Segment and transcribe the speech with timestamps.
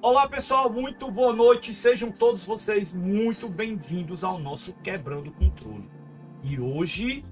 [0.00, 5.90] Olá pessoal, muito boa noite, sejam todos vocês muito bem-vindos ao nosso Quebrando Controle.
[6.44, 7.24] E hoje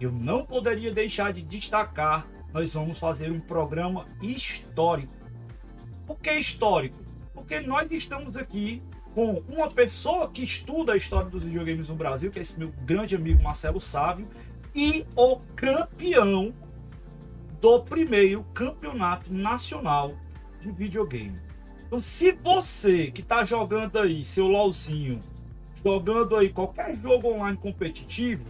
[0.00, 2.26] eu não poderia deixar de destacar,
[2.56, 5.12] nós vamos fazer um programa histórico.
[6.06, 6.96] Por que histórico?
[7.34, 8.82] Porque nós estamos aqui
[9.14, 12.72] com uma pessoa que estuda a história dos videogames no Brasil, que é esse meu
[12.86, 14.26] grande amigo Marcelo Sávio,
[14.74, 16.54] e o campeão
[17.60, 20.14] do primeiro campeonato nacional
[20.58, 21.38] de videogame.
[21.86, 25.22] Então, se você que está jogando aí seu LOLzinho,
[25.84, 28.46] jogando aí qualquer jogo online competitivo,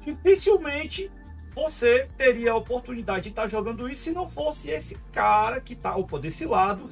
[0.00, 1.12] dificilmente
[1.54, 5.74] você teria a oportunidade de estar tá jogando isso se não fosse esse cara que
[5.74, 6.88] está, opa, desse lado,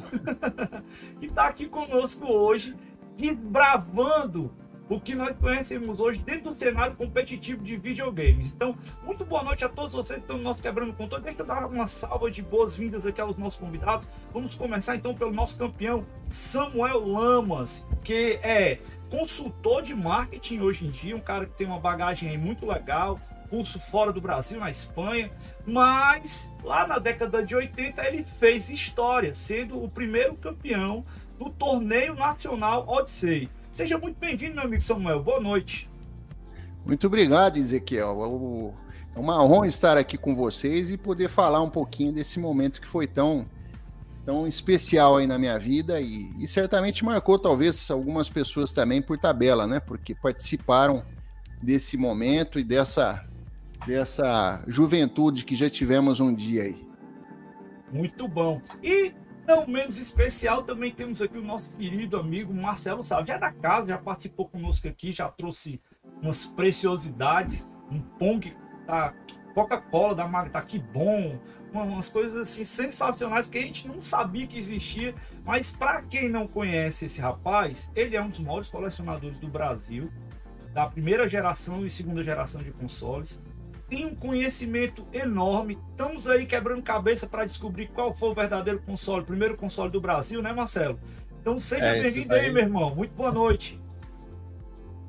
[1.19, 2.75] que está aqui conosco hoje,
[3.17, 4.55] desbravando
[4.89, 8.53] o que nós conhecemos hoje dentro do cenário competitivo de videogames.
[8.53, 11.25] Então, muito boa noite a todos vocês que estão no nosso Quebrando Controle.
[11.25, 14.07] Deixa eu dar uma salva de boas-vindas aqui aos nossos convidados.
[14.33, 20.91] Vamos começar então pelo nosso campeão Samuel Lamas, que é consultor de marketing hoje em
[20.91, 23.19] dia, um cara que tem uma bagagem muito legal,
[23.53, 25.31] curso fora do Brasil, na Espanha,
[25.67, 31.05] mas lá na década de 80 ele fez história, sendo o primeiro campeão
[31.39, 33.51] do torneio nacional Odyssey.
[33.71, 35.23] Seja muito bem-vindo, meu amigo Samuel.
[35.23, 35.87] Boa noite.
[36.87, 38.81] Muito obrigado, Ezequiel.
[39.15, 42.89] É uma honra estar aqui com vocês e poder falar um pouquinho desse momento que
[42.89, 43.45] foi tão,
[44.25, 49.19] tão especial aí na minha vida e, e certamente marcou talvez algumas pessoas também por
[49.19, 49.79] tabela, né?
[49.79, 51.05] Porque participaram
[51.63, 53.23] desse momento e dessa,
[53.87, 56.87] dessa juventude que já tivemos um dia aí.
[57.93, 58.61] Muito bom.
[58.83, 59.13] E
[59.47, 63.29] não menos especial, também temos aqui o nosso querido amigo Marcelo Salve.
[63.29, 65.81] Já é da casa, já participou conosco aqui, já trouxe
[66.23, 69.13] umas preciosidades, um Pong da
[69.55, 71.39] Coca-Cola da marca tá que bom,
[71.73, 75.15] umas coisas assim sensacionais que a gente não sabia que existia.
[75.45, 80.11] Mas para quem não conhece esse rapaz, ele é um dos maiores colecionadores do Brasil,
[80.73, 83.39] da primeira geração e segunda geração de consoles
[83.93, 85.79] tem um conhecimento enorme.
[85.91, 90.01] Estamos aí quebrando cabeça para descobrir qual foi o verdadeiro console, o primeiro console do
[90.01, 90.99] Brasil, né, Marcelo?
[91.39, 92.95] Então seja é, bem-vindo aí, meu irmão.
[92.95, 93.79] Muito boa noite.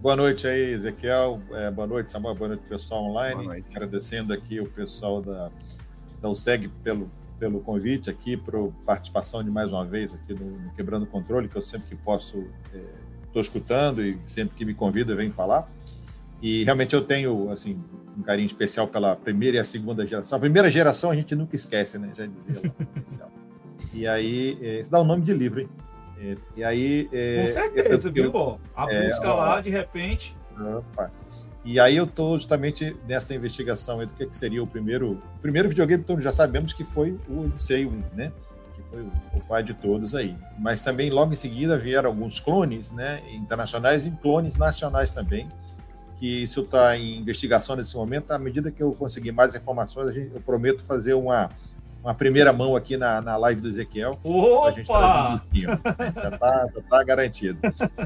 [0.01, 1.41] Boa noite aí, Ezequiel.
[1.53, 2.35] É, boa noite, Samuel.
[2.35, 3.63] Boa noite, pessoal online.
[3.71, 5.49] Agradecendo aqui o pessoal da,
[6.21, 10.73] da USEG pelo, pelo convite aqui, para participação de mais uma vez aqui no, no
[10.73, 12.49] Quebrando Controle, que eu sempre que posso
[13.23, 15.71] estou é, escutando e sempre que me convida vem falar.
[16.43, 17.81] E realmente eu tenho, assim,
[18.17, 20.35] um carinho especial pela primeira e a segunda geração.
[20.35, 22.11] A primeira geração a gente nunca esquece, né?
[22.13, 22.61] Já dizia
[23.21, 23.29] lá.
[23.93, 25.69] e aí, é, isso dá o um nome de livro, hein?
[26.19, 27.09] É, e aí.
[27.13, 28.59] É, Com certeza, eu, viu?
[28.75, 30.35] a é, busca lá, de repente.
[30.59, 31.09] Opa.
[31.63, 35.13] E aí eu estou justamente nessa investigação do que, que seria o primeiro.
[35.37, 38.33] O primeiro videogame, todos já sabemos que foi o Odyssey 1, né?
[38.75, 40.35] Que foi o, o pai de todos aí.
[40.59, 43.23] Mas também logo em seguida vieram alguns clones, né?
[43.31, 45.47] Internacionais e clones nacionais também
[46.17, 48.31] que isso está em investigação nesse momento.
[48.31, 51.49] À medida que eu conseguir mais informações, eu prometo fazer uma,
[52.03, 54.19] uma primeira mão aqui na, na live do Ezequiel.
[54.23, 54.67] Opa!
[54.67, 57.59] A gente tá já está tá garantido.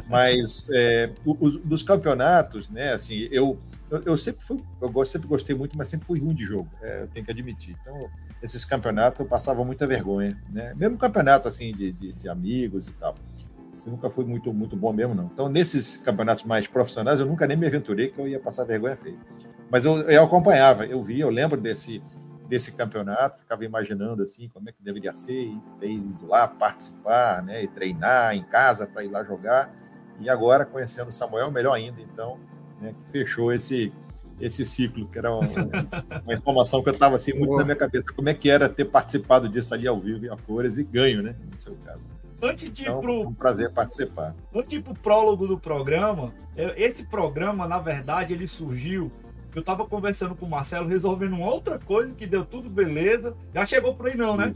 [0.07, 3.59] Mas é, os, dos campeonatos, né, assim, eu,
[3.89, 7.03] eu, eu, sempre fui, eu sempre gostei muito, mas sempre fui ruim de jogo, é,
[7.03, 7.75] eu tenho que admitir.
[7.81, 8.09] Então,
[8.41, 10.73] esses campeonatos eu passava muita vergonha, né?
[10.75, 13.15] Mesmo campeonato, assim, de, de, de amigos e tal.
[13.77, 15.25] Você nunca foi muito, muito bom mesmo, não.
[15.25, 18.97] Então, nesses campeonatos mais profissionais, eu nunca nem me aventurei que eu ia passar vergonha
[18.97, 19.17] feia.
[19.69, 22.01] Mas eu, eu acompanhava, eu via, eu lembro desse,
[22.47, 27.43] desse campeonato, ficava imaginando assim como é que deveria ser, e ter ido lá participar,
[27.43, 29.71] né, e treinar em casa para ir lá jogar.
[30.19, 32.39] E agora, conhecendo o Samuel, melhor ainda, então,
[32.81, 33.93] né, fechou esse,
[34.39, 35.47] esse ciclo, que era uma,
[36.23, 38.85] uma informação que eu estava assim, muito na minha cabeça, como é que era ter
[38.85, 42.09] participado disso ali ao vivo, em a cores, e ganho, né, no seu caso.
[42.41, 43.13] Antes de então, ir pro.
[43.23, 44.35] É um prazer participar.
[44.53, 49.11] Antes de ir pro prólogo do programa, esse programa, na verdade, ele surgiu.
[49.55, 53.35] Eu estava conversando com o Marcelo, resolvendo uma outra coisa que deu tudo beleza.
[53.53, 54.51] Já chegou por aí, não, né?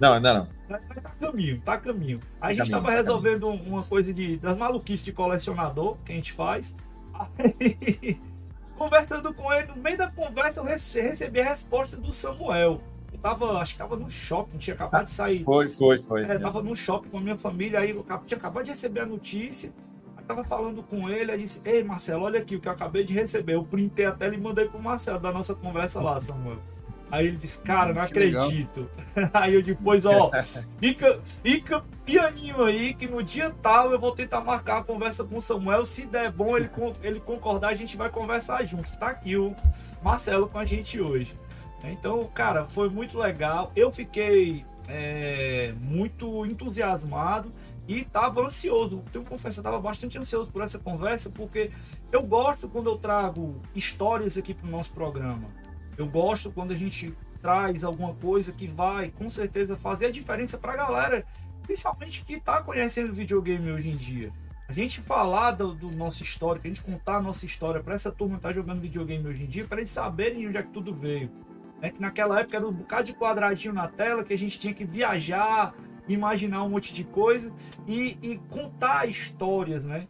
[0.00, 0.48] Não, ainda não.
[0.68, 2.20] Tá, tá, tá caminho, tá caminho.
[2.40, 3.68] Aí a gente estava tá resolvendo caminho.
[3.68, 6.74] uma coisa de, das maluquices de colecionador que a gente faz.
[7.14, 8.20] Aí,
[8.76, 12.80] conversando com ele, no meio da conversa, eu recebi a resposta do Samuel.
[13.26, 15.42] Eu tava, acho que tava no shopping, tinha acabado de sair.
[15.42, 16.22] Foi, foi, foi.
[16.22, 19.06] É, tava no shopping com a minha família, aí eu tinha acabado de receber a
[19.06, 19.72] notícia.
[20.16, 23.02] Aí tava falando com ele, aí disse: Ei, Marcelo, olha aqui o que eu acabei
[23.02, 23.54] de receber.
[23.54, 26.58] Eu printei até e mandei pro Marcelo da nossa conversa lá, Samuel.
[27.10, 28.90] Aí ele disse, cara, não acredito.
[29.32, 30.30] Aí eu depois, ó,
[30.80, 35.36] fica, fica pianinho aí que no dia tal eu vou tentar marcar a conversa com
[35.36, 35.84] o Samuel.
[35.84, 36.68] Se der bom, ele,
[37.02, 38.90] ele concordar, a gente vai conversar junto.
[38.98, 39.54] Tá aqui o
[40.02, 41.36] Marcelo com a gente hoje.
[41.84, 43.70] Então, cara, foi muito legal.
[43.76, 47.52] Eu fiquei é, muito entusiasmado
[47.86, 49.02] e estava ansioso.
[49.12, 51.70] Tenho que confessar, estava bastante ansioso por essa conversa, porque
[52.10, 55.48] eu gosto quando eu trago histórias aqui para o nosso programa.
[55.96, 60.58] Eu gosto quando a gente traz alguma coisa que vai, com certeza, fazer a diferença
[60.58, 61.24] para a galera,
[61.62, 64.32] principalmente que está conhecendo videogame hoje em dia.
[64.68, 68.10] A gente falar do, do nosso histórico, a gente contar a nossa história para essa
[68.10, 70.92] turma que está jogando videogame hoje em dia, para eles saberem onde é que tudo
[70.92, 71.30] veio.
[71.86, 74.74] É que naquela época era um bocado de quadradinho na tela que a gente tinha
[74.74, 75.74] que viajar,
[76.08, 77.52] imaginar um monte de coisa
[77.86, 80.06] e, e contar histórias, né?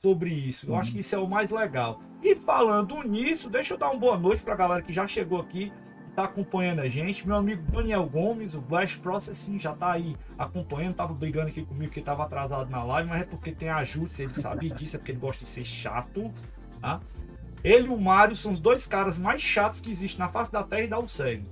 [0.00, 0.68] Sobre isso.
[0.68, 2.00] Eu acho que isso é o mais legal.
[2.22, 5.40] E falando nisso, deixa eu dar uma boa noite para a galera que já chegou
[5.40, 5.72] aqui,
[6.08, 7.26] está acompanhando a gente.
[7.26, 10.94] Meu amigo Daniel Gomes, o Blast Processing, já está aí acompanhando.
[10.94, 14.34] Tava brigando aqui comigo que estava atrasado na live, mas é porque tem ajustes, ele
[14.34, 16.32] sabia disso, é porque ele gosta de ser chato.
[16.80, 17.00] Tá?
[17.64, 20.62] Ele e o Mário são os dois caras mais chatos que existem na face da
[20.62, 21.46] Terra e dá o segue.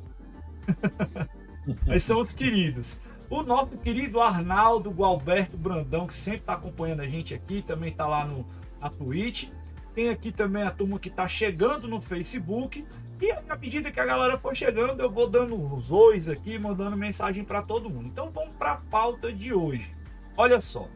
[1.86, 3.00] Eles são os queridos.
[3.28, 8.06] O nosso querido Arnaldo Gualberto Brandão, que sempre está acompanhando a gente aqui, também está
[8.06, 8.44] lá no,
[8.80, 9.50] na Twitch.
[9.94, 12.84] Tem aqui também a turma que está chegando no Facebook.
[13.20, 16.96] E à medida que a galera for chegando, eu vou dando os ois aqui, mandando
[16.96, 18.06] mensagem para todo mundo.
[18.06, 19.94] Então vamos para a pauta de hoje.
[20.36, 20.88] Olha só.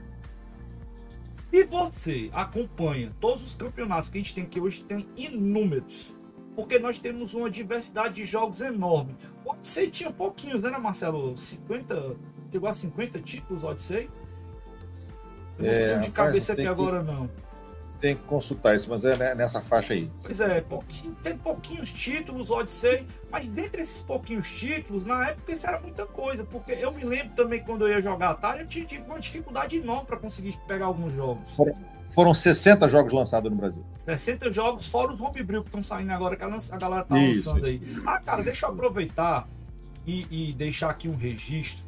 [1.54, 6.12] Se você acompanha todos os campeonatos que a gente tem aqui hoje, tem inúmeros.
[6.56, 9.16] Porque nós temos uma diversidade de jogos enorme.
[9.44, 11.36] O Odyssey tinha pouquinhos, né, Marcelo?
[11.36, 12.16] 50,
[12.50, 14.10] chegou a 50 títulos, Odyssey?
[15.56, 16.68] Eu não é, de cabeça aqui que...
[16.68, 17.30] agora, não
[18.00, 20.10] tem que consultar isso, mas é nessa faixa aí.
[20.22, 20.64] Pois é,
[21.22, 26.44] tem pouquinhos títulos, Odyssey, mas dentre esses pouquinhos títulos, na época isso era muita coisa,
[26.44, 30.06] porque eu me lembro também quando eu ia jogar Atari, eu tinha uma dificuldade enorme
[30.06, 31.50] para conseguir pegar alguns jogos.
[31.52, 31.74] Foram,
[32.08, 33.84] foram 60 jogos lançados no Brasil.
[33.96, 37.68] 60 jogos, fora os homebrew que estão saindo agora, que a galera tá isso, lançando
[37.68, 38.00] isso.
[38.00, 38.02] aí.
[38.06, 39.48] Ah, cara, deixa eu aproveitar
[40.06, 41.84] e, e deixar aqui um registro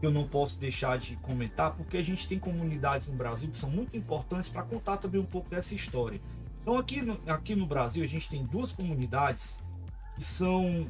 [0.00, 3.70] eu não posso deixar de comentar, porque a gente tem comunidades no Brasil que são
[3.70, 6.20] muito importantes para contar também um pouco dessa história.
[6.62, 9.58] Então, aqui no, aqui no Brasil, a gente tem duas comunidades
[10.14, 10.86] que são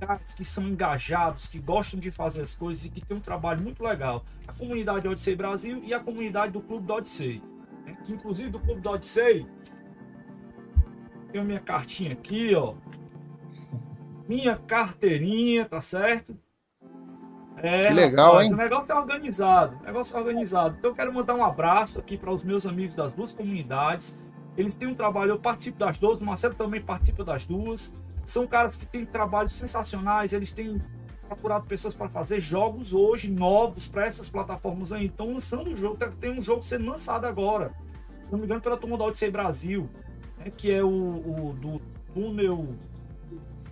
[0.00, 3.62] caras que são engajados, que gostam de fazer as coisas e que tem um trabalho
[3.62, 4.24] muito legal.
[4.46, 7.42] A comunidade Odyssey Brasil e a comunidade do Clube do Odyssey.
[7.84, 7.96] Né?
[8.04, 9.46] Que, inclusive, do Clube do Odyssey,
[11.32, 12.74] tem minha cartinha aqui, ó.
[14.28, 16.38] Minha carteirinha, tá certo?
[17.64, 18.52] É, que legal, rapaz, hein?
[18.52, 19.78] O negócio é organizado.
[19.80, 20.76] O negócio é organizado.
[20.78, 24.14] Então eu quero mandar um abraço aqui para os meus amigos das duas comunidades.
[24.54, 27.94] Eles têm um trabalho, eu participo das duas, o Marcelo também participa das duas.
[28.22, 30.80] São caras que têm trabalhos sensacionais, eles têm
[31.26, 35.06] procurado pessoas para fazer jogos hoje novos para essas plataformas aí.
[35.06, 37.72] Então lançando o jogo, tem um jogo sendo lançado agora.
[38.24, 39.88] Se não me engano, pela turma da Odyssey Brasil,
[40.38, 41.80] né, que é o, o do
[42.12, 42.74] túnel.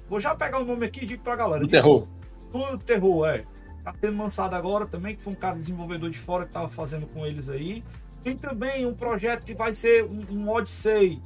[0.09, 1.61] Vou já pegar o nome aqui e digo pra galera.
[1.61, 2.09] Do terror.
[2.51, 3.45] Túnel do terror, é.
[3.85, 7.07] Tá sendo lançado agora também, que foi um cara desenvolvedor de fora que estava fazendo
[7.07, 7.83] com eles aí.
[8.23, 11.21] Tem também um projeto que vai ser um, um Odyssey,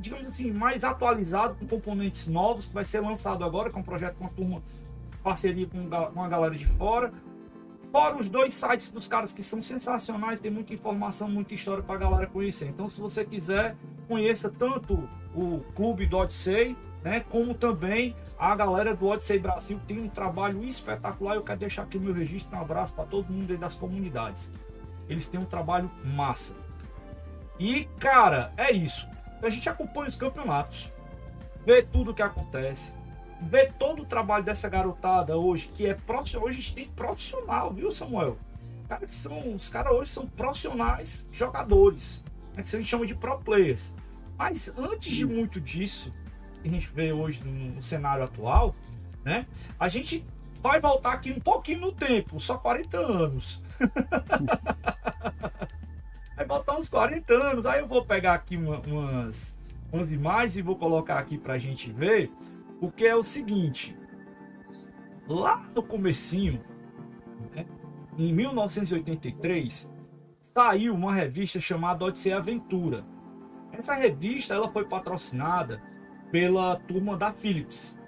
[0.00, 3.84] digamos assim, mais atualizado, com componentes novos, que vai ser lançado agora, com é um
[3.84, 4.62] projeto com uma turma,
[5.22, 7.12] parceria com uma galera de fora.
[7.92, 11.98] Fora os dois sites dos caras que são sensacionais, tem muita informação, muita história para
[11.98, 12.68] galera conhecer.
[12.68, 13.76] Então, se você quiser,
[14.08, 17.20] conheça tanto o Clube do Odyssey, né?
[17.28, 21.34] Como também a galera do Odyssey Brasil tem um trabalho espetacular.
[21.34, 24.52] Eu quero deixar aqui meu registro, um abraço para todo mundo aí das comunidades.
[25.08, 26.54] Eles têm um trabalho massa.
[27.58, 29.08] E, cara, é isso.
[29.42, 30.92] A gente acompanha os campeonatos,
[31.66, 32.94] vê tudo o que acontece,
[33.40, 36.46] vê todo o trabalho dessa garotada hoje, que é profissional.
[36.46, 38.38] Hoje a gente tem profissional, viu, Samuel?
[38.88, 42.22] Cara, que são, os caras hoje são profissionais jogadores,
[42.56, 43.94] né, que a gente chama de pro players.
[44.38, 46.12] Mas antes de muito disso,
[46.62, 48.74] que a gente vê hoje no, cenário atual,
[49.24, 49.46] né?
[49.78, 50.24] A gente
[50.62, 53.62] vai voltar aqui um pouquinho no tempo, só 40 anos.
[56.36, 57.66] vai voltar uns 40 anos.
[57.66, 59.58] Aí eu vou pegar aqui uma, umas,
[59.92, 62.30] umas imagens e vou colocar aqui para a gente ver,
[62.80, 63.98] porque é o seguinte.
[65.28, 66.62] Lá no comecinho,
[67.54, 67.66] né,
[68.18, 69.90] em 1983,
[70.40, 73.04] saiu uma revista chamada Odisseia Aventura.
[73.72, 75.82] Essa revista ela foi patrocinada
[76.32, 78.00] pela turma da Philips.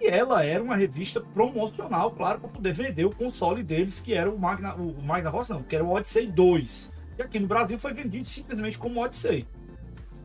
[0.00, 4.30] E ela era uma revista promocional, claro, para poder vender o console deles, que era
[4.30, 6.92] o Magna, o Magna Force, não, que era o Odyssey 2.
[7.18, 9.46] E aqui no Brasil foi vendido simplesmente como Odyssey.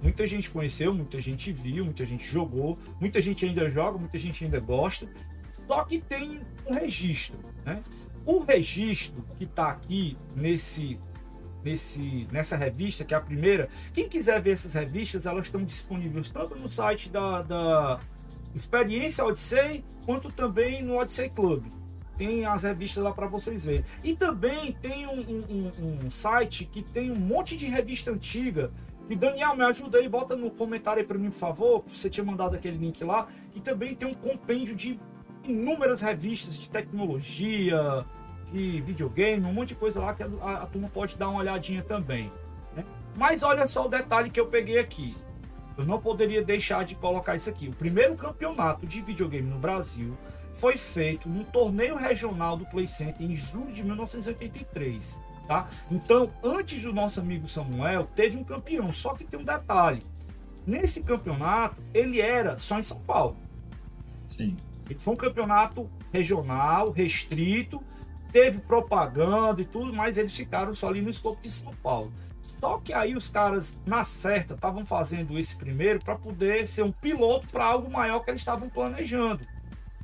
[0.01, 4.43] Muita gente conheceu, muita gente viu, muita gente jogou, muita gente ainda joga, muita gente
[4.45, 5.09] ainda gosta.
[5.67, 7.81] Só que tem um registro, né?
[8.25, 10.99] O registro que está aqui nesse,
[11.63, 16.29] nesse, nessa revista, que é a primeira, quem quiser ver essas revistas, elas estão disponíveis
[16.29, 17.99] tanto no site da, da
[18.53, 21.63] Experiência Odyssey, quanto também no Odyssey Club.
[22.17, 23.85] Tem as revistas lá para vocês verem.
[24.03, 28.71] E também tem um, um, um, site que tem um monte de revista antiga.
[29.09, 31.83] E Daniel, me ajuda aí, bota no comentário aí para mim, por favor.
[31.87, 33.27] Você tinha mandado aquele link lá.
[33.51, 34.99] Que também tem um compêndio de
[35.45, 38.05] inúmeras revistas de tecnologia,
[38.51, 41.39] de videogame, um monte de coisa lá que a, a, a turma pode dar uma
[41.39, 42.31] olhadinha também.
[42.75, 42.83] Né?
[43.15, 45.15] Mas olha só o detalhe que eu peguei aqui.
[45.77, 47.69] Eu não poderia deixar de colocar isso aqui.
[47.69, 50.17] O primeiro campeonato de videogame no Brasil
[50.51, 55.17] foi feito num torneio regional do Play Center em julho de 1983.
[55.47, 55.67] Tá?
[55.89, 58.91] Então, antes do nosso amigo Samuel, teve um campeão.
[58.91, 60.03] Só que tem um detalhe:
[60.65, 63.37] nesse campeonato, ele era só em São Paulo.
[64.27, 64.55] Sim.
[64.89, 67.81] Ele foi um campeonato regional, restrito,
[68.31, 72.11] teve propaganda e tudo, mas eles ficaram só ali no escopo de São Paulo.
[72.41, 76.91] Só que aí os caras, na certa, estavam fazendo esse primeiro para poder ser um
[76.91, 79.45] piloto para algo maior que eles estavam planejando.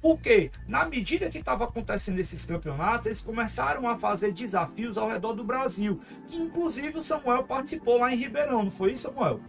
[0.01, 5.33] Porque, na medida que estava acontecendo esses campeonatos, eles começaram a fazer desafios ao redor
[5.33, 5.99] do Brasil.
[6.27, 9.39] Que inclusive o Samuel participou lá em Ribeirão, não foi isso, Samuel?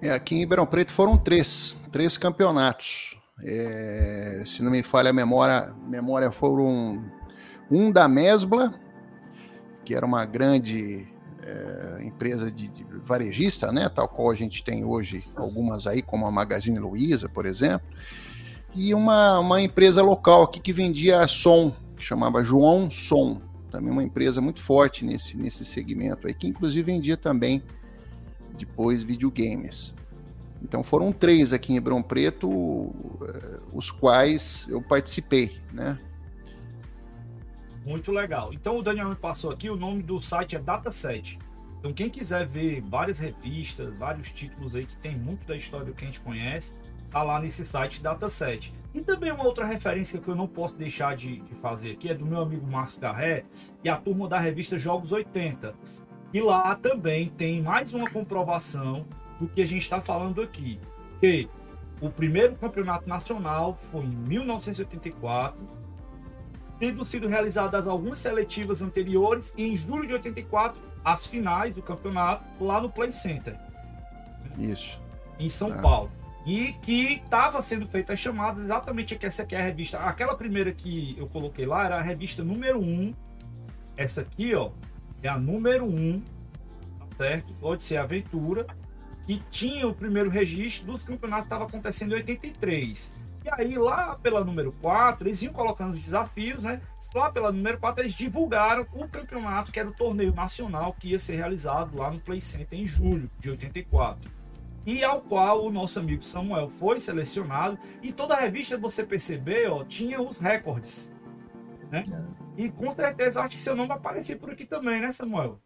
[0.00, 3.16] É, aqui em Ribeirão Preto foram três, três campeonatos.
[3.44, 7.04] É, se não me falha a memória, memória foram
[7.72, 8.74] um da Mesbla,
[9.84, 11.06] que era uma grande
[11.42, 16.26] é, empresa de, de, varejista, né, tal qual a gente tem hoje algumas aí, como
[16.26, 17.86] a Magazine Luiza, por exemplo,
[18.74, 24.04] e uma, uma empresa local aqui que vendia som, que chamava João Som, também uma
[24.04, 27.62] empresa muito forte nesse, nesse segmento aí, que inclusive vendia também
[28.56, 29.94] depois videogames.
[30.62, 35.98] Então foram três aqui em Hebrão Preto, eh, os quais eu participei, né?
[37.84, 38.52] Muito legal.
[38.52, 41.38] Então o Daniel me passou aqui, o nome do site é Dataset.
[41.78, 45.92] Então quem quiser ver várias revistas, vários títulos aí que tem muito da história do
[45.92, 46.76] que a gente conhece,
[47.10, 48.72] tá lá nesse site Dataset.
[48.94, 52.14] E também uma outra referência que eu não posso deixar de, de fazer aqui é
[52.14, 53.44] do meu amigo Márcio Garré
[53.82, 55.74] e a turma da revista Jogos 80.
[56.32, 59.04] E lá também tem mais uma comprovação
[59.40, 60.78] do que a gente está falando aqui.
[61.20, 61.48] Que
[62.00, 65.81] o primeiro campeonato nacional foi em 1984,
[66.82, 72.42] tendo sido realizadas algumas seletivas anteriores e em julho de 84 as finais do campeonato
[72.60, 73.56] lá no Play Center.
[74.58, 75.00] Isso.
[75.38, 75.80] Em São ah.
[75.80, 76.10] Paulo.
[76.44, 80.00] E que estava sendo feitas chamadas exatamente que essa aqui é a revista.
[80.00, 82.82] Aquela primeira que eu coloquei lá era a revista número 1.
[82.82, 83.14] Um.
[83.96, 84.72] Essa aqui, ó,
[85.22, 86.20] é a número 1, um,
[86.98, 87.54] tá certo?
[87.60, 88.66] Pode ser Aventura
[89.22, 93.14] que tinha o primeiro registro dos campeonatos que estava acontecendo em 83.
[93.44, 96.80] E aí, lá pela número 4, eles iam colocando os desafios, né?
[97.14, 101.18] Lá pela número 4, eles divulgaram o campeonato, que era o torneio nacional que ia
[101.18, 104.30] ser realizado lá no Play Center em julho de 84.
[104.86, 107.78] E ao qual o nosso amigo Samuel foi selecionado.
[108.02, 111.10] E toda a revista, você perceber, ó, tinha os recordes.
[111.90, 112.02] Né?
[112.10, 112.62] É.
[112.62, 115.60] E com certeza, acho que seu nome vai aparecer por aqui também, né, Samuel?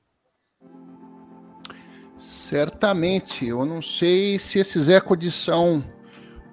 [2.16, 3.46] Certamente.
[3.46, 5.84] Eu não sei se esses recordes são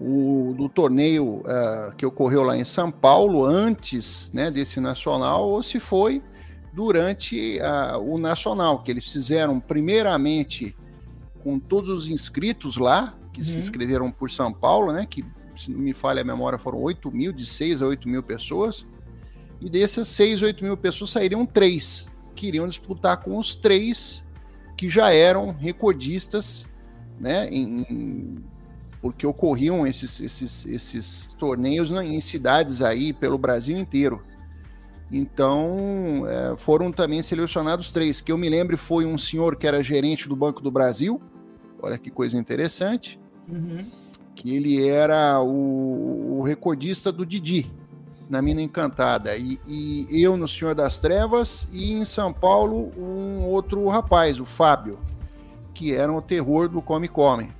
[0.03, 5.63] o, do torneio uh, que ocorreu lá em São Paulo, antes né, desse nacional, ou
[5.63, 6.21] se foi
[6.73, 10.75] durante uh, o nacional, que eles fizeram primeiramente
[11.41, 13.45] com todos os inscritos lá, que uhum.
[13.45, 15.23] se inscreveram por São Paulo, né, que
[15.55, 18.85] se não me falha a memória foram 8 mil, de 6 a 8 mil pessoas,
[19.61, 24.25] e dessas 6, 8 mil pessoas sairiam três, que iriam disputar com os três
[24.75, 26.67] que já eram recordistas,
[27.19, 28.43] né, em, em,
[29.03, 34.21] porque ocorriam esses, esses, esses torneios em cidades aí pelo Brasil inteiro.
[35.11, 39.83] Então, é, foram também selecionados três, que eu me lembro foi um senhor que era
[39.83, 41.21] gerente do Banco do Brasil,
[41.81, 43.85] olha que coisa interessante, uhum.
[44.33, 47.69] que ele era o, o recordista do Didi,
[48.29, 49.35] na Mina Encantada.
[49.35, 54.45] E, e, eu no Senhor das Trevas, e em São Paulo, um outro rapaz, o
[54.45, 54.97] Fábio,
[55.73, 57.51] que era o terror do Come Come.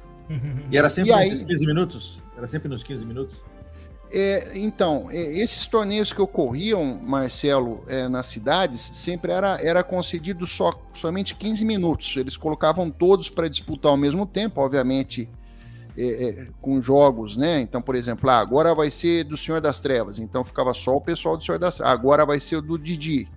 [0.72, 2.24] E era sempre e nesses aí, 15 minutos?
[2.36, 3.42] Era sempre nos 15 minutos?
[4.12, 10.46] É, então, é, esses torneios que ocorriam, Marcelo, é, nas cidades, sempre era, era concedido
[10.46, 12.16] só, somente 15 minutos.
[12.16, 15.28] Eles colocavam todos para disputar ao mesmo tempo, obviamente
[15.98, 17.62] é, é, com jogos, né?
[17.62, 21.02] Então, por exemplo, ah, agora vai ser do Senhor das Trevas, então ficava só o
[21.02, 23.28] pessoal do Senhor das Trevas, agora vai ser o do Didi.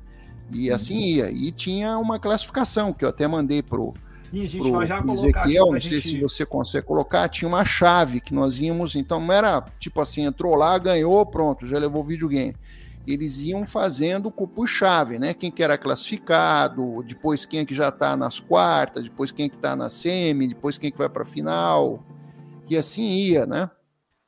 [0.50, 0.76] E uhum.
[0.76, 1.31] assim ia.
[1.31, 3.95] E tinha uma classificação que eu até mandei pro,
[4.30, 6.09] Sim, a gente vai já Ezequiel, não sei gente...
[6.09, 10.25] se você consegue colocar, tinha uma chave que nós íamos, então não era tipo assim,
[10.25, 12.56] entrou lá, ganhou, pronto, já levou o videogame.
[13.06, 15.33] Eles iam fazendo por chave, né?
[15.33, 19.49] Quem que era classificado, depois quem é que já está nas quartas, depois quem é
[19.49, 22.02] que está na semi, depois quem é que vai para a final.
[22.68, 23.71] E assim ia, né?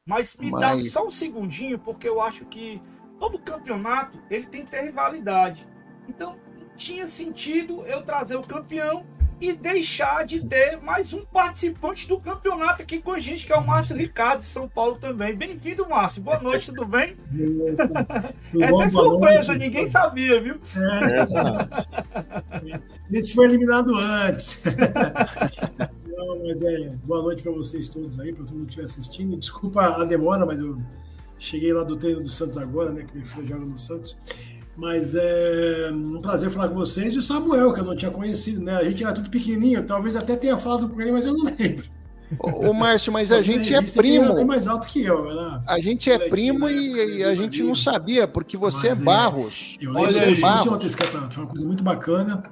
[0.07, 0.61] Mas me Mas...
[0.61, 2.81] dá só um segundinho, porque eu acho que
[3.19, 5.67] todo campeonato ele tem que ter rivalidade.
[6.09, 6.37] Então,
[6.77, 9.05] tinha sentido eu trazer o campeão
[9.41, 13.57] e deixar de ter mais um participante do campeonato aqui com a gente, que é
[13.57, 15.35] o Márcio Ricardo de São Paulo também.
[15.35, 16.23] Bem-vindo, Márcio.
[16.23, 17.15] Boa noite, tudo bem?
[18.51, 20.61] Tudo Essa é surpresa, ninguém sabia, viu?
[20.77, 21.69] É, essa não.
[23.13, 24.61] Esse foi eliminado antes.
[26.19, 29.37] Não, mas é boa noite para vocês todos aí, para todo mundo que estiver assistindo.
[29.37, 30.77] Desculpa a demora, mas eu
[31.39, 33.05] cheguei lá do treino do Santos agora, né?
[33.05, 34.17] Que minha filha joga no Santos.
[34.79, 37.13] Mas é um prazer falar com vocês.
[37.13, 38.77] E o Samuel, que eu não tinha conhecido, né?
[38.77, 41.85] A gente era tudo pequenininho, talvez até tenha falado com ele, mas eu não lembro.
[42.39, 44.39] Ô, Márcio, mas a gente é primo.
[44.39, 45.29] É mais alto que eu.
[45.29, 45.63] Era...
[45.67, 49.77] A gente é primo e, e a gente não sabia, porque você mas, é Barros.
[49.81, 50.85] É, eu lembro Olha, que Barros.
[50.85, 52.45] esse campeonato, foi uma coisa muito bacana.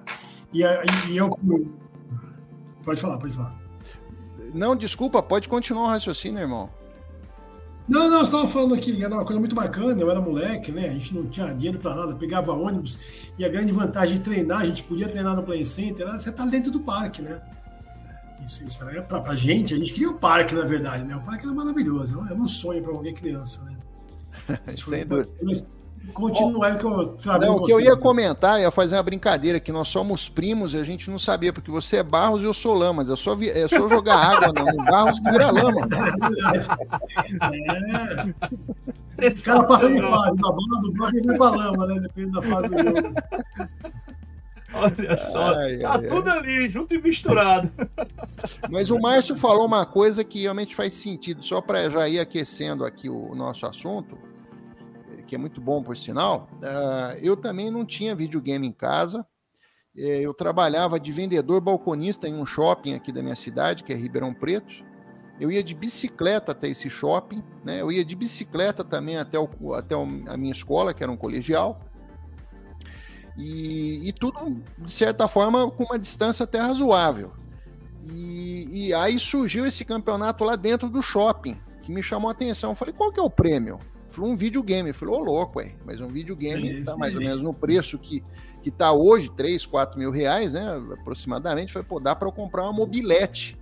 [0.53, 0.63] E,
[1.09, 1.39] e eu.
[2.85, 3.55] Pode falar, pode falar.
[4.53, 6.71] Não, desculpa, pode continuar o raciocínio, irmão.
[7.89, 10.89] Não, não, você estava falando aqui, era uma coisa muito bacana, eu era moleque, né?
[10.89, 12.99] A gente não tinha dinheiro para nada, pegava ônibus,
[13.39, 16.31] e a grande vantagem de treinar, a gente podia treinar no Play Center, era você
[16.31, 17.41] estar tá dentro do parque, né?
[18.45, 21.17] Isso, isso era pra, pra gente, a gente queria o parque, na verdade, né?
[21.17, 23.77] O parque era maravilhoso, era um sonho para qualquer criança, né?
[24.77, 25.31] Sem dúvida
[26.13, 29.73] continuar o que eu Não, o que eu ia comentar, ia fazer uma brincadeira, que
[29.73, 32.75] nós somos primos e a gente não sabia, porque você é Barros e eu sou
[32.75, 33.11] Lamas.
[33.11, 35.89] É só, é só jogar água no Barros que vira lama.
[39.19, 39.29] É.
[39.29, 42.01] O cara passa de fase, da bola do bloco e vai pra lama, né?
[42.01, 43.15] Depende da fase do jogo.
[44.75, 46.39] Olha só, ai, tá ai, tudo ai.
[46.39, 47.71] ali, junto e misturado.
[48.71, 52.85] Mas o Márcio falou uma coisa que realmente faz sentido, só para já ir aquecendo
[52.85, 54.19] aqui o nosso assunto
[55.27, 59.27] que é muito bom por sinal, uh, eu também não tinha videogame em casa.
[59.97, 63.97] Eh, eu trabalhava de vendedor balconista em um shopping aqui da minha cidade, que é
[63.97, 64.85] Ribeirão Preto.
[65.41, 67.81] Eu ia de bicicleta até esse shopping, né?
[67.81, 71.81] Eu ia de bicicleta também até, o, até a minha escola, que era um colegial.
[73.37, 77.33] E, e tudo, de certa forma, com uma distância até razoável.
[78.03, 82.71] E, e, aí surgiu esse campeonato lá dentro do shopping, que me chamou a atenção.
[82.71, 83.79] Eu falei, qual que é o prêmio?
[84.17, 84.95] Falou um videogame.
[84.95, 88.25] Falou, ô louco, ué, mas um videogame tá mais ou menos no preço que,
[88.63, 90.83] que tá hoje, 3, 4 mil reais, né?
[90.99, 91.71] Aproximadamente.
[91.71, 93.59] Foi, pô, dá para eu comprar uma mobilete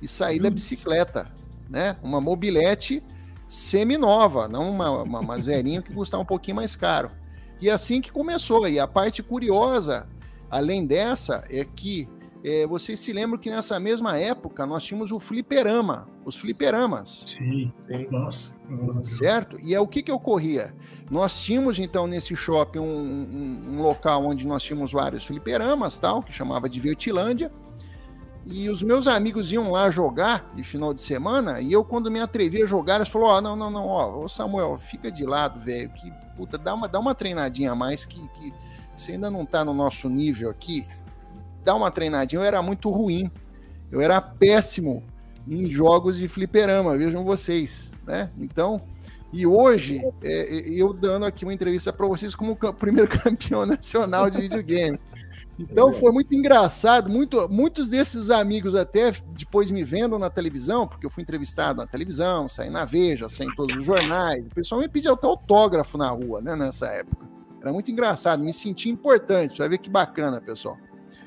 [0.00, 1.30] e sair da bicicleta,
[1.68, 1.98] né?
[2.02, 3.02] Uma mobilete
[3.46, 7.10] semi-nova, não uma, uma, uma zerinha que custava um pouquinho mais caro.
[7.60, 8.66] E assim que começou.
[8.66, 10.08] E a parte curiosa,
[10.50, 12.08] além dessa, é que
[12.42, 17.24] é, vocês se lembram que nessa mesma época nós tínhamos o fliperama, os fliperamas.
[17.26, 18.08] Sim, sim.
[18.10, 18.52] Nossa.
[19.04, 19.58] Certo?
[19.60, 20.74] E é o que que ocorria?
[21.10, 26.22] Nós tínhamos então nesse shopping um, um, um local onde nós tínhamos vários fliperamas, tal,
[26.22, 27.52] que chamava de Vertilândia.
[28.46, 32.20] E os meus amigos iam lá jogar de final de semana, e eu, quando me
[32.20, 35.60] atrevi a jogar, eles falaram: Ó, oh, não, não, não, ó, Samuel, fica de lado,
[35.60, 38.52] velho, que puta, dá uma, dá uma treinadinha a mais que, que
[38.96, 40.86] você ainda não tá no nosso nível aqui
[41.64, 43.30] dar uma treinadinha, eu era muito ruim.
[43.90, 45.02] Eu era péssimo
[45.48, 48.30] em jogos de fliperama, vejam vocês, né?
[48.38, 48.80] Então,
[49.32, 54.30] e hoje, é, é eu dando aqui uma entrevista para vocês como primeiro campeão nacional
[54.30, 54.98] de videogame.
[55.58, 61.04] Então foi muito engraçado, muito, muitos desses amigos até depois me vendo na televisão, porque
[61.04, 64.80] eu fui entrevistado na televisão, saí na Veja, saí em todos os jornais, o pessoal
[64.80, 67.28] me pedia até autógrafo na rua, né, nessa época.
[67.60, 70.78] Era muito engraçado, me senti importante, vai ver que bacana, pessoal.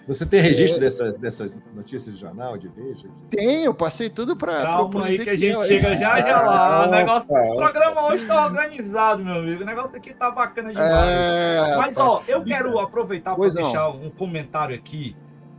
[0.07, 0.85] Você tem registro é...
[0.85, 3.07] dessas, dessas notícias de jornal, de Veja?
[3.29, 4.61] Tenho, passei tudo para.
[4.61, 6.87] Calma aí que a gente chega já já lá.
[6.87, 9.63] o, negócio, o programa hoje está organizado, meu amigo.
[9.63, 10.91] O negócio aqui tá bacana demais.
[10.91, 11.77] É...
[11.77, 15.15] Mas, ó, eu quero aproveitar para deixar um comentário aqui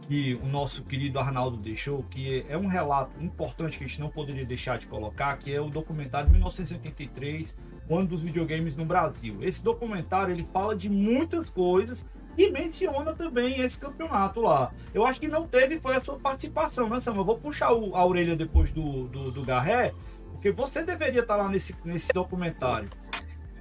[0.07, 4.11] que o nosso querido Arnaldo deixou, que é um relato importante que a gente não
[4.11, 7.57] poderia deixar de colocar, que é o documentário 1983,
[7.91, 9.39] Ano dos Videogames no Brasil.
[9.43, 14.73] Esse documentário ele fala de muitas coisas e menciona também esse campeonato lá.
[14.93, 17.23] Eu acho que não teve, foi a sua participação, né, Samuel?
[17.23, 19.93] Eu vou puxar o, a orelha depois do, do, do Garré,
[20.33, 22.89] porque você deveria estar lá nesse, nesse documentário.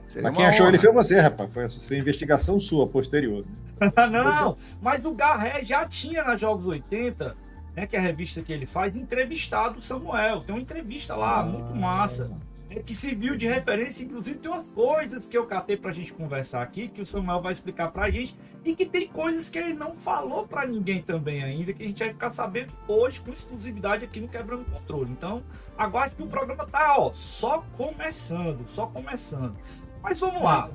[0.06, 1.54] Seria mas quem achou ele foi você, rapaz.
[1.54, 3.46] Foi, foi investigação sua, posterior.
[4.12, 7.36] não, mas o Garré já tinha na Jogos 80,
[7.76, 10.42] né, que é a revista que ele faz, entrevistado o Samuel.
[10.42, 11.44] Tem uma entrevista lá, ah.
[11.44, 12.30] muito massa.
[12.50, 16.62] é que serviu de referência, inclusive tem umas coisas que eu catei pra gente conversar
[16.62, 19.96] aqui, que o Samuel vai explicar pra gente, e que tem coisas que ele não
[19.96, 24.20] falou pra ninguém também ainda, que a gente vai ficar sabendo hoje com exclusividade aqui
[24.20, 25.12] no Quebrando Controle.
[25.12, 25.44] Então,
[25.78, 29.56] aguarde que o programa tá, ó, só começando, só começando.
[30.02, 30.70] Mas vamos lá.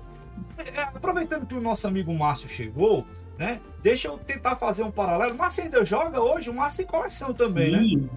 [0.59, 3.05] É, aproveitando que o nosso amigo Márcio chegou,
[3.37, 3.61] né?
[3.83, 5.35] Deixa eu tentar fazer um paralelo.
[5.35, 7.97] O Márcio ainda joga hoje, o Márcio tem coleção também, Sim.
[7.97, 8.09] né?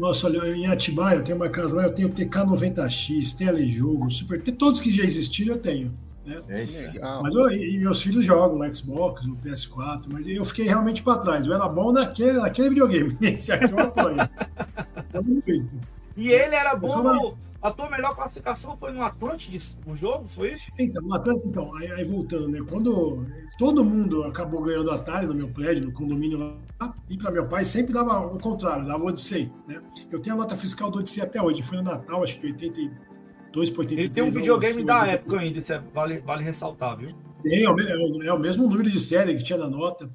[0.00, 4.54] Nossa, olha, em Atibaia eu tenho uma casa lá, eu tenho TK90X, Telejogo, Super, tem
[4.54, 5.92] todos que já existiram eu tenho.
[6.24, 6.40] Né?
[6.48, 7.22] É legal.
[7.22, 11.18] Mas eu, e meus filhos jogam no Xbox, no PS4, mas eu fiquei realmente para
[11.18, 11.44] trás.
[11.44, 13.14] Eu era bom naquele, naquele videogame.
[13.20, 14.16] Esse aqui eu apoio.
[16.16, 20.54] e ele era bom no, a tua melhor classificação foi no Atlantis, o jogo, foi
[20.54, 20.70] isso?
[20.78, 22.60] Então, no Atlantis, então, aí, aí, voltando, né?
[22.68, 23.26] Quando
[23.58, 27.64] todo mundo acabou ganhando Atari no meu prédio, no condomínio lá, e para meu pai
[27.64, 29.82] sempre dava o contrário, dava o Odyssey, né?
[30.10, 33.70] Eu tenho a nota fiscal do Odyssey até hoje, foi no Natal, acho que 82
[33.70, 33.98] por 83.
[33.98, 37.10] Ele tem um videogame da época ainda, isso é, vale, vale ressaltar, viu?
[37.42, 40.10] Tem, é o, é o mesmo número de série que tinha na nota.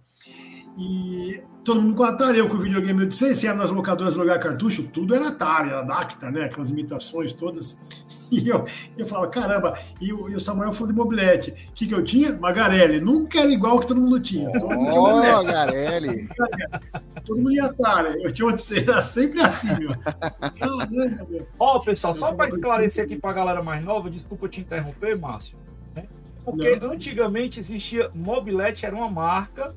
[0.77, 4.15] E todo mundo com Atari, eu com o videogame, eu disse, se era nas locadoras
[4.15, 6.45] lugar cartucho, tudo era Atari, era Dacta, né?
[6.45, 7.77] Aquelas imitações todas.
[8.31, 8.65] E eu,
[8.97, 11.51] eu falava, caramba, e o, e o Samuel falou de mobilete.
[11.69, 12.33] O que, que eu tinha?
[12.33, 12.99] Magarelli.
[12.99, 14.51] Nunca era igual que todo mundo tinha.
[14.51, 16.27] Todo mundo tinha oh, Magarelli.
[17.23, 18.23] Todo mundo ia Atari.
[18.23, 19.91] Eu tinha Odyssey, era sempre assim, meu.
[19.99, 21.47] Caramba, meu.
[21.59, 25.15] Ó, oh, pessoal, só para esclarecer aqui para a galera mais nova, desculpa te interromper,
[25.19, 25.59] Márcio.
[25.95, 26.05] Né?
[26.43, 26.93] Porque Não.
[26.93, 29.75] antigamente existia mobilete, era uma marca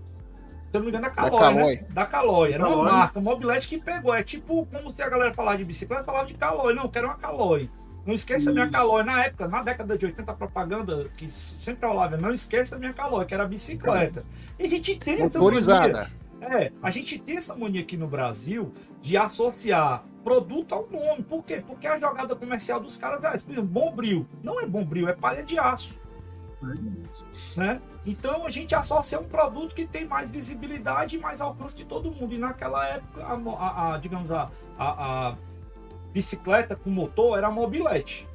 [0.71, 1.75] se eu não me engano, da Caloi, da Caloi.
[1.77, 1.87] né?
[1.91, 2.53] Da Caloi.
[2.53, 2.81] Era Caloi.
[2.81, 4.15] uma marca, uma mobilete que pegou.
[4.15, 6.75] É tipo como se a galera falava de bicicleta, falava de Caloi.
[6.75, 7.71] Não, quero uma Caloi.
[8.07, 9.03] Não esqueça a minha Caloi.
[9.03, 12.93] Na época, na década de 80, a propaganda que sempre falava, não esqueça a minha
[12.93, 14.25] Caloi, que era a bicicleta.
[14.59, 16.11] E a gente tem essa mania.
[16.41, 21.23] É, a gente tem essa mania aqui no Brasil de associar produto ao nome.
[21.23, 21.63] Por quê?
[21.67, 24.27] Porque a jogada comercial dos caras é, por exemplo, Bombril.
[24.43, 25.99] Não é Bombril, é palha de aço.
[27.57, 27.81] Né?
[28.05, 32.11] Então a gente associa um produto que tem mais visibilidade e mais alcance de todo
[32.11, 32.35] mundo.
[32.35, 35.37] E naquela época, a, a, a digamos, a, a,
[36.13, 38.29] bicicleta com motor era a mobilete.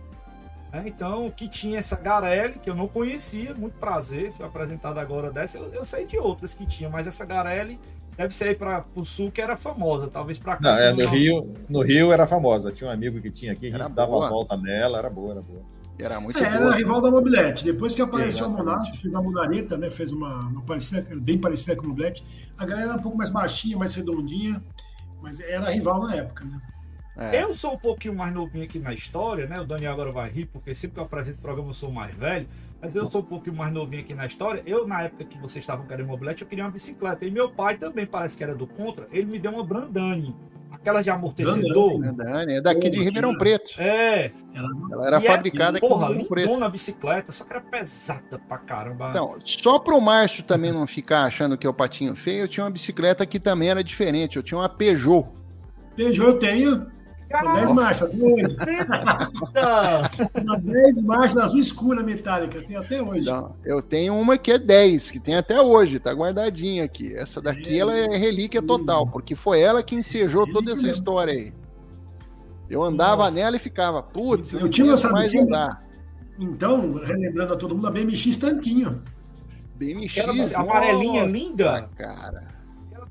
[0.71, 0.83] Né?
[0.85, 5.57] Então, que tinha essa Garelli, que eu não conhecia, muito prazer, foi apresentada agora dessa.
[5.57, 7.79] Eu, eu, sei de outras que tinha, mas essa Garelli
[8.15, 10.61] deve ser aí para o sul que era famosa, talvez para cá.
[10.61, 12.71] Não, é, no, Rio, no Rio era famosa.
[12.71, 14.29] Tinha um amigo que tinha aqui, a gente dava boa.
[14.29, 15.72] volta nela, era boa, era boa.
[15.97, 17.63] Era muito é, Era rival da Mobilete.
[17.63, 18.69] Depois que apareceu Exatamente.
[18.69, 19.89] a Monarch, fez a Munareta, né?
[19.89, 22.23] Fez uma, uma parecida, bem parecida com a Mobilete.
[22.57, 24.61] A galera era um pouco mais baixinha, mais redondinha,
[25.21, 26.61] mas era rival na época, né?
[27.15, 27.43] É.
[27.43, 29.59] Eu sou um pouquinho mais novinho aqui na história, né?
[29.59, 32.13] O Daniel agora vai rir, porque sempre que eu apresento o programa eu sou mais
[32.15, 32.47] velho.
[32.81, 34.63] Mas eu sou um pouquinho mais novinho aqui na história.
[34.65, 37.23] Eu, na época que vocês estavam querendo mobilete, eu queria uma bicicleta.
[37.23, 39.07] E meu pai também parece que era do contra.
[39.11, 40.35] Ele me deu uma Brandani
[40.73, 41.99] aquela de amortecedor.
[41.99, 43.79] Grandane, é daqui de Ribeirão Preto.
[43.79, 44.31] É.
[44.53, 46.57] Ela, ela era e é fabricada é, aqui porra, em Preto.
[46.57, 49.09] na bicicleta, só que era pesada pra caramba.
[49.09, 52.63] Então, só pro Márcio também não ficar achando que é o patinho feio, eu tinha
[52.63, 54.37] uma bicicleta que também era diferente.
[54.37, 55.27] Eu tinha uma Peugeot.
[55.95, 56.93] Peugeot eu tenho.
[57.41, 58.55] Uma 10 marchas, dois.
[60.43, 63.25] uma 10 marchas azul escura metálica, tem até hoje.
[63.25, 67.13] Não, eu tenho uma que é 10, que tem até hoje, tá guardadinha aqui.
[67.15, 71.33] Essa daqui é, ela é relíquia total, porque foi ela que ensejou toda essa história
[71.33, 71.53] aí.
[72.69, 73.35] Eu andava Nossa.
[73.35, 75.83] nela e ficava, putz, eu tinha mais andar.
[76.39, 79.03] Então, relembrando a todo mundo, a BMX tanquinho.
[79.75, 81.89] BMX, amarelinha linda.
[81.95, 82.52] Cara.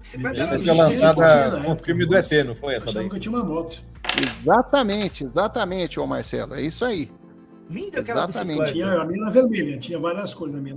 [0.03, 3.09] Essa foi lançada com o filme do ET, não foi essa daí?
[3.09, 3.81] que eu tinha uma moto.
[4.21, 6.55] Exatamente, exatamente, ô Marcelo.
[6.55, 7.11] É isso aí.
[7.71, 8.73] Linda aquela exatamente.
[8.73, 10.77] Tinha a minha vermelha, tinha várias coisas na minha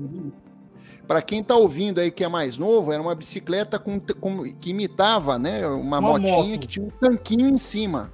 [1.08, 4.70] Para quem está ouvindo aí que é mais novo, era uma bicicleta com, com que
[4.70, 6.60] imitava, né, uma, uma motinha moto.
[6.60, 8.14] que tinha um tanquinho em cima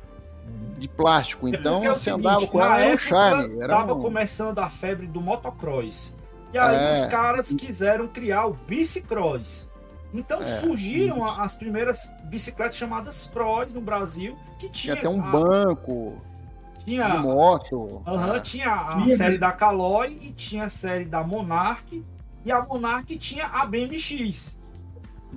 [0.78, 1.47] de plástico.
[1.47, 3.58] Então é você seguinte, andava com ela, era um charme.
[3.58, 4.00] Era tava um...
[4.00, 6.15] começando a febre do motocross.
[6.54, 6.93] E aí é.
[6.93, 9.69] os caras quiseram criar o bicicross.
[10.13, 10.45] Então é.
[10.45, 16.21] surgiram as primeiras bicicletas chamadas Cross no Brasil, que tinha, tinha até um a, banco,
[16.78, 22.04] tinha moto, uhum, tinha a tinha série da Caloi e tinha a série da Monarch
[22.43, 24.60] e a Monarch tinha a BMX.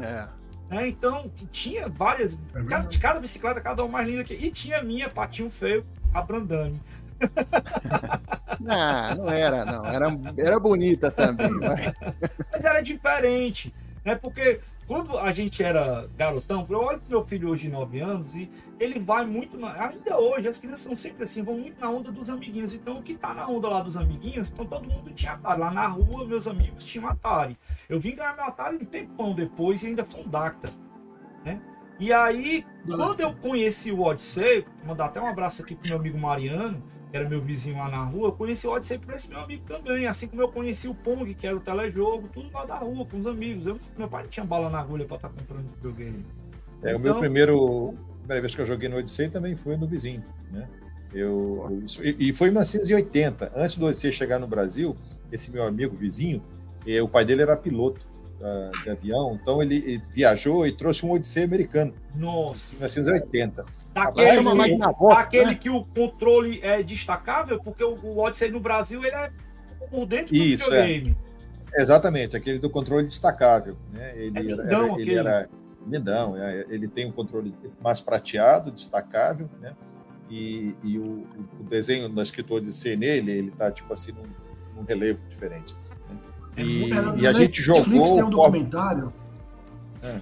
[0.00, 0.28] É.
[0.70, 4.78] é então tinha várias, é cada, cada bicicleta cada uma mais linda que e tinha
[4.78, 6.82] a minha patinho feio, a Brandani.
[8.58, 9.86] não, não era, não.
[9.86, 10.06] Era,
[10.36, 11.50] era bonita também.
[11.50, 11.92] Mas...
[12.52, 13.72] mas era diferente.
[14.04, 18.00] É porque quando a gente era garotão, eu olho pro meu filho hoje de 9
[18.00, 19.56] anos e ele vai muito.
[19.56, 22.74] Na, ainda hoje, as crianças são sempre assim, vão muito na onda dos amiguinhos.
[22.74, 25.60] Então, o que tá na onda lá dos amiguinhos, então todo mundo tinha Atari.
[25.60, 27.56] Lá na rua, meus amigos tinham Atari.
[27.88, 30.70] Eu vim ganhar meu Atari um tempão depois e ainda foi um Dacta.
[31.42, 31.60] Né?
[31.98, 36.18] E aí, quando eu conheci o Odyssey, mandar até um abraço aqui pro meu amigo
[36.18, 36.82] Mariano,
[37.14, 39.62] que era meu vizinho lá na rua, eu conheci o Odyssey por esse meu amigo
[39.64, 40.04] também.
[40.08, 43.18] Assim como eu conheci o Pong, que era o telejogo, tudo lá da rua, com
[43.18, 43.66] os amigos.
[43.66, 46.26] Eu, meu pai não tinha bala na agulha pra estar tá comprando videogame.
[46.82, 47.94] É, então, o meu então, primeiro.
[48.18, 50.68] Primeira vez que eu joguei no Odyssey também foi no vizinho, né?
[51.12, 51.84] Eu,
[52.18, 53.52] e foi em 1980.
[53.54, 54.96] Antes do Odyssey chegar no Brasil,
[55.30, 56.42] esse meu amigo vizinho,
[56.84, 58.04] eh, o pai dele era piloto
[58.82, 61.94] de avião, então ele, ele, viajou e trouxe um Odyssey americano.
[62.14, 62.74] Nossa.
[62.74, 63.64] Em 1980.
[63.94, 64.40] Daquele,
[64.78, 65.54] Rapaz, daquele né?
[65.54, 69.30] que o controle é destacável, porque o, o Odyssey no Brasil ele é
[69.90, 71.16] por dentro do Isso, videogame.
[71.72, 71.82] É.
[71.82, 73.76] Exatamente, aquele do controle destacável.
[73.92, 74.12] Né?
[74.16, 75.48] Ele, é lindão, era, ele era
[75.86, 79.74] lindão, é, ele tem um controle mais prateado, destacável, né?
[80.30, 81.26] E, e o,
[81.60, 84.24] o, desenho da escritor de C nele, ele tá tipo assim num,
[84.74, 85.74] num relevo diferente.
[86.56, 87.82] É e, é, e a gente jogou.
[87.82, 89.12] Netflix tem um documentário.
[90.02, 90.20] É.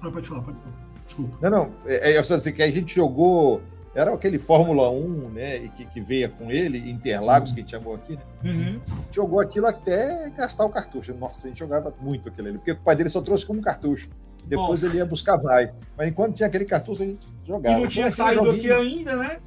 [0.00, 0.74] Ah, pode falar, pode falar.
[1.06, 1.36] Desculpa.
[1.42, 1.72] Não, não.
[1.86, 3.62] É, é, assim, que a gente jogou.
[3.94, 5.56] Era aquele Fórmula 1, né?
[5.56, 7.54] E que, que veio com ele, Interlagos, uhum.
[7.54, 8.22] que a gente chamou aqui, né?
[8.44, 8.80] Uhum.
[9.10, 11.14] Jogou aquilo até gastar o cartucho.
[11.14, 14.10] Nossa, a gente jogava muito aquilo ali, porque o pai dele só trouxe como cartucho.
[14.44, 14.86] Depois Nossa.
[14.86, 15.74] ele ia buscar mais.
[15.96, 17.78] Mas enquanto tinha aquele cartucho, a gente jogava.
[17.78, 19.38] E não tinha saído aqui ainda, né?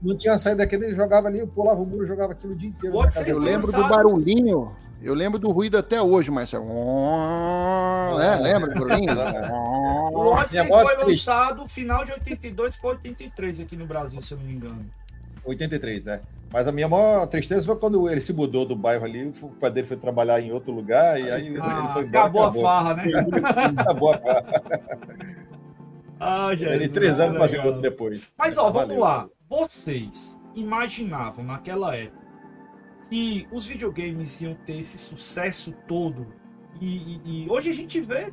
[0.00, 2.96] Não tinha saído daqui, ele jogava ali, pulava o muro, jogava aquilo o dia inteiro.
[3.26, 6.66] Eu lembro do barulhinho eu lembro do ruído até hoje, Marcelo.
[8.20, 9.12] É, lembra do barulhinho?
[10.12, 14.38] o Odyssey foi lançado no final de 82 para 83 aqui no Brasil, se eu
[14.38, 14.84] não me engano.
[15.44, 16.20] 83, é.
[16.52, 19.70] Mas a minha maior tristeza foi quando ele se mudou do bairro ali, o pai
[19.70, 22.70] dele foi trabalhar em outro lugar e aí ah, ele foi embora, acabou, acabou, a
[22.70, 23.04] farra, né?
[23.76, 24.44] acabou a farra.
[26.18, 28.30] Ah, gente, ele três anos fazendo outro depois.
[28.36, 29.28] Mas ó, vamos lá.
[29.48, 32.17] Vocês imaginavam naquela época
[33.08, 36.26] que os videogames iam ter esse sucesso todo.
[36.80, 38.32] E, e, e, hoje a gente vê,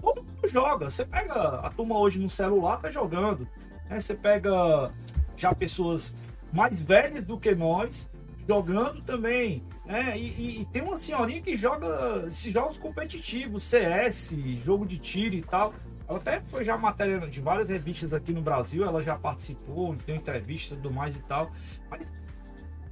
[0.00, 0.90] todo mundo joga.
[0.90, 3.48] Você pega a turma hoje no celular, tá jogando.
[3.88, 3.98] Né?
[3.98, 4.92] Você pega
[5.36, 6.14] já pessoas
[6.52, 8.10] mais velhas do que nós
[8.46, 9.62] jogando também.
[9.84, 10.18] Né?
[10.18, 15.42] E, e, tem uma senhorinha que joga esses jogos competitivos, CS, jogo de tiro e
[15.42, 15.74] tal.
[16.08, 20.16] Ela até foi já matéria de várias revistas aqui no Brasil, ela já participou, deu
[20.16, 21.52] entrevista e tudo mais e tal.
[21.88, 22.12] Mas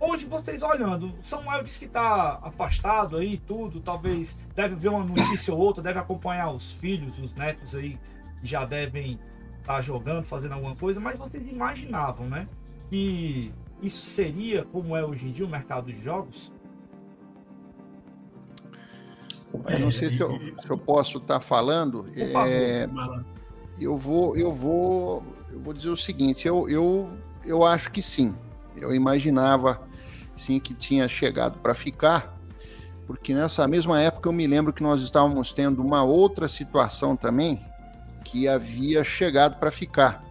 [0.00, 5.52] Hoje, vocês olhando, Samuel disse que está afastado aí, tudo, talvez deve ver uma notícia
[5.52, 7.98] ou outra, deve acompanhar os filhos, os netos aí,
[8.40, 9.18] que já devem
[9.58, 12.48] estar tá jogando, fazendo alguma coisa, mas vocês imaginavam, né?
[12.88, 16.52] Que isso seria como é hoje em dia o mercado de jogos?
[19.68, 22.06] Eu não sei se eu, se eu posso estar tá falando.
[22.14, 22.88] É,
[23.80, 26.46] eu vou, eu vou, eu vou dizer o seguinte.
[26.46, 27.10] Eu, eu,
[27.44, 28.32] eu acho que sim.
[28.76, 29.87] Eu imaginava
[30.38, 32.38] sim que tinha chegado para ficar,
[33.06, 37.60] porque nessa mesma época eu me lembro que nós estávamos tendo uma outra situação também
[38.24, 40.24] que havia chegado para ficar,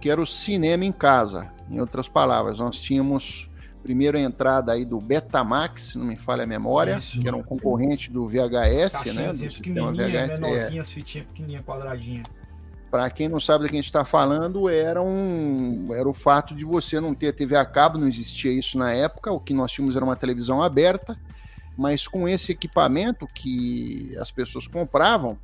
[0.00, 1.52] que era o cinema em casa.
[1.70, 3.50] Em outras palavras, nós tínhamos
[3.82, 7.36] primeiro a entrada aí do Betamax, se não me falha a memória, Isso, que era
[7.36, 8.12] um concorrente sim.
[8.12, 9.28] do VHS, né?
[9.28, 10.40] Do sistema VHS.
[10.40, 10.94] Menorzinhas, é.
[10.94, 12.22] fitinha pequenininha, quadradinha
[12.90, 16.54] para quem não sabe do que a gente está falando, era, um, era o fato
[16.54, 19.72] de você não ter TV a cabo, não existia isso na época, o que nós
[19.72, 21.18] tínhamos era uma televisão aberta,
[21.76, 25.38] mas com esse equipamento que as pessoas compravam,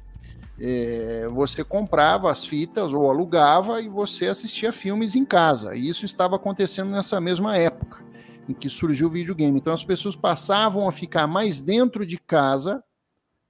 [0.59, 5.75] é, você comprava as fitas ou alugava e você assistia filmes em casa.
[5.75, 8.03] E isso estava acontecendo nessa mesma época
[8.49, 9.59] em que surgiu o videogame.
[9.59, 12.83] Então as pessoas passavam a ficar mais dentro de casa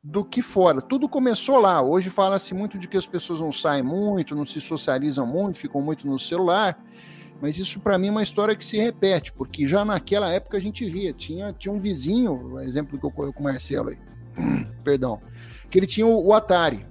[0.03, 0.83] do que fora.
[0.83, 1.81] Tudo começou lá.
[1.81, 5.81] Hoje fala-se muito de que as pessoas não saem muito, não se socializam muito, ficam
[5.81, 6.83] muito no celular.
[7.41, 10.61] Mas isso para mim é uma história que se repete, porque já naquela época a
[10.61, 13.99] gente via, tinha, tinha um vizinho, exemplo que ocorreu com o Marcelo aí,
[14.85, 15.21] perdão,
[15.69, 16.87] que ele tinha o, o Atari.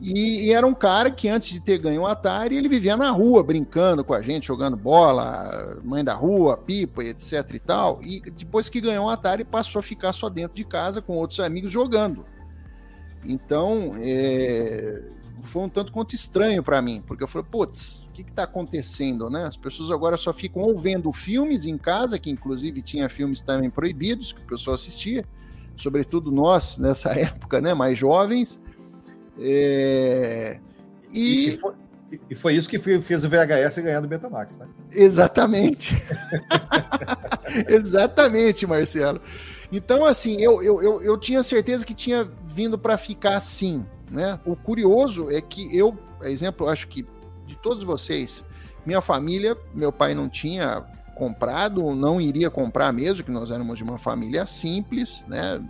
[0.00, 3.10] E, e, era um cara que antes de ter ganho o Atari, ele vivia na
[3.10, 8.00] rua, brincando com a gente, jogando bola, mãe da rua, pipa, etc e tal.
[8.02, 11.40] E depois que ganhou o Atari, passou a ficar só dentro de casa com outros
[11.40, 12.24] amigos jogando.
[13.24, 15.02] Então, é,
[15.42, 19.30] foi um tanto quanto estranho para mim, porque eu falei, putz, o que está acontecendo,
[19.30, 19.44] né?
[19.44, 23.70] As pessoas agora só ficam ou vendo filmes em casa, que inclusive tinha filmes também
[23.70, 25.24] proibidos, que o pessoal assistia,
[25.76, 28.60] sobretudo nós, nessa época, né, mais jovens,
[29.38, 30.58] é...
[31.12, 31.48] E...
[31.48, 31.74] E, foi,
[32.30, 34.66] e, foi, isso que fez o VHS ganhar do Betamax, tá?
[34.92, 35.94] Exatamente.
[37.68, 39.20] Exatamente, Marcelo.
[39.72, 44.38] Então, assim, eu, eu, eu, eu tinha certeza que tinha vindo para ficar assim, né?
[44.44, 47.06] O curioso é que eu, exemplo, acho que
[47.46, 48.44] de todos vocês,
[48.86, 53.84] minha família, meu pai não tinha comprado, não iria comprar mesmo, que nós éramos de
[53.84, 55.62] uma família simples, né?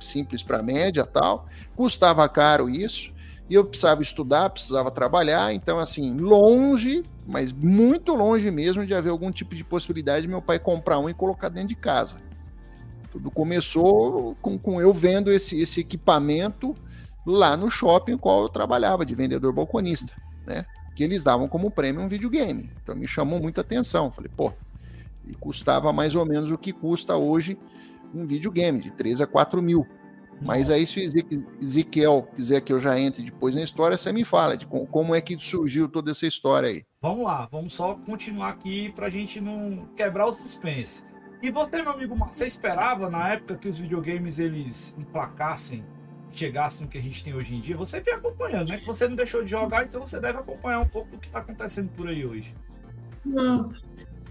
[0.00, 1.46] Simples para média tal.
[1.74, 3.12] Custava caro isso.
[3.48, 9.10] e eu precisava estudar, precisava trabalhar, então assim, longe, mas muito longe mesmo de haver
[9.10, 12.16] algum tipo de possibilidade de meu pai comprar um e colocar dentro de casa.
[13.12, 16.74] Tudo começou com, com eu vendo esse, esse equipamento
[17.24, 20.12] lá no shopping em qual eu trabalhava, de vendedor balconista,
[20.44, 20.66] né?
[20.94, 22.70] Que eles davam como prêmio um videogame.
[22.82, 24.10] Então me chamou muita atenção.
[24.10, 24.52] Falei, pô,
[25.26, 27.58] e custava mais ou menos o que custa hoje
[28.16, 29.86] um videogame, de 3 a 4 mil.
[30.44, 34.24] Mas aí, se o Ezequiel quiser que eu já entre depois na história, você me
[34.24, 36.82] fala de como é que surgiu toda essa história aí.
[37.00, 41.02] Vamos lá, vamos só continuar aqui para a gente não quebrar o suspense.
[41.42, 45.84] E você, meu amigo, você esperava na época que os videogames eles emplacassem,
[46.30, 47.76] chegassem no que a gente tem hoje em dia?
[47.76, 48.78] Você vem acompanhando, né?
[48.78, 51.38] Que você não deixou de jogar, então você deve acompanhar um pouco do que está
[51.38, 52.54] acontecendo por aí hoje.
[53.24, 53.72] Não,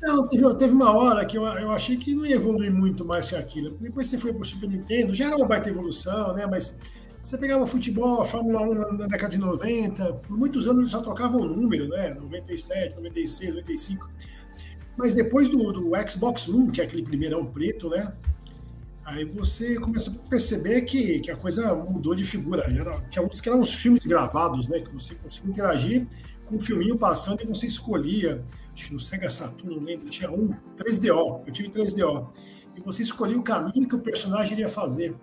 [0.05, 3.27] não, teve, teve uma hora que eu, eu achei que não ia evoluir muito mais
[3.27, 3.75] que aquilo.
[3.79, 6.45] Depois você foi para o Super Nintendo, já era uma baita evolução, né?
[6.45, 6.77] Mas
[7.23, 11.01] você pegava futebol, a Fórmula 1 na década de 90, por muitos anos eles só
[11.01, 12.13] trocavam o número, né?
[12.13, 14.09] 97, 96, 95.
[14.95, 18.13] Mas depois do, do Xbox One, que é aquele primeirão preto, né?
[19.03, 22.63] Aí você começa a perceber que, que a coisa mudou de figura.
[22.63, 24.79] Era, tinha uns eram uns filmes gravados, né?
[24.79, 26.07] Que você conseguia interagir
[26.45, 28.43] com o filminho passando e você escolhia
[28.75, 32.27] acho que no Sega Saturn, não lembro, tinha um 3DO, eu tive 3DO.
[32.75, 35.15] E você escolhia o caminho que o personagem iria fazer.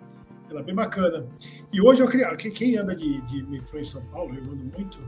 [0.49, 1.27] Era bem bacana.
[1.71, 2.07] E hoje, eu,
[2.51, 4.99] quem anda de, de metrô em São Paulo, eu ando muito,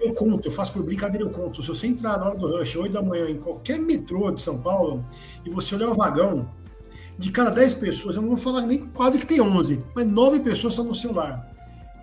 [0.00, 1.62] eu conto, eu faço por brincadeira, eu conto.
[1.62, 4.60] Se você entrar na hora do rush, 8 da manhã, em qualquer metrô de São
[4.60, 5.04] Paulo,
[5.44, 6.50] e você olhar o vagão,
[7.18, 10.40] de cada 10 pessoas, eu não vou falar nem quase que tem 11, mas 9
[10.40, 11.50] pessoas estão no celular.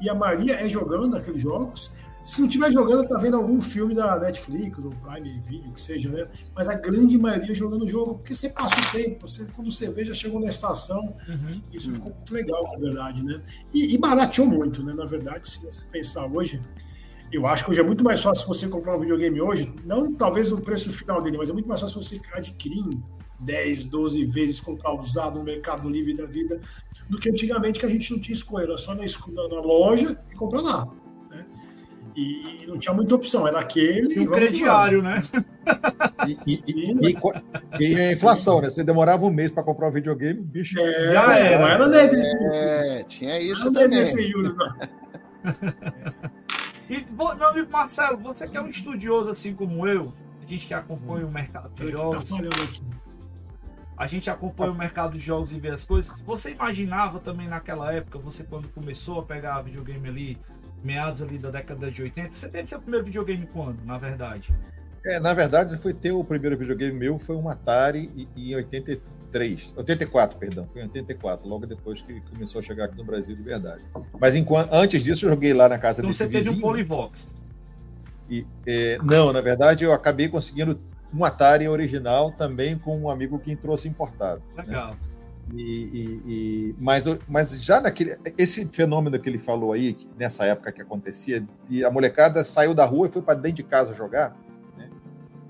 [0.01, 1.91] E a Maria é jogando aqueles jogos,
[2.25, 6.09] se não estiver jogando, tá vendo algum filme da Netflix ou Prime Video, que seja,
[6.09, 6.27] né?
[6.55, 9.91] Mas a grande maioria jogando o jogo, porque você passa o tempo, você, quando você
[9.91, 11.13] vê, já chegou na estação.
[11.27, 11.61] Uhum.
[11.73, 13.41] Isso ficou muito legal, na verdade, né?
[13.73, 14.93] E, e, barateou muito, né?
[14.93, 16.61] Na verdade, se você pensar hoje,
[17.31, 20.51] eu acho que hoje é muito mais fácil você comprar um videogame hoje, não talvez
[20.51, 22.83] o preço final dele, mas é muito mais fácil você adquirir
[23.39, 26.61] 10, 12 vezes comprar usado no Mercado Livre da vida,
[27.09, 30.35] do que antigamente que a gente não tinha escolha, era só na, na loja e
[30.35, 31.02] comprar lá.
[32.15, 34.13] E não tinha muita opção, era aquele.
[34.13, 35.21] E um crediário, né?
[36.27, 37.17] E, e, e,
[37.79, 38.69] e, a inflação, né?
[38.69, 40.79] Você demorava um mês para comprar um videogame, bicho.
[40.79, 41.59] É, já era.
[41.59, 44.05] Não era 10 É, tinha isso não também.
[44.05, 44.75] Juros, não.
[46.89, 50.73] e, meu amigo Marcelo, você que é um estudioso assim como eu, a gente que
[50.73, 52.29] acompanha o mercado de tá jogos.
[52.29, 52.37] Tá
[53.97, 56.21] a gente acompanha o mercado de jogos e vê as coisas.
[56.21, 60.37] Você imaginava também naquela época, você quando começou a pegar videogame ali,
[60.83, 62.31] meados ali da década de 80.
[62.31, 64.53] Você teve seu primeiro videogame quando, na verdade?
[65.05, 70.37] É, na verdade, foi ter o primeiro videogame meu, foi um Atari em 83, 84,
[70.37, 73.81] perdão, foi em 84, logo depois que começou a chegar aqui no Brasil de verdade.
[74.19, 76.43] Mas enquanto, antes disso, eu joguei lá na casa então, desse vizinho.
[76.43, 77.27] você teve um Polivox?
[78.29, 80.79] E, é, não, na verdade, eu acabei conseguindo
[81.13, 84.41] um Atari original também com um amigo que trouxe importado.
[84.55, 84.63] Né?
[84.65, 84.91] Legal.
[84.91, 84.97] Né?
[85.51, 88.17] E, e, e, mas, mas já naquele.
[88.37, 92.85] Esse fenômeno que ele falou aí, nessa época que acontecia, de a molecada saiu da
[92.85, 94.35] rua e foi para dentro de casa jogar.
[94.77, 94.89] Né?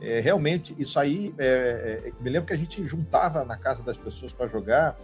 [0.01, 1.33] É, realmente, isso aí.
[1.37, 4.97] É, é, me lembro que a gente juntava na casa das pessoas para jogar,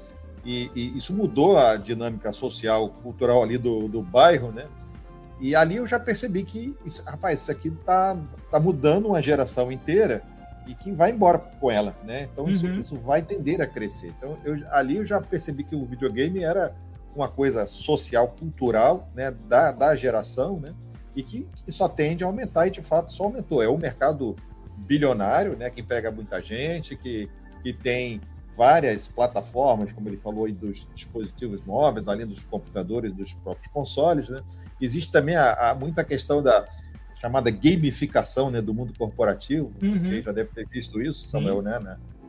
[0.43, 4.67] e, e, isso mudou a dinâmica social, cultural ali do, do bairro, né?
[5.39, 8.17] E ali eu já percebi que, rapaz, isso aqui tá,
[8.51, 10.21] tá mudando uma geração inteira
[10.69, 12.29] e que vai embora com ela, né?
[12.31, 12.75] Então isso, uhum.
[12.75, 14.13] isso vai tender a crescer.
[14.15, 16.75] Então eu, ali eu já percebi que o videogame era
[17.15, 20.75] uma coisa social, cultural, né, da, da geração, né?
[21.15, 23.63] E que, que só tende a aumentar e de fato só aumentou.
[23.63, 24.35] É um mercado
[24.77, 25.71] bilionário, né?
[25.71, 27.27] Que pega muita gente, que,
[27.63, 28.21] que tem
[28.55, 34.29] várias plataformas, como ele falou aí, dos dispositivos móveis, além dos computadores, dos próprios consoles,
[34.29, 34.43] né?
[34.79, 36.67] Existe também a, a muita questão da,
[37.19, 39.73] chamada gamificação né, do mundo corporativo.
[39.81, 39.99] Uhum.
[39.99, 41.77] Você já deve ter visto isso, Samuel, né,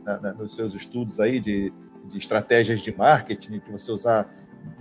[0.03, 1.71] na, na, nos seus estudos aí de,
[2.09, 4.29] de estratégias de marketing, que você usar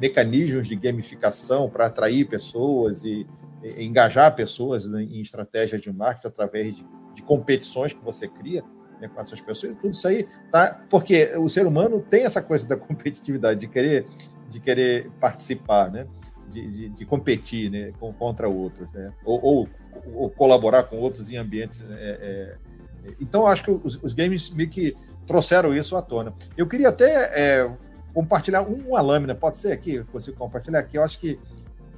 [0.00, 3.24] mecanismos de gamificação para atrair pessoas e,
[3.62, 8.64] e engajar pessoas né, em estratégias de marketing através de, de competições que você cria
[9.00, 9.76] né, com essas pessoas.
[9.80, 14.06] Tudo isso aí tá porque o ser humano tem essa coisa da competitividade de querer
[14.48, 16.08] de querer participar, né?
[16.48, 19.12] De, de, de competir né, contra outros, né?
[19.24, 19.68] ou, ou
[20.14, 21.84] ou colaborar com outros em ambientes.
[21.90, 22.56] É,
[23.04, 26.32] é, então, acho que os, os, games meio que trouxeram isso à tona.
[26.56, 27.76] Eu queria até é,
[28.12, 29.94] compartilhar uma lâmina, pode ser aqui?
[29.94, 30.98] Eu consigo compartilhar aqui?
[30.98, 31.38] Eu acho que,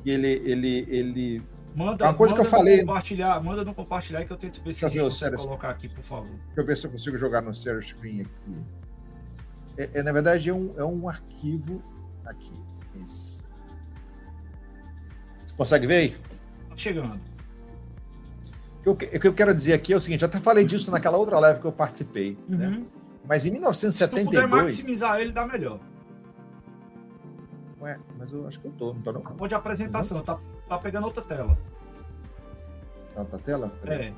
[0.05, 1.43] ele, ele, ele.
[1.75, 2.81] Manda, uma coisa que eu falei.
[2.81, 6.29] Compartilhar, manda no compartilhar que eu tento ver se eu consigo colocar aqui, por favor.
[6.29, 8.67] Deixa eu ver se eu consigo jogar no share screen aqui.
[9.79, 11.83] É, é, na verdade, é um, é um arquivo
[12.27, 12.53] aqui.
[12.97, 13.43] Esse.
[15.45, 16.17] Você consegue ver aí?
[16.69, 17.32] Tá chegando.
[18.85, 20.65] O que, eu, o que eu quero dizer aqui é o seguinte, eu até falei
[20.65, 22.69] disso naquela outra live que eu participei, né?
[22.69, 22.85] Uhum.
[23.27, 24.25] Mas em Se tu 1972...
[24.25, 25.79] puder maximizar ele, dá melhor.
[27.81, 29.21] Ué, mas eu acho que eu tô, não tô não?
[29.23, 31.57] Pode apresentação, tá, tá pegando outra tela.
[33.15, 33.73] Tá na tela?
[33.81, 34.15] Peraí, É.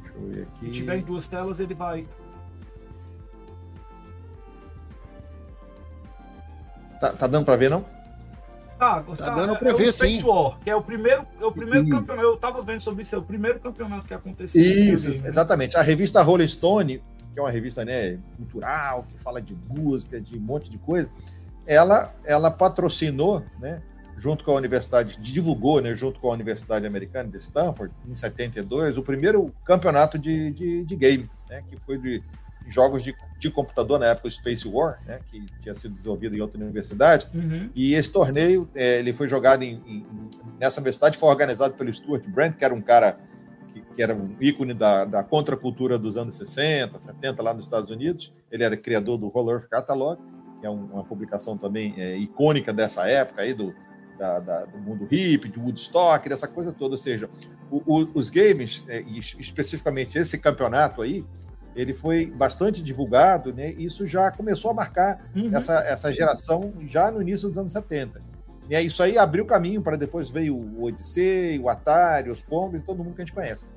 [0.00, 0.66] Deixa eu ver aqui.
[0.66, 2.08] Se tiver em duas telas, ele vai.
[7.00, 7.84] Tá, tá dando pra ver, não?
[8.78, 10.24] Tá, Tá dando pra é ver, o Space sim.
[10.24, 11.96] War, que é o primeiro, é o primeiro Isso.
[11.96, 12.26] campeonato.
[12.26, 14.62] Eu tava vendo sobre isso, é o primeiro campeonato que aconteceu.
[14.62, 15.28] Isso, né?
[15.28, 15.76] exatamente.
[15.76, 17.02] A revista Rolling Stone,
[17.32, 21.10] que é uma revista né, cultural, que fala de música, de um monte de coisa,
[21.66, 23.82] ela, ela patrocinou, né,
[24.16, 28.98] junto com a Universidade, divulgou, né, junto com a Universidade Americana de Stanford, em 72,
[28.98, 32.22] o primeiro campeonato de, de, de game, né, que foi de
[32.68, 36.40] jogos de, de computador na época, o Space War, né, que tinha sido desenvolvido em
[36.40, 37.28] outra universidade.
[37.34, 37.68] Uhum.
[37.74, 40.06] E esse torneio, é, ele foi jogado em, em-
[40.60, 43.18] nessa universidade, foi organizado pelo Stuart Brand, que era um cara
[43.72, 47.90] que, que era um ícone da, da contracultura dos anos 60, 70 lá nos Estados
[47.90, 48.32] Unidos.
[48.50, 50.18] Ele era criador do Roller Earth Catalog,
[50.60, 53.74] que é um- uma publicação também é, icônica dessa época aí do,
[54.18, 56.94] da- da- do mundo hippie, de Woodstock, dessa coisa toda.
[56.94, 57.28] Ou seja,
[57.70, 61.24] o- o- os games, é, es- especificamente esse campeonato aí,
[61.74, 63.72] ele foi bastante divulgado, né?
[63.72, 65.50] E isso já começou a marcar Uhum.
[65.56, 68.22] essa, essa geração já no início dos anos 70.
[68.68, 72.80] E aí, isso aí abriu caminho para depois veio o Odyssey, o Atari, os Pongs
[72.80, 73.68] e todo mundo que a gente conhece.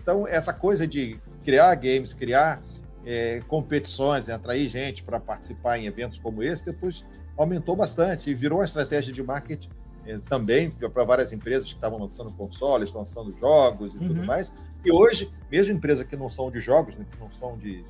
[0.00, 2.62] Então, essa coisa de criar games, criar
[3.04, 7.04] é, competições, né, atrair gente para participar em eventos como esse, depois
[7.36, 9.70] aumentou bastante e virou uma estratégia de marketing
[10.06, 14.26] é, também para várias empresas que estavam lançando consoles, lançando jogos e tudo Uhum.
[14.26, 14.50] mais.
[14.84, 17.84] E hoje, mesmo empresas que não são de jogos, né, que não são de,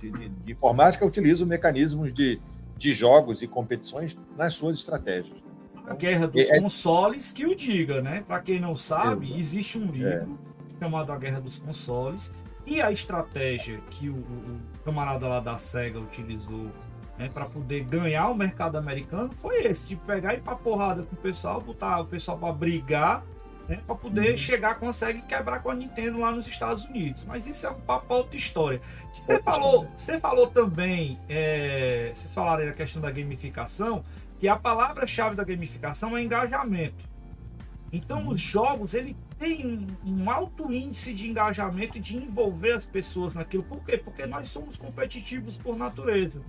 [0.00, 2.40] de, de- de informática, utilizam mecanismos de,
[2.76, 5.38] de jogos e competições nas suas estratégias.
[5.86, 8.22] A guerra dos É- consoles que o diga, né?
[8.26, 9.38] Para quem não sabe, Exato.
[9.38, 10.38] existe um livro
[10.78, 12.32] chamado A Guerra dos Consoles
[12.66, 16.70] e a estratégia que o, o- o camarada lá da Sega utilizou
[17.18, 21.02] né, para poder ganhar o mercado americano foi esse, de pegar e ir pra porrada
[21.02, 23.22] com o pessoal, botar o pessoal para brigar,
[23.68, 24.36] né, para poder Uhum.
[24.36, 27.24] chegar, consegue quebrar com a Nintendo lá nos Estados Unidos.
[27.24, 28.80] Mas isso é um papo outra história.
[29.12, 29.92] Você Outra falou, história.
[29.98, 34.04] você falou também, é, vocês falaram aí da questão da gamificação,
[34.38, 37.10] que a palavra-chave da gamificação é engajamento.
[37.92, 39.86] Então, os jogos, ele tem um,
[40.22, 43.62] um alto índice de engajamento e de envolver as pessoas naquilo.
[43.64, 43.98] Por quê?
[43.98, 46.40] Porque nós somos competitivos por natureza.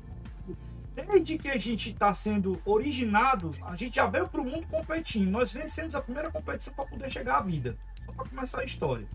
[0.95, 5.29] Desde que a gente está sendo originado, a gente já veio para o mundo competindo.
[5.29, 7.75] Nós vencemos a primeira competição para poder chegar à vida.
[8.05, 9.07] Só para começar a história.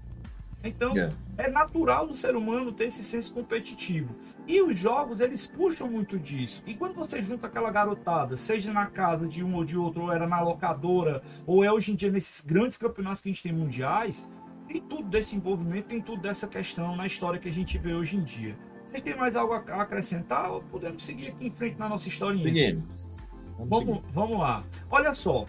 [0.63, 1.13] Então, É.
[1.45, 4.13] é natural do ser humano ter esse senso competitivo.
[4.47, 6.65] E os jogos, eles puxam muito disso.
[6.67, 10.13] E quando você junta aquela garotada, seja na casa de um ou de outro, ou
[10.13, 13.53] era na locadora, ou é hoje em dia nesses grandes campeonatos que a gente tem
[13.53, 14.29] mundiais,
[14.67, 18.17] tem tudo desse envolvimento, tem tudo dessa questão na história que a gente vê hoje
[18.17, 18.59] em dia.
[18.89, 22.49] Vocês têm mais algo a acrescentar ou podemos seguir aqui em frente na nossa historinha?
[22.49, 23.27] Seguimos.
[23.59, 24.13] Vamos Vamos, seguir.
[24.13, 24.65] vamos lá.
[24.91, 25.45] Olha só,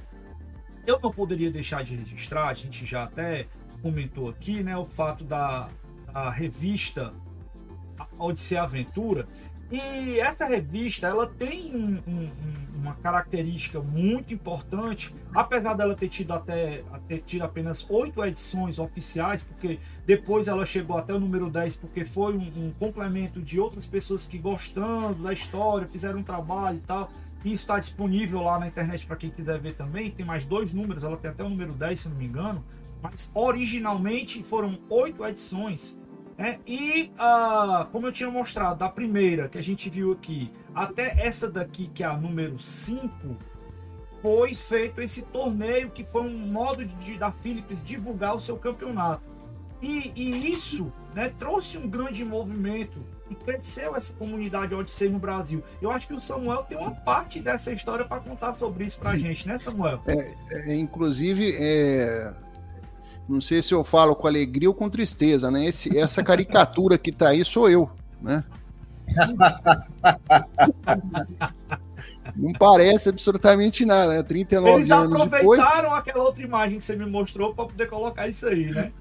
[0.86, 3.48] eu não poderia deixar de registrar, a gente já até
[3.82, 5.70] comentou aqui, né, o fato da,
[6.12, 7.14] da revista
[8.18, 9.26] Odisseia Aventura.
[9.72, 16.08] E essa revista, ela tem um- um- um- uma característica muito importante, apesar dela ter
[16.08, 21.50] tido até ter tido apenas oito edições oficiais, porque depois ela chegou até o número
[21.50, 26.24] 10, porque foi um, um complemento de outras pessoas que gostando da história, fizeram um
[26.24, 27.12] trabalho e tal.
[27.44, 30.10] E está disponível lá na internet para quem quiser ver também.
[30.12, 32.64] Tem mais dois números, ela tem até o número 10, se não me engano.
[33.02, 35.98] Mas originalmente foram oito edições.
[36.40, 36.58] Né?
[36.66, 41.52] E ah, como eu tinha mostrado, da primeira que a gente viu aqui, até essa
[41.52, 43.36] daqui, que é a número 5,
[44.22, 49.22] foi feito esse torneio que foi um modo de, da Philips divulgar o seu campeonato.
[49.82, 55.62] E, e isso né, trouxe um grande movimento e cresceu essa comunidade Odyssey no Brasil.
[55.82, 59.12] Eu acho que o Samuel tem uma parte dessa história para contar sobre isso para
[59.12, 60.02] a gente, né, Samuel?
[60.08, 62.34] É, inclusive, é,
[63.30, 65.66] não sei se eu falo com alegria ou com tristeza, né?
[65.66, 68.44] Esse, essa caricatura que tá aí sou eu, né?
[72.36, 74.24] Não parece absolutamente nada, né?
[74.24, 75.60] 39 Eles anos depois.
[75.60, 78.92] aproveitaram aquela outra imagem que você me mostrou para poder colocar isso aí, né?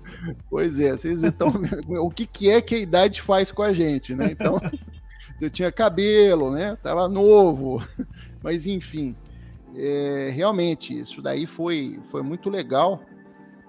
[0.51, 1.53] Pois é, vocês estão
[1.89, 4.29] o que, que é que a idade faz com a gente, né?
[4.31, 4.61] Então,
[5.41, 6.77] eu tinha cabelo, né?
[6.83, 7.83] Tava novo,
[8.43, 9.15] mas enfim,
[9.77, 13.03] é, realmente isso daí foi, foi muito legal,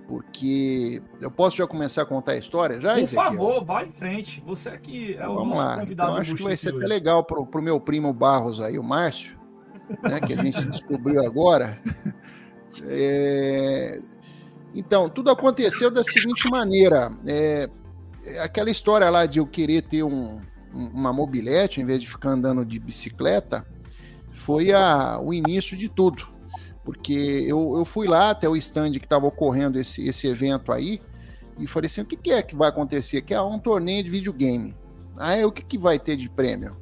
[0.09, 2.93] porque eu posso já começar a contar a história já?
[2.93, 3.23] Por Ezequiel?
[3.23, 4.43] favor, vá em frente.
[4.43, 5.77] Você aqui é o Vamos nosso lá.
[5.77, 8.83] convidado Então, acho que vai ser até legal pro, pro meu primo Barros aí, o
[8.83, 9.37] Márcio,
[10.01, 11.79] né, que a gente descobriu agora.
[12.85, 13.99] É...
[14.75, 17.69] Então, tudo aconteceu da seguinte maneira: é...
[18.41, 20.39] aquela história lá de eu querer ter um,
[20.71, 23.65] uma mobilete, em vez de ficar andando de bicicleta,
[24.31, 26.27] foi a, o início de tudo.
[26.89, 30.99] Porque eu, eu fui lá até o stand que estava ocorrendo esse, esse evento aí,
[31.59, 33.21] e falei assim: o que, que é que vai acontecer?
[33.21, 34.75] Que é um torneio de videogame.
[35.15, 36.75] Aí o que, que vai ter de prêmio?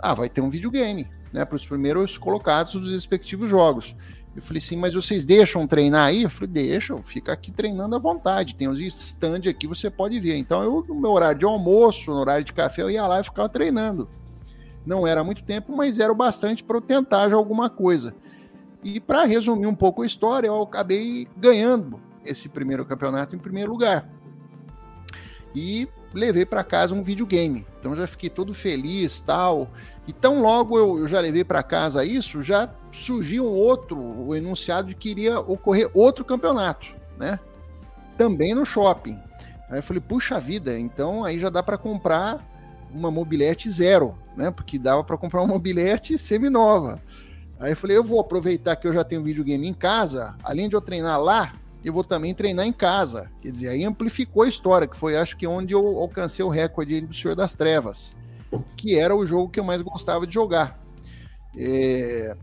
[0.00, 1.44] Ah, vai ter um videogame, né?
[1.44, 3.94] Para os primeiros colocados dos respectivos jogos.
[4.34, 6.22] Eu falei assim, mas vocês deixam treinar aí?
[6.22, 8.54] Eu falei, deixam, fica aqui treinando à vontade.
[8.54, 10.36] Tem os stand aqui, você pode ver.
[10.36, 13.24] Então, eu, no meu horário de almoço, no horário de café, eu ia lá e
[13.24, 14.08] ficava treinando.
[14.86, 18.14] Não era muito tempo, mas era o bastante para eu tentar já alguma coisa.
[18.84, 23.72] E para resumir um pouco a história, eu acabei ganhando esse primeiro campeonato em primeiro
[23.72, 24.06] lugar.
[25.54, 27.66] E levei para casa um videogame.
[27.80, 29.70] Então já fiquei todo feliz, tal.
[30.06, 34.34] E tão logo eu, eu já levei para casa isso, já surgiu um outro, o
[34.34, 37.40] enunciado de que iria ocorrer outro campeonato, né?
[38.18, 39.18] Também no shopping.
[39.70, 42.46] Aí eu falei, puxa vida, então aí já dá para comprar
[42.92, 44.50] uma mobilete zero, né?
[44.50, 47.00] Porque dava para comprar uma mobilete semi-nova.
[47.58, 50.74] Aí eu falei, eu vou aproveitar que eu já tenho videogame em casa, além de
[50.74, 51.52] eu treinar lá,
[51.84, 53.30] eu vou também treinar em casa.
[53.40, 57.00] Quer dizer, aí amplificou a história, que foi acho que onde eu alcancei o recorde
[57.02, 58.16] do Senhor das Trevas,
[58.76, 60.80] que era o jogo que eu mais gostava de jogar.
[61.56, 62.36] É...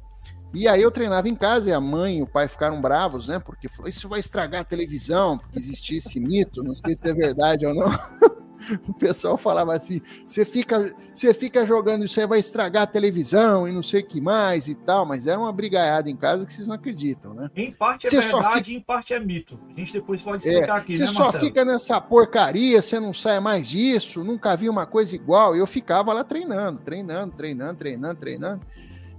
[0.54, 3.40] E aí eu treinava em casa e a mãe e o pai ficaram bravos, né?
[3.40, 7.14] Porque falou, isso vai estragar a televisão, porque existia esse mito, não sei se é
[7.14, 7.90] verdade ou não.
[8.88, 13.68] o pessoal falava assim: você fica, você fica jogando isso aí, vai estragar a televisão
[13.68, 16.54] e não sei o que mais e tal, mas era uma brigaiada em casa que
[16.54, 17.50] vocês não acreditam, né?
[17.56, 18.78] Em parte é você verdade, fica...
[18.78, 19.60] em parte é mito.
[19.70, 23.14] A gente depois pode explicar é, aqui, você né, só fica nessa porcaria, você não
[23.14, 25.56] sai mais disso, nunca vi uma coisa igual.
[25.56, 28.62] Eu ficava lá treinando, treinando, treinando, treinando, treinando.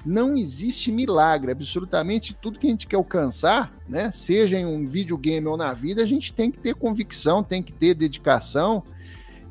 [0.04, 4.10] Não existe milagre, absolutamente tudo que a gente quer alcançar, né?
[4.10, 7.72] Seja em um videogame ou na vida, a gente tem que ter convicção, tem que
[7.72, 8.82] ter dedicação,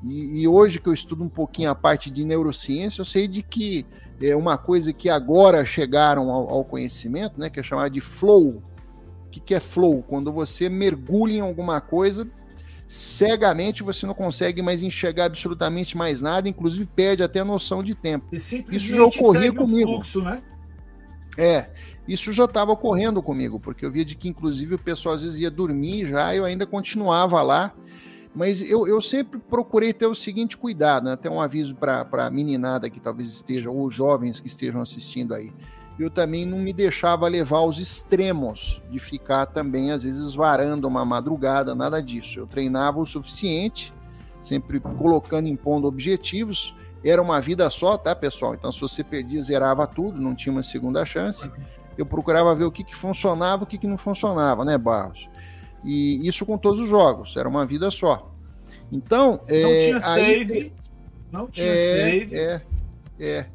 [0.03, 3.43] e, e, hoje que eu estudo um pouquinho a parte de neurociência, eu sei de
[3.43, 3.85] que
[4.21, 8.63] é uma coisa que agora chegaram ao, ao conhecimento, né, que é chamada de flow.
[9.27, 10.03] O que, que é flow?
[10.03, 12.27] Quando você mergulha em alguma coisa,
[12.87, 17.95] cegamente você não consegue mais enxergar absolutamente mais nada, inclusive perde até a noção de
[17.95, 18.27] tempo.
[18.69, 19.91] Isso já ocorria comigo.
[19.91, 20.41] Fluxo, né?
[21.37, 21.69] É,
[22.07, 25.39] isso já estava ocorrendo comigo, porque eu via de que inclusive o pessoal às vezes
[25.39, 27.73] ia dormir já, eu ainda continuava lá.
[28.33, 31.13] Mas eu, eu sempre procurei ter o seguinte cuidado, né?
[31.13, 35.51] até um aviso para a meninada que talvez estejam, ou jovens que estejam assistindo aí.
[35.99, 41.03] Eu também não me deixava levar aos extremos de ficar também, às vezes, varando uma
[41.03, 42.39] madrugada, nada disso.
[42.39, 43.93] Eu treinava o suficiente,
[44.41, 46.73] sempre colocando, impondo objetivos.
[47.03, 48.55] Era uma vida só, tá, pessoal?
[48.55, 51.51] Então, se você perdia, zerava tudo, não tinha uma segunda chance.
[51.97, 55.29] Eu procurava ver o que, que funcionava, o que, que não funcionava, né, Barros?
[55.83, 58.31] E isso com todos os jogos, era uma vida só.
[58.91, 59.41] Então.
[59.49, 60.53] Não é, tinha save.
[60.53, 60.73] Aí,
[61.31, 62.35] não tinha é, save.
[62.35, 62.61] É,
[63.19, 63.45] é.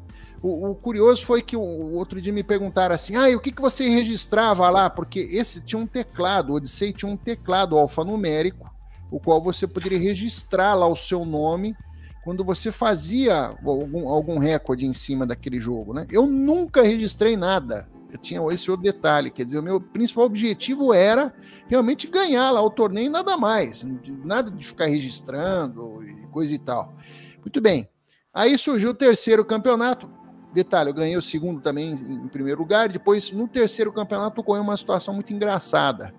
[0.41, 3.39] O, o, curioso foi que o, o, outro dia me perguntaram assim: ah, e o
[3.39, 4.89] que, que você registrava lá?
[4.89, 8.71] Porque esse tinha um teclado, o Odyssey tinha um teclado alfanumérico,
[9.09, 11.75] o qual você poderia registrar lá o seu nome
[12.23, 16.05] quando você fazia algum, algum recorde em cima daquele jogo, né?
[16.11, 17.87] Eu nunca registrei nada
[18.21, 21.33] tinha esse outro detalhe, quer dizer, o meu principal objetivo era
[21.67, 23.83] realmente ganhar lá o torneio, nada mais,
[24.23, 26.93] nada de ficar registrando e coisa e tal.
[27.39, 27.89] Muito bem.
[28.33, 30.09] Aí surgiu o terceiro campeonato.
[30.53, 32.87] Detalhe, eu ganhei o segundo também em primeiro lugar.
[32.87, 36.13] Depois, no terceiro campeonato, ocorreu uma situação muito engraçada.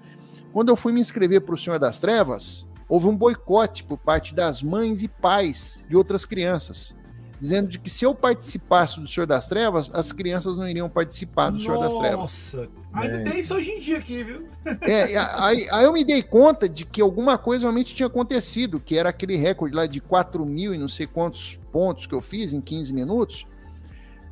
[0.53, 4.35] Quando eu fui me inscrever para o Senhor das Trevas, houve um boicote por parte
[4.35, 6.98] das mães e pais de outras crianças
[7.41, 11.51] dizendo de que se eu participasse do Senhor das Trevas, as crianças não iriam participar
[11.51, 11.65] do Nossa.
[11.65, 12.19] Senhor das Trevas.
[12.19, 13.23] Nossa, ainda é.
[13.23, 14.47] tem isso hoje em dia aqui, viu?
[14.83, 18.97] É, aí, aí, eu me dei conta de que alguma coisa realmente tinha acontecido, que
[18.97, 22.53] era aquele recorde lá de 4 mil e não sei quantos pontos que eu fiz
[22.53, 23.47] em 15 minutos.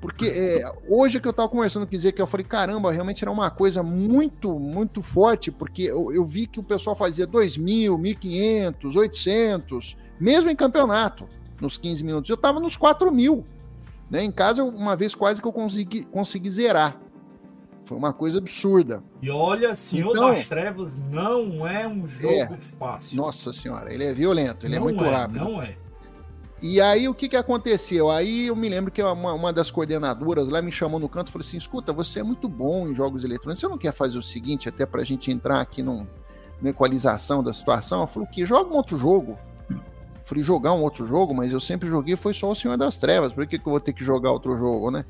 [0.00, 3.30] Porque é, hoje que eu estava conversando com o que eu falei, caramba, realmente era
[3.30, 7.98] uma coisa muito, muito forte, porque eu, eu vi que o pessoal fazia 2 mil,
[7.98, 11.26] 1.500, 800, mesmo em campeonato
[11.61, 12.28] nos 15 minutos.
[12.28, 13.44] Eu estava nos 4 mil.
[14.11, 14.22] Né?
[14.22, 17.00] Em casa, uma vez quase que eu consegui, consegui zerar.
[17.84, 19.02] Foi uma coisa absurda.
[19.22, 23.16] E olha, Senhor então, das Trevas não é um jogo é, fácil.
[23.16, 25.38] Nossa senhora, ele é violento, ele é não é muito é, rápido.
[25.38, 25.76] Não é.
[26.61, 28.11] E aí o que, que aconteceu?
[28.11, 31.32] Aí eu me lembro que uma, uma das coordenadoras lá me chamou no canto e
[31.32, 34.22] falou assim: escuta, você é muito bom em jogos eletrônicos, você não quer fazer o
[34.22, 36.07] seguinte, até pra gente entrar aqui num,
[36.61, 38.00] numa equalização da situação?
[38.00, 39.38] Eu falei, que joga um outro jogo.
[40.27, 43.33] Falei, jogar um outro jogo, mas eu sempre joguei, foi só o Senhor das Trevas.
[43.33, 45.05] Por que, que eu vou ter que jogar outro jogo, né?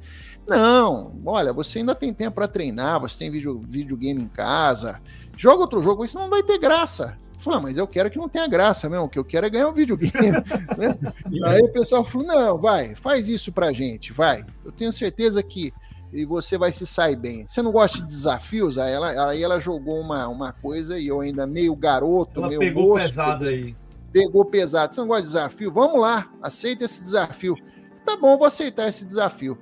[0.46, 5.00] Não, olha, você ainda tem tempo para treinar, você tem vídeo, videogame em casa.
[5.34, 7.16] Joga outro jogo, isso não vai ter graça.
[7.38, 9.50] Falei, ah, mas eu quero que não tenha graça mesmo, o que eu quero é
[9.50, 10.32] ganhar um videogame.
[10.76, 10.98] né?
[11.44, 14.44] Aí o pessoal falou: não, vai, faz isso pra gente, vai.
[14.64, 15.72] Eu tenho certeza que
[16.12, 17.46] e você vai se sair bem.
[17.48, 18.78] Você não gosta de desafios?
[18.78, 22.60] Aí ela, aí ela jogou uma, uma coisa e eu ainda meio garoto, ela meio
[22.60, 23.74] pegou pesado aí.
[24.16, 24.94] Pegou pesado.
[24.94, 25.70] Você não gosta de desafio?
[25.70, 27.54] Vamos lá, aceita esse desafio.
[28.02, 29.58] Tá bom, vou aceitar esse desafio.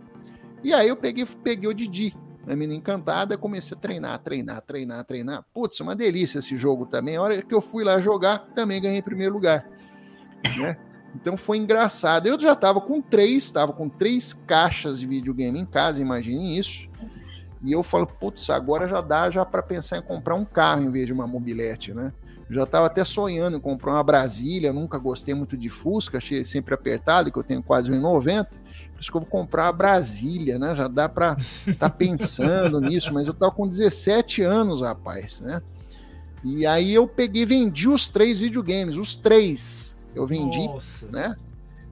[0.63, 5.05] E aí eu peguei, peguei o Didi, a menina encantada, comecei a treinar, treinar, treinar,
[5.05, 5.45] treinar.
[5.53, 7.17] Putz, uma delícia esse jogo também.
[7.17, 9.69] A hora que eu fui lá jogar, também ganhei primeiro lugar.
[10.57, 10.77] Né?
[11.17, 12.29] Então foi engraçado.
[12.29, 16.89] Eu já estava com três, estava com três caixas de videogame em casa, imaginem isso.
[17.61, 20.93] E eu falo, putz, agora já dá já para pensar em comprar um carro em
[20.93, 22.13] vez de uma mobilete, né?
[22.51, 26.75] Já estava até sonhando em comprar uma Brasília, nunca gostei muito de Fusca, achei sempre
[26.75, 28.47] apertado, que eu tenho quase 1,90.
[28.47, 30.75] Por isso que eu vou comprar a Brasília, né?
[30.77, 35.61] Já dá para estar tá pensando nisso, mas eu estava com 17 anos, rapaz, né?
[36.45, 39.97] E aí eu peguei, vendi os três videogames, os três.
[40.15, 41.09] Eu vendi, Nossa.
[41.09, 41.37] né?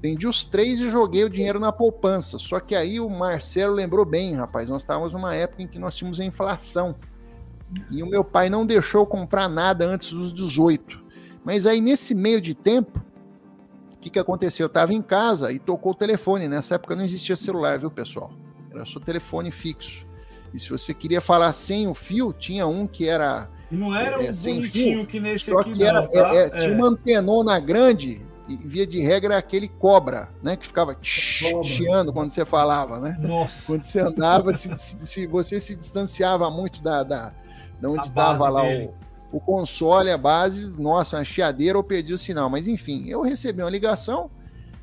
[0.03, 2.37] Vendi os três e joguei o dinheiro na poupança.
[2.37, 4.69] Só que aí o Marcelo lembrou bem, rapaz.
[4.69, 6.95] Nós estávamos numa época em que nós tínhamos a inflação.
[7.91, 11.01] E o meu pai não deixou comprar nada antes dos 18.
[11.45, 13.03] Mas aí, nesse meio de tempo,
[13.95, 14.64] o que, que aconteceu?
[14.64, 16.49] Eu estava em casa e tocou o telefone.
[16.49, 18.33] Nessa época não existia celular, viu, pessoal?
[18.70, 20.07] Era só telefone fixo.
[20.53, 24.31] E se você queria falar sem o fio, tinha um que era não era é,
[24.31, 24.62] um bonitinho
[24.99, 26.35] fio, que nesse só aqui, que era, não, tá?
[26.35, 30.57] é, é, Tinha uma antenona grande, e via de regra aquele cobra, né?
[30.57, 33.16] Que ficava chiando quando você falava, né?
[33.18, 33.73] Nossa.
[33.73, 37.33] Quando você andava, se, se, você se distanciava muito da, da,
[37.83, 38.95] da onde estava lá o,
[39.33, 42.49] o console, a base, nossa, uma chiadeira ou perdi o sinal.
[42.49, 44.30] Mas enfim, eu recebi uma ligação.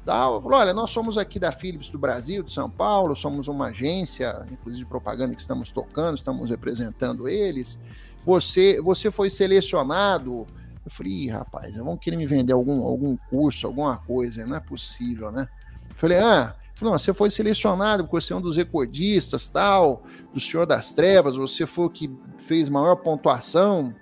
[0.06, 3.68] Tal, falou, olha, nós somos aqui da Philips do Brasil, de São Paulo, somos uma
[3.68, 7.78] agência, inclusive de propaganda que estamos tocando, estamos representando eles
[8.26, 10.46] você, você foi selecionado.
[10.86, 15.32] Eu falei, rapaz, vão querer me vender algum, algum curso, alguma coisa, não é possível,
[15.32, 15.48] né?
[15.90, 20.40] Eu falei, ah, não, você foi selecionado porque você é um dos recordistas, tal, do
[20.40, 22.10] Senhor das Trevas, você foi o que
[22.50, 23.94] fez maior pontuação,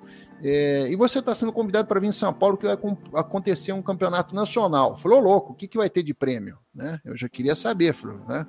[0.41, 2.77] é, e você está sendo convidado para vir em São Paulo que vai
[3.13, 4.95] acontecer um campeonato nacional.
[4.95, 6.57] Falou, louco, o que, que vai ter de prêmio?
[6.73, 7.01] Né?
[7.03, 8.45] Eu já queria saber, falou, né?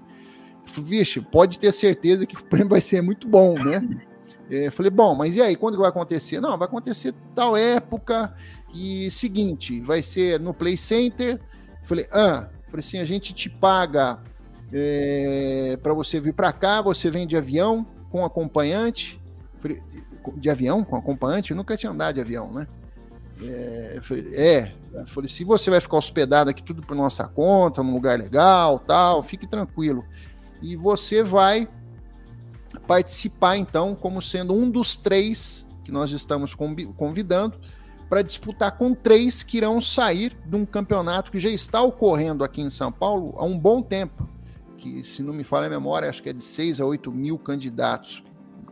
[0.66, 3.86] Falei, vixe, pode ter certeza que o prêmio vai ser muito bom, né?
[4.50, 6.40] É, falei, bom, mas e aí, quando vai acontecer?
[6.40, 8.34] Não, vai acontecer tal época
[8.74, 11.38] e seguinte, vai ser no Play Center.
[11.84, 14.18] Falei, ah, falei assim, a gente te paga
[14.72, 19.20] é, para você vir para cá, você vem de avião com acompanhante.
[20.36, 21.50] De avião com acompanhante?
[21.50, 22.66] Eu nunca tinha andado de avião, né?
[23.42, 24.72] É, falei, é,
[25.06, 29.22] falei, se você vai ficar hospedado aqui tudo por nossa conta, num lugar legal, tal,
[29.22, 30.04] fique tranquilo.
[30.60, 31.68] E você vai
[32.86, 36.54] participar, então, como sendo um dos três que nós estamos
[36.96, 37.58] convidando
[38.08, 42.60] para disputar com três que irão sair de um campeonato que já está ocorrendo aqui
[42.60, 44.28] em São Paulo há um bom tempo.
[44.78, 47.38] Que, se não me falha a memória, acho que é de 6 a 8 mil
[47.38, 48.22] candidatos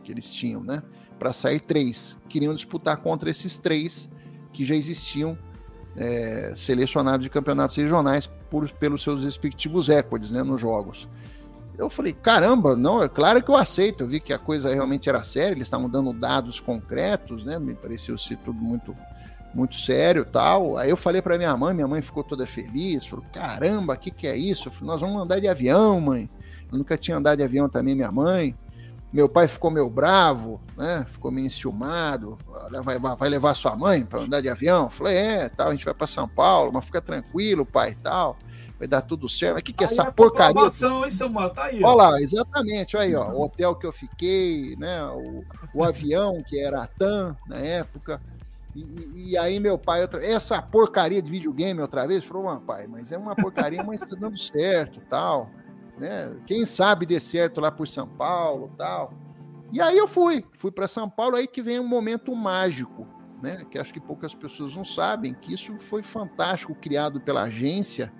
[0.07, 0.81] que eles tinham, né?
[1.19, 2.17] Para sair três.
[2.29, 4.09] Queriam disputar contra esses três
[4.53, 5.37] que já existiam
[5.97, 11.09] é, selecionados de campeonatos regionais por, pelos seus respectivos recordes né, nos jogos.
[11.77, 14.05] Eu falei, caramba, não, é claro que eu aceito.
[14.05, 17.59] Eu vi que a coisa realmente era séria, eles estavam dando dados concretos, né?
[17.59, 18.95] Me pareceu ser tudo muito
[19.53, 20.77] muito sério tal.
[20.77, 24.09] Aí eu falei para minha mãe, minha mãe ficou toda feliz, falou: caramba, o que,
[24.09, 24.71] que é isso?
[24.71, 26.29] Falei, nós vamos andar de avião, mãe.
[26.71, 28.55] Eu nunca tinha andado de avião também, minha mãe.
[29.11, 31.05] Meu pai ficou meio bravo, né?
[31.09, 32.37] Ficou meio enciumado.
[32.83, 34.89] Vai, vai levar sua mãe para andar de avião?
[34.89, 38.37] Falei, é, tal, a gente vai para São Paulo, mas fica tranquilo, pai, tal
[38.77, 39.57] vai dar tudo certo.
[39.57, 40.61] O que, que é essa é porcaria?
[40.61, 41.49] Hein, seu mano?
[41.49, 41.83] Tá aí.
[41.83, 43.29] Olha lá, exatamente, aí, ó.
[43.31, 45.03] O hotel que eu fiquei, né?
[45.05, 45.43] O,
[45.73, 48.21] o avião que era a TAM na época.
[48.75, 52.85] E, e, aí meu pai, outra, essa porcaria de videogame outra vez, falou, ah, pai,
[52.85, 55.49] mas é uma porcaria, mas tá dando certo, tal,
[55.97, 56.35] né?
[56.45, 59.13] Quem sabe dê certo lá por São Paulo, tal.
[59.71, 63.07] E aí eu fui, fui para São Paulo, aí que vem um momento mágico,
[63.41, 63.65] né?
[63.69, 68.11] Que acho que poucas pessoas não sabem, que isso foi fantástico, criado pela agência,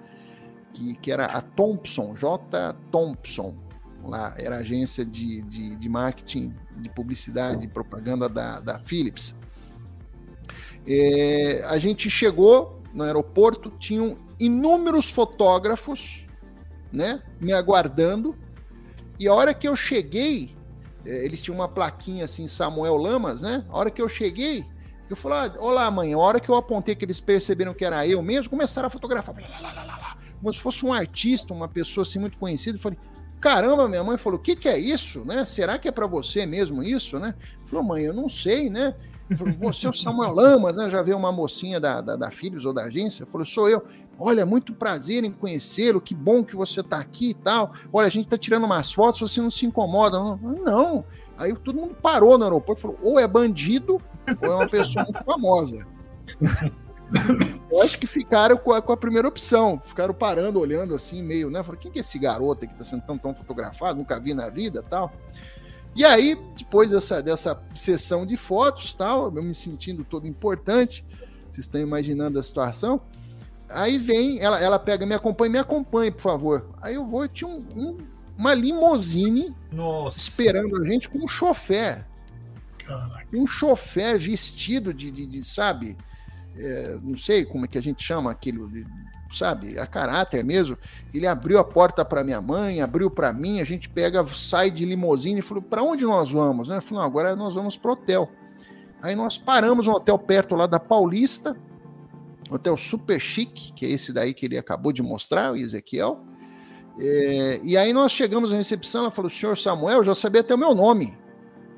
[0.74, 2.74] que, que era a Thompson, J.
[2.92, 3.56] Thompson,
[4.04, 9.36] lá era agência de, de, de marketing, de publicidade e propaganda da, da Philips.
[10.86, 16.27] É, a gente chegou no aeroporto, tinham inúmeros fotógrafos
[16.92, 18.36] né, me aguardando,
[19.20, 20.56] e a hora que eu cheguei,
[21.06, 23.66] é, eles tinham uma plaquinha assim, Samuel Lamas, né?
[23.70, 24.66] A hora que eu cheguei,
[25.10, 28.06] Eu falei, ah, olá, mãe, a hora que eu apontei que eles perceberam que era
[28.06, 29.36] eu mesmo, começaram a fotografar.
[29.36, 32.78] Lá, lá, lá, como se fosse um artista, uma pessoa assim muito conhecida.
[32.78, 33.00] Eu falei,
[33.40, 35.46] caramba, minha mãe falou, o que, que é isso, né?
[35.46, 37.34] Será que é para você mesmo isso, né?
[37.66, 38.96] Falou, mãe, eu não sei, né?
[39.30, 40.90] Você é o Samuel Lamas, né?
[40.90, 42.32] Já veio uma mocinha da, da, da
[42.64, 43.26] ou da agência.
[43.26, 43.86] Falou, sou eu.
[44.20, 47.74] Olha, muito prazer em conhecê-lo, que bom que você está aqui e tal.
[47.92, 50.18] Olha, a gente está tirando umas fotos, você não se incomoda.
[50.18, 51.06] Não, não.
[51.38, 54.02] Aí todo mundo parou no aeroporto e falou: ou é bandido,
[54.42, 55.86] ou é uma pessoa muito famosa.
[57.72, 59.82] Eu acho que ficaram com a, com a, primeira opção.
[59.84, 61.64] Ficaram parando, olhando assim, meio, né?
[61.64, 63.98] Falaram, quem que é esse garoto que está sendo tão, tão fotografado?
[63.98, 65.14] Nunca vi na vida tal.
[65.98, 71.04] E aí, depois dessa, dessa sessão de fotos, tal, eu me sentindo todo importante,
[71.50, 73.02] vocês estão imaginando a situação.
[73.68, 76.70] Aí vem, ela, ela pega, me acompanha, me acompanhe, por favor.
[76.84, 77.98] Aí eu vou, tinha um, um,
[78.38, 80.20] uma limousine Nossa.
[80.20, 82.06] esperando a gente com um chofer.
[82.78, 83.26] Caraca.
[83.34, 85.98] Um chofer vestido de, de, de sabe,
[86.56, 88.72] é, não sei como é que a gente chama aquilo,
[89.32, 90.78] sabe, a caráter mesmo.
[91.14, 94.86] Ele abriu a porta para minha mãe, abriu para mim, a gente pega, sai de
[94.86, 96.70] limousine e falou: para onde nós vamos?
[96.70, 98.30] Ele falou: agora nós vamos pro hotel.
[99.02, 101.56] Aí nós paramos no hotel perto lá da Paulista,
[102.50, 106.24] hotel super chique, que é esse daí que ele acabou de mostrar, o Ezequiel.
[107.00, 110.58] É, e aí nós chegamos na recepção, ela falou: senhor Samuel, já sabia até o
[110.58, 111.18] meu nome,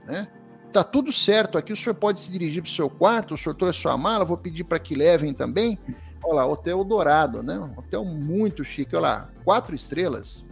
[0.06, 0.28] né?
[0.72, 3.56] Tá tudo certo aqui, o senhor pode se dirigir para o seu quarto, o senhor
[3.56, 5.80] trouxe sua mala, vou pedir para que levem também.
[6.24, 7.58] Olha lá, Hotel Dourado, né?
[7.60, 10.46] Um hotel muito chique, olha lá, quatro estrelas.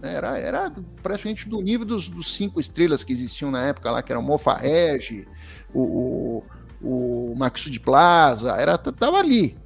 [0.00, 0.14] Né?
[0.14, 0.72] Era, era
[1.02, 4.22] praticamente do nível dos, dos cinco estrelas que existiam na época lá, que era o
[4.22, 5.26] Mofarrege,
[5.72, 6.42] o,
[6.82, 9.56] o, o Maxud Plaza, era, tava ali.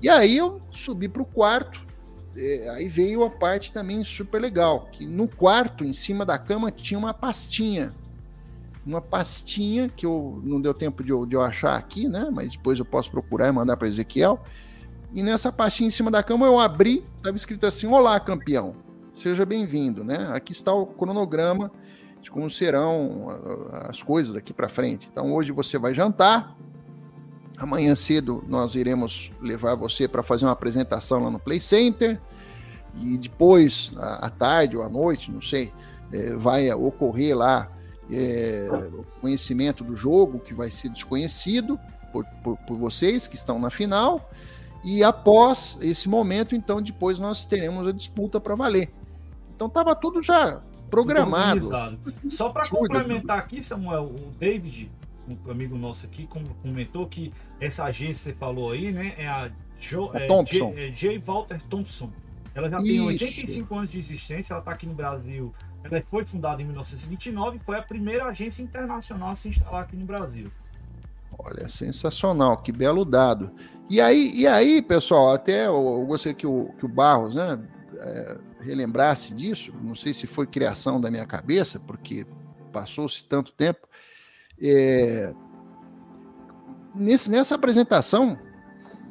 [0.00, 1.80] E aí eu subi para o quarto,
[2.36, 6.70] é, aí veio a parte também super legal, que no quarto, em cima da cama,
[6.70, 7.94] tinha uma pastinha
[8.84, 12.28] uma pastinha que eu não deu tempo de eu, de eu achar aqui, né?
[12.32, 14.40] Mas depois eu posso procurar e mandar para Ezequiel.
[15.12, 18.74] E nessa pastinha em cima da cama eu abri, estava escrito assim: Olá, campeão,
[19.14, 20.30] seja bem-vindo, né?
[20.32, 21.70] Aqui está o cronograma
[22.20, 23.28] de como serão
[23.88, 25.08] as coisas daqui para frente.
[25.10, 26.56] Então hoje você vai jantar.
[27.58, 32.20] Amanhã cedo nós iremos levar você para fazer uma apresentação lá no Play Center.
[32.96, 35.72] E depois, à tarde ou à noite, não sei,
[36.12, 37.70] é, vai ocorrer lá
[38.10, 41.78] é, o conhecimento do jogo que vai ser desconhecido
[42.12, 44.30] por, por, por, vocês que estão na final.
[44.84, 48.90] E após esse momento, então, depois nós teremos a disputa para valer.
[49.54, 51.60] Então estava tudo já programado.
[52.28, 54.90] Só para complementar aqui, Samuel, o David,
[55.26, 56.28] um amigo nosso aqui,
[56.62, 60.72] comentou que essa agência que você falou aí, né, é a jo, é, Thompson.
[60.74, 61.18] J, é J.
[61.18, 62.10] Walter Thompson.
[62.54, 62.86] Ela já Isso.
[62.86, 67.56] tem 85 anos de existência, ela está aqui no Brasil ela foi fundada em 1929
[67.56, 70.50] e foi a primeira agência internacional a se instalar aqui no Brasil.
[71.38, 73.50] Olha, sensacional, que belo dado.
[73.88, 77.58] E aí, e aí pessoal, até eu, gostaria que o, que o Barros né,
[77.98, 82.26] é, relembrasse disso, não sei se foi criação da minha cabeça, porque
[82.72, 83.88] passou-se tanto tempo.
[84.60, 85.34] É,
[86.94, 88.38] nesse, nessa apresentação,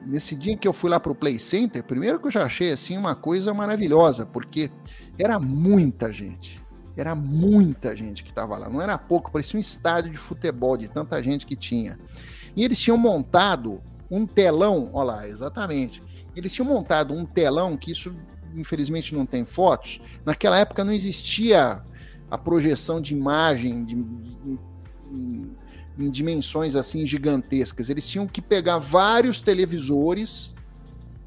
[0.06, 2.72] nesse dia que eu fui lá para o Play Center, primeiro que eu já achei
[2.72, 4.72] assim uma coisa maravilhosa, porque
[5.18, 6.61] era muita gente.
[6.96, 10.88] Era muita gente que estava lá, não era pouco, parecia um estádio de futebol de
[10.88, 11.98] tanta gente que tinha.
[12.56, 16.04] E eles tinham montado um telão, olha lá, exatamente.
[16.36, 18.14] Eles tinham montado um telão que isso,
[18.54, 20.02] infelizmente, não tem fotos.
[20.26, 21.82] Naquela época não existia
[22.30, 24.60] a projeção de imagem de, de,
[25.12, 25.52] em,
[25.98, 27.90] em dimensões assim gigantescas.
[27.90, 30.54] Eles tinham que pegar vários televisores,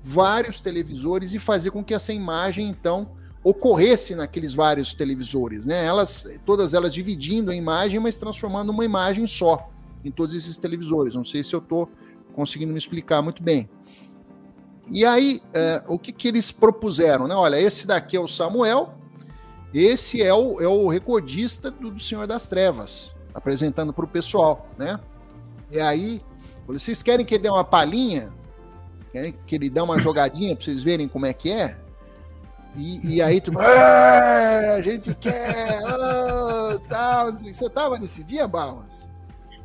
[0.02, 3.10] vários televisores e fazer com que essa imagem então
[3.44, 5.84] ocorresse naqueles vários televisores, né?
[5.84, 9.70] Elas, todas elas dividindo a imagem, mas transformando uma imagem só
[10.02, 11.14] em todos esses televisores.
[11.14, 11.90] Não sei se eu estou
[12.32, 13.68] conseguindo me explicar muito bem.
[14.90, 17.28] E aí, é, o que, que eles propuseram?
[17.28, 17.34] Né?
[17.34, 18.94] Olha, esse daqui é o Samuel,
[19.72, 24.68] esse é o, é o recordista do, do Senhor das Trevas, apresentando para o pessoal,
[24.78, 24.98] né?
[25.70, 26.22] E aí,
[26.66, 28.32] vocês querem que ele dê uma palhinha?
[29.10, 31.78] Querem que ele dê uma jogadinha para vocês verem como é que é?
[32.76, 33.52] E, e aí tu.
[33.58, 35.80] a gente quer!
[35.84, 37.32] Oh, tal.
[37.32, 39.08] Você estava nesse dia, Barros?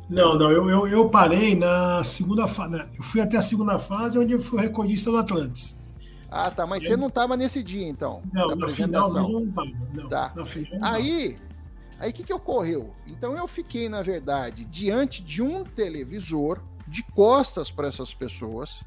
[0.08, 2.72] Não, não, eu, eu, eu parei na segunda fase.
[2.72, 2.88] Né?
[2.96, 5.78] Eu fui até a segunda fase, onde eu fui recordista do Atlantis.
[6.30, 6.90] Ah, tá, mas eu...
[6.90, 8.22] você não estava nesse dia, então?
[8.32, 9.70] Não, na final não estava.
[10.08, 10.32] Tá.
[10.82, 11.36] aí,
[11.98, 12.92] aí o que, que ocorreu?
[13.06, 18.80] Então eu fiquei, na verdade, diante de um televisor, de costas para essas pessoas,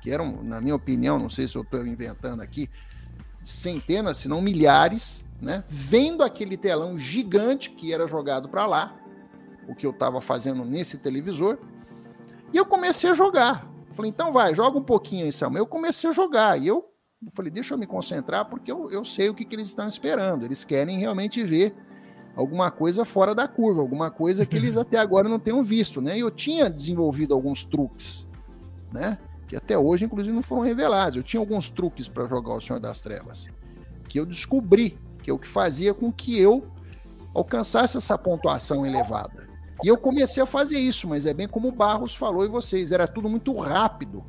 [0.00, 2.68] que eram, na minha opinião, não sei se eu estou inventando aqui,
[3.48, 5.64] centenas, se não milhares, né?
[5.68, 8.96] Vendo aquele telão gigante que era jogado para lá,
[9.68, 11.58] o que eu estava fazendo nesse televisor.
[12.52, 13.66] E eu comecei a jogar.
[13.94, 15.62] Falei, então vai, joga um pouquinho aí, Samuel.
[15.62, 16.60] Eu comecei a jogar.
[16.60, 16.88] E eu
[17.32, 20.44] falei, deixa eu me concentrar, porque eu, eu sei o que, que eles estão esperando.
[20.44, 21.74] Eles querem realmente ver
[22.36, 26.16] alguma coisa fora da curva, alguma coisa que eles até agora não tenham visto, né?
[26.16, 28.28] E eu tinha desenvolvido alguns truques,
[28.92, 29.18] né?
[29.48, 31.16] Que até hoje, inclusive, não foram revelados.
[31.16, 33.46] Eu tinha alguns truques para jogar o Senhor das Trevas,
[34.08, 36.66] que eu descobri, que é o que fazia com que eu
[37.34, 39.48] alcançasse essa pontuação elevada.
[39.82, 42.92] E eu comecei a fazer isso, mas é bem como o Barros falou e vocês,
[42.92, 44.24] era tudo muito rápido.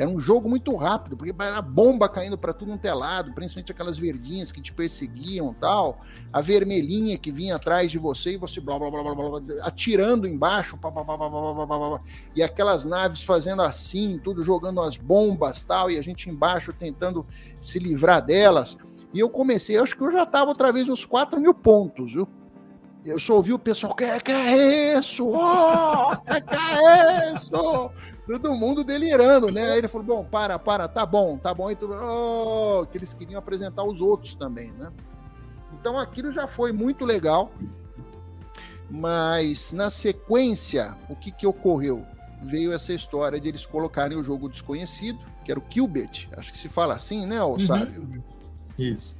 [0.00, 3.98] Era um jogo muito rápido, porque era bomba caindo para tudo um telado, principalmente aquelas
[3.98, 6.00] verdinhas que te perseguiam tal,
[6.32, 10.26] a vermelhinha que vinha atrás de você e você blá blá blá blá, blá, atirando
[10.26, 12.00] embaixo, blá, blá, blá, blá, blá, blá, blá,
[12.34, 17.26] e aquelas naves fazendo assim, tudo jogando as bombas tal, e a gente embaixo tentando
[17.58, 18.78] se livrar delas.
[19.12, 22.26] E eu comecei, acho que eu já estava outra vez uns 4 mil pontos, viu?
[23.04, 25.26] Eu só ouvi o pessoal, que, que é isso?
[25.26, 27.90] Oh, que é isso?
[28.26, 29.72] todo mundo delirando, né?
[29.72, 31.70] Aí ele falou: bom, para, para, tá bom, tá bom.
[31.70, 34.92] E tudo, oh, que eles queriam apresentar os outros também, né?
[35.72, 37.50] Então aquilo já foi muito legal.
[38.88, 42.04] Mas na sequência, o que, que ocorreu?
[42.42, 46.58] Veio essa história de eles colocarem o jogo desconhecido, que era o Kilbert, acho que
[46.58, 48.00] se fala assim, né, Ossário?
[48.00, 48.22] Uhum.
[48.78, 49.16] Isso.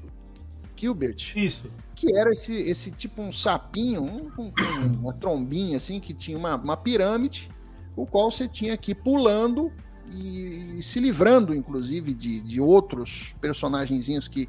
[0.81, 1.37] Kilbert.
[1.37, 1.71] Isso.
[1.95, 4.53] Que era esse, esse tipo um sapinho, um, um,
[5.01, 7.51] uma trombinha assim, que tinha uma, uma pirâmide
[7.97, 9.71] o qual você tinha que ir pulando
[10.11, 14.49] e, e se livrando, inclusive, de, de outros personagenzinhos que,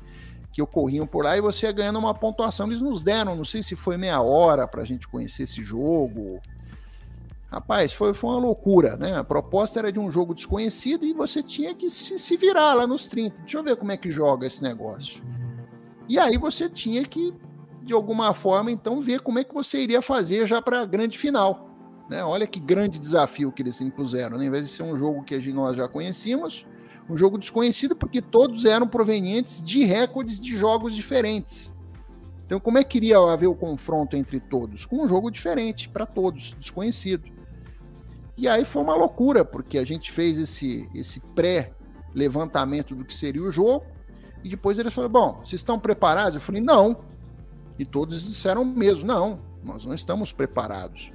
[0.52, 2.68] que ocorriam por lá e você ia ganhando uma pontuação.
[2.68, 6.40] Eles nos deram, não sei se foi meia hora para a gente conhecer esse jogo.
[7.52, 9.18] Rapaz, foi, foi uma loucura, né?
[9.18, 12.88] A proposta era de um jogo desconhecido e você tinha que se, se virar lá
[12.88, 13.36] nos 30.
[13.42, 15.22] Deixa eu ver como é que joga esse negócio.
[16.12, 17.34] E aí você tinha que,
[17.82, 21.18] de alguma forma, então, ver como é que você iria fazer já para a grande
[21.18, 21.70] final.
[22.09, 22.22] Né?
[22.22, 24.38] Olha que grande desafio que eles impuseram.
[24.38, 24.45] Né?
[24.45, 26.68] Em vez de ser um jogo que nós já conhecíamos,
[27.09, 31.74] um jogo desconhecido, porque todos eram provenientes de recordes de jogos diferentes.
[32.45, 34.86] Então, como é que iria haver o confronto entre todos?
[34.86, 37.32] Com um jogo diferente para todos, desconhecido.
[38.38, 43.43] E aí foi uma loucura, porque a gente fez esse, esse pré-levantamento do que seria
[43.43, 43.86] o jogo,
[44.44, 46.36] e depois eles falaram: Bom, vocês estão preparados?
[46.36, 46.98] Eu falei: Não.
[47.78, 51.12] E todos disseram mesmo: Não, nós não estamos preparados.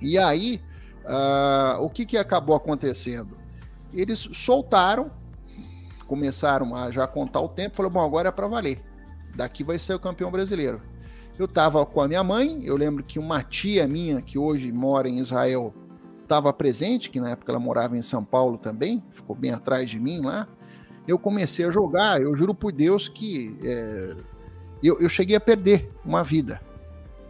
[0.00, 0.60] E aí,
[1.04, 3.36] uh, o que, que acabou acontecendo?
[3.92, 5.10] Eles soltaram,
[6.06, 8.82] começaram a já contar o tempo, falou: bom, agora é para valer.
[9.34, 10.80] Daqui vai ser o campeão brasileiro.
[11.38, 15.08] Eu estava com a minha mãe, eu lembro que uma tia minha, que hoje mora
[15.08, 15.72] em Israel,
[16.22, 20.00] estava presente, que na época ela morava em São Paulo também, ficou bem atrás de
[20.00, 20.48] mim lá.
[21.08, 24.14] Eu comecei a jogar, eu juro por Deus que é,
[24.82, 26.60] eu, eu cheguei a perder uma vida.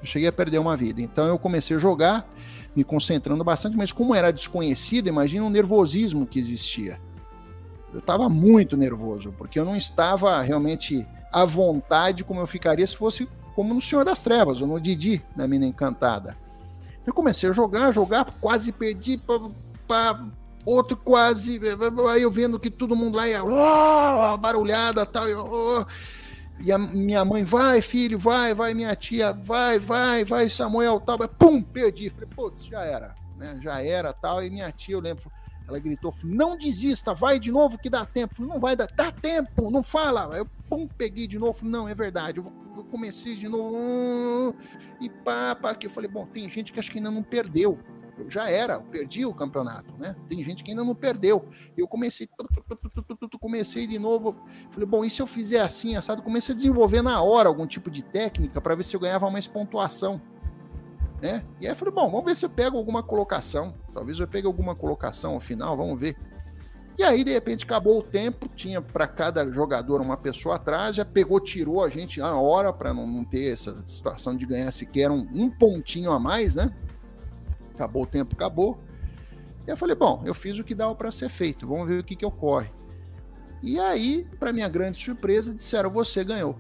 [0.01, 1.01] Eu cheguei a perder uma vida.
[1.01, 2.29] Então eu comecei a jogar
[2.75, 7.01] me concentrando bastante, mas como era desconhecido, imagina o nervosismo que existia.
[7.93, 12.97] Eu estava muito nervoso, porque eu não estava realmente à vontade como eu ficaria se
[12.97, 16.37] fosse como no Senhor das Trevas, ou no Didi, na Mina Encantada.
[17.07, 19.21] Eu comecei a jogar, jogar, quase perdi,
[19.87, 20.25] pá,
[20.69, 21.61] outro quase,
[22.11, 25.87] aí eu vendo que todo mundo lá ia, oh, barulhada tal, oh,
[26.61, 31.17] e a minha mãe, vai, filho, vai, vai, minha tia, vai, vai, vai, Samuel, tal.
[31.29, 32.11] Pum, perdi.
[32.11, 33.59] Falei, putz, já era, né?
[33.63, 34.43] Já era, tal.
[34.43, 35.31] E minha tia, eu lembro,
[35.69, 38.35] ela gritou, não desista, vai de novo que dá tempo.
[38.35, 40.37] Falei, não vai dar, dá tempo, não fala.
[40.37, 44.57] Eu, pum, peguei de novo, falei, não, é verdade, eu comecei de novo.
[45.01, 47.79] E pá, pá, que eu falei, bom, tem gente que acho que ainda não perdeu
[48.29, 50.17] já era, eu perdi o campeonato, né?
[50.29, 51.49] Tem gente que ainda não perdeu.
[51.77, 52.29] Eu comecei,
[53.41, 54.35] comecei de novo.
[54.71, 56.23] Falei, bom, e se eu fizer assim, assado?
[56.23, 59.47] Comecei a desenvolver na hora algum tipo de técnica para ver se eu ganhava mais
[59.47, 60.21] pontuação.
[61.21, 61.45] Né?
[61.61, 63.75] E aí eu falei, bom, vamos ver se eu pego alguma colocação.
[63.93, 66.17] Talvez eu pegue alguma colocação ao final, vamos ver.
[66.99, 71.05] E aí, de repente, acabou o tempo, tinha para cada jogador uma pessoa atrás, já
[71.05, 75.09] pegou, tirou a gente na hora para não, não, ter essa situação de ganhar sequer
[75.09, 76.75] um, um pontinho a mais, né?
[77.79, 78.79] Acabou o tempo, acabou.
[79.67, 82.05] E eu falei, bom, eu fiz o que dava para ser feito, vamos ver o
[82.05, 82.71] que, que ocorre.
[83.63, 86.57] E aí, para minha grande surpresa, disseram, você ganhou.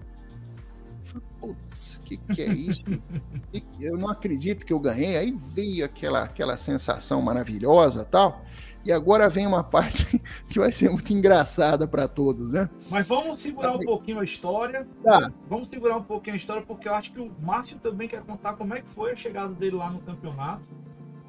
[1.00, 2.84] Eu falei, putz, que que é isso?
[3.80, 5.16] eu não acredito que eu ganhei.
[5.16, 8.44] Aí veio aquela, aquela sensação maravilhosa tal.
[8.84, 12.68] E agora vem uma parte que vai ser muito engraçada para todos, né?
[12.90, 14.86] Mas vamos segurar um pouquinho a história.
[15.02, 15.32] Tá.
[15.48, 18.54] Vamos segurar um pouquinho a história, porque eu acho que o Márcio também quer contar
[18.54, 20.62] como é que foi a chegada dele lá no campeonato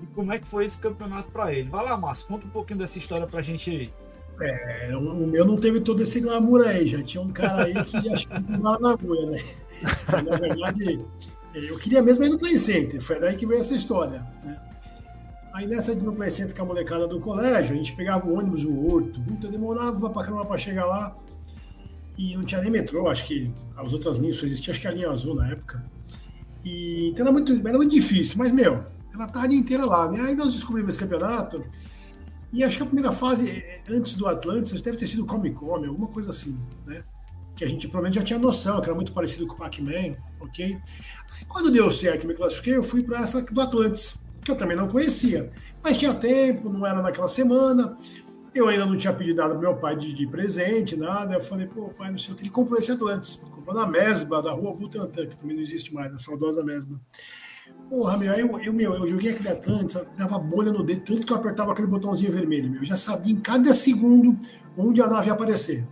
[0.02, 1.70] e como é que foi esse campeonato para ele.
[1.70, 3.94] Vai lá, Márcio, conta um pouquinho dessa história para a gente aí.
[4.42, 8.00] É, o meu não teve todo esse glamour aí, já tinha um cara aí que
[8.00, 9.44] já chegou na agulha, né?
[10.08, 11.06] Na verdade,
[11.54, 14.58] eu queria mesmo ir no Play Center, foi daí que veio essa história, né?
[15.54, 18.38] Aí nessa de no Play Center com a molecada do colégio, a gente pegava o
[18.38, 21.18] ônibus, o Horto, puta, demorava pra caramba pra chegar lá.
[22.18, 24.92] E não tinha nem metrô, acho que as outras linhas só existiam, acho que a
[24.92, 25.84] linha azul na época.
[26.64, 28.86] E então era muito, era muito difícil, mas meu,
[29.20, 30.22] ela tarde inteira lá, né?
[30.22, 31.64] Aí nós descobrimos esse campeonato.
[32.52, 35.88] E acho que a primeira fase, eh, antes do Atlantis, deve ter sido Come Come,
[35.88, 37.04] alguma coisa assim, né?
[37.56, 40.66] Que a gente provavelmente já tinha noção, que era muito parecido com o Pac-Man, ok?
[40.76, 44.56] Aí quando deu certo e me classifiquei, eu fui para essa do Atlantis, que eu
[44.56, 45.52] também não conhecia.
[45.84, 47.98] Mas tinha tempo, não era naquela semana.
[48.56, 51.36] Eu ainda não tinha pedido nada pro meu pai de, de presente, nada.
[51.36, 52.44] Eu falei, pô, pai, não sei o que.
[52.44, 53.36] Ele comprou esse Atlantis.
[53.36, 57.00] Comprou na Mesba, da rua Butantã, que também não existe mais, a saudosa Mesba.
[57.90, 61.34] Porra, meu, eu, eu, meu, eu joguei aquele Atlantis, dava bolha no dedo, tanto que
[61.34, 62.82] eu apertava aquele botãozinho vermelho, meu.
[62.82, 64.38] Eu já sabia em cada segundo
[64.78, 65.88] onde a nave ia aparecer,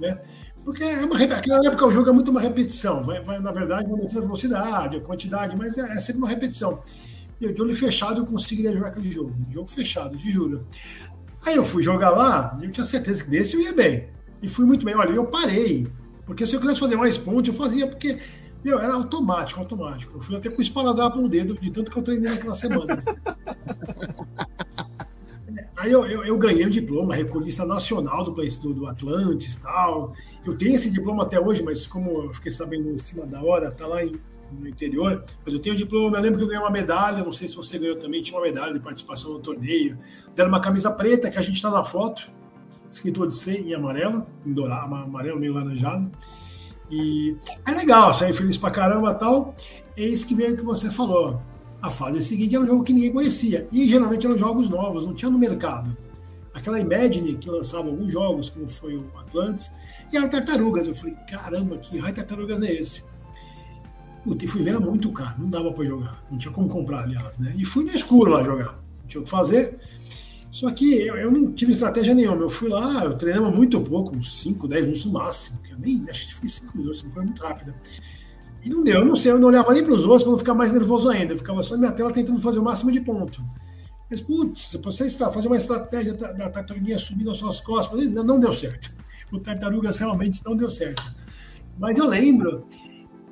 [0.00, 0.18] né?
[0.64, 3.90] Porque é uma, aquela época o jogo é muito uma repetição, vai, vai na verdade,
[3.90, 6.80] aumentando a velocidade, a quantidade, mas é, é sempre uma repetição.
[7.40, 10.64] Eu de olho fechado eu conseguiria jogar aquele jogo, jogo fechado, te juro.
[11.44, 14.08] Aí eu fui jogar lá, eu tinha certeza que desse eu ia bem.
[14.40, 14.94] E fui muito bem.
[14.94, 15.88] Olha, eu parei,
[16.24, 18.18] porque se eu quisesse fazer mais pontos, eu fazia, porque
[18.64, 20.16] meu, era automático, automático.
[20.16, 23.02] Eu fui até com o espaladrapo no dedo, de tanto que eu treinei naquela semana.
[25.82, 30.12] Aí eu, eu, eu, ganhei o diploma, recordista nacional do, do, do Atlantis tal.
[30.44, 33.68] Eu tenho esse diploma até hoje, mas como eu fiquei sabendo em cima da hora,
[33.72, 34.14] tá lá em,
[34.52, 35.24] no interior.
[35.44, 37.56] Mas eu tenho o diploma, eu lembro que eu ganhei uma medalha, não sei se
[37.56, 39.98] você ganhou também, tinha uma medalha de participação no torneio.
[40.36, 42.30] Deram uma camisa preta, que a gente está na foto,
[42.88, 46.12] escrito Odyssey em amarelo, em dourado, amarelo meio laranjado.
[46.92, 47.34] E
[47.66, 49.54] é legal, sair feliz pra caramba tal.
[49.96, 51.40] Eis que veio o que você falou.
[51.80, 53.66] A fase seguinte era um jogo que ninguém conhecia.
[53.72, 55.96] E geralmente eram jogos novos, não tinha no mercado.
[56.52, 59.72] Aquela Imagine que lançava alguns jogos, como foi o Atlantis,
[60.12, 60.86] e eram tartarugas.
[60.86, 63.02] Eu falei, caramba, que raio tartarugas é esse?
[64.22, 66.22] Puta, e fui ver, era muito caro, não dava para jogar.
[66.30, 67.54] Não tinha como comprar, aliás, né?
[67.56, 68.78] E fui no escuro lá jogar.
[69.00, 69.78] Não tinha o que fazer.
[70.52, 72.42] Só que eu, eu, não tive estratégia nenhuma.
[72.42, 75.58] Eu fui lá, eu treinava muito pouco, uns 5, 10 minutos no máximo.
[75.62, 77.74] Que eu nem acho que foi 5 minutos, uma coisa muito rápida.
[78.62, 80.38] E não deu, eu não sei, eu não olhava nem para os outros para não
[80.38, 81.32] ficar mais nervoso ainda.
[81.32, 83.42] Eu ficava só na minha tela tentando fazer o máximo de ponto.
[84.10, 88.52] Mas, putz, você fazer uma estratégia da tartaruguinha subir nas suas costas, não, não deu
[88.52, 88.92] certo.
[89.32, 91.02] O tartarugas realmente não deu certo.
[91.78, 92.66] Mas eu lembro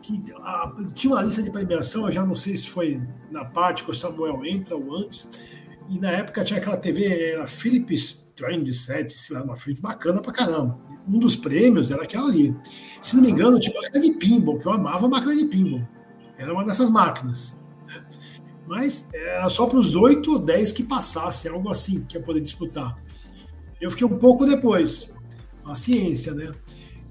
[0.01, 2.99] que a, tinha uma lista de premiação, eu já não sei se foi
[3.31, 5.29] na parte que o Samuel entra ou antes,
[5.91, 10.23] e na época tinha aquela TV, era Philips Trend 7, sei lá, uma frente bacana
[10.23, 10.79] pra caramba.
[11.09, 12.57] Um dos prêmios era aquela ali.
[13.03, 15.87] Se não me engano, tinha máquina de pinball, que eu amava a máquina de pinball.
[16.39, 17.61] Era uma dessas máquinas.
[18.69, 22.41] Mas era só para os 8 ou 10 que passassem, algo assim, que ia poder
[22.41, 22.97] disputar.
[23.81, 25.13] Eu fiquei um pouco depois.
[25.65, 26.53] A ciência, né?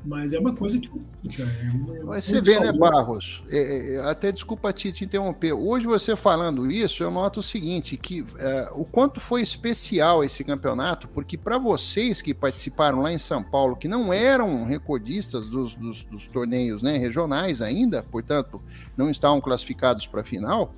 [0.06, 0.90] Mas é uma coisa que.
[0.90, 3.44] É você vê, né, Barros?
[3.50, 5.52] É, é, é, até desculpa te, te, interromper.
[5.52, 10.44] Hoje você falando isso, eu noto o seguinte: que é, o quanto foi especial esse
[10.44, 15.76] campeonato, porque para vocês que participaram lá em São Paulo, que não eram recordistas dos,
[15.76, 18.62] dos, dos torneios né, regionais ainda, portanto,
[18.96, 20.74] não estavam classificados para a final,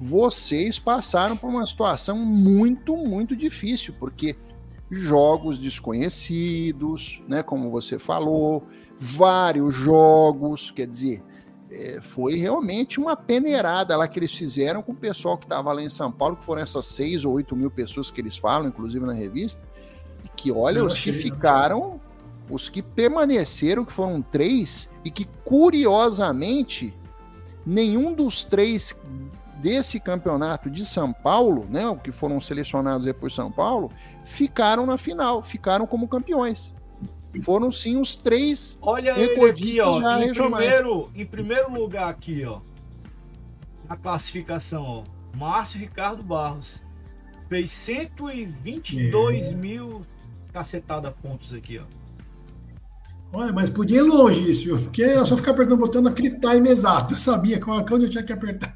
[0.00, 4.36] vocês passaram por uma situação muito, muito difícil, porque
[4.90, 8.64] jogos desconhecidos, né, como você falou,
[8.98, 11.22] vários jogos, quer dizer,
[11.70, 15.82] é, foi realmente uma peneirada lá que eles fizeram com o pessoal que estava lá
[15.82, 19.04] em São Paulo, que foram essas seis ou oito mil pessoas que eles falam, inclusive
[19.04, 19.66] na revista,
[20.24, 22.00] e que, olha, os que ficaram,
[22.50, 26.94] os que permaneceram, que foram três, e que, curiosamente,
[27.66, 28.98] nenhum dos três
[29.58, 33.90] desse campeonato de São Paulo, né, o que foram selecionados depois São Paulo,
[34.24, 36.74] ficaram na final, ficaram como campeões.
[37.42, 42.60] Foram sim os três Olha recordistas aqui, ó, em primeiro, em primeiro lugar aqui, ó,
[43.88, 46.82] na classificação, ó, Márcio Ricardo Barros
[47.48, 49.54] fez 122 é.
[49.54, 50.02] mil
[50.52, 51.84] cacetada pontos aqui, ó.
[53.30, 54.78] Olha, mas podia ir longe isso, viu?
[54.78, 57.12] Porque eu só ficar apertando botando aquele time exato.
[57.12, 58.74] Eu sabia quando eu tinha que apertar.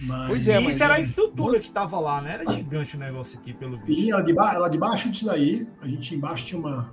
[0.00, 0.28] Mas...
[0.28, 2.34] Pois é, isso era a estrutura que tava lá, né?
[2.34, 3.92] Era gigante o negócio aqui, pelo visto.
[3.92, 4.54] Sim, ela, de ba...
[4.54, 6.92] ela debaixo disso daí, a gente embaixo tinha uma.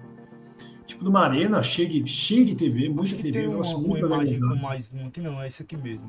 [0.87, 3.31] Tipo de uma arena cheia de, cheia de TV, muita TV.
[3.31, 6.07] Tem uma, uma imagem com mais uma aqui, não, é esse aqui mesmo.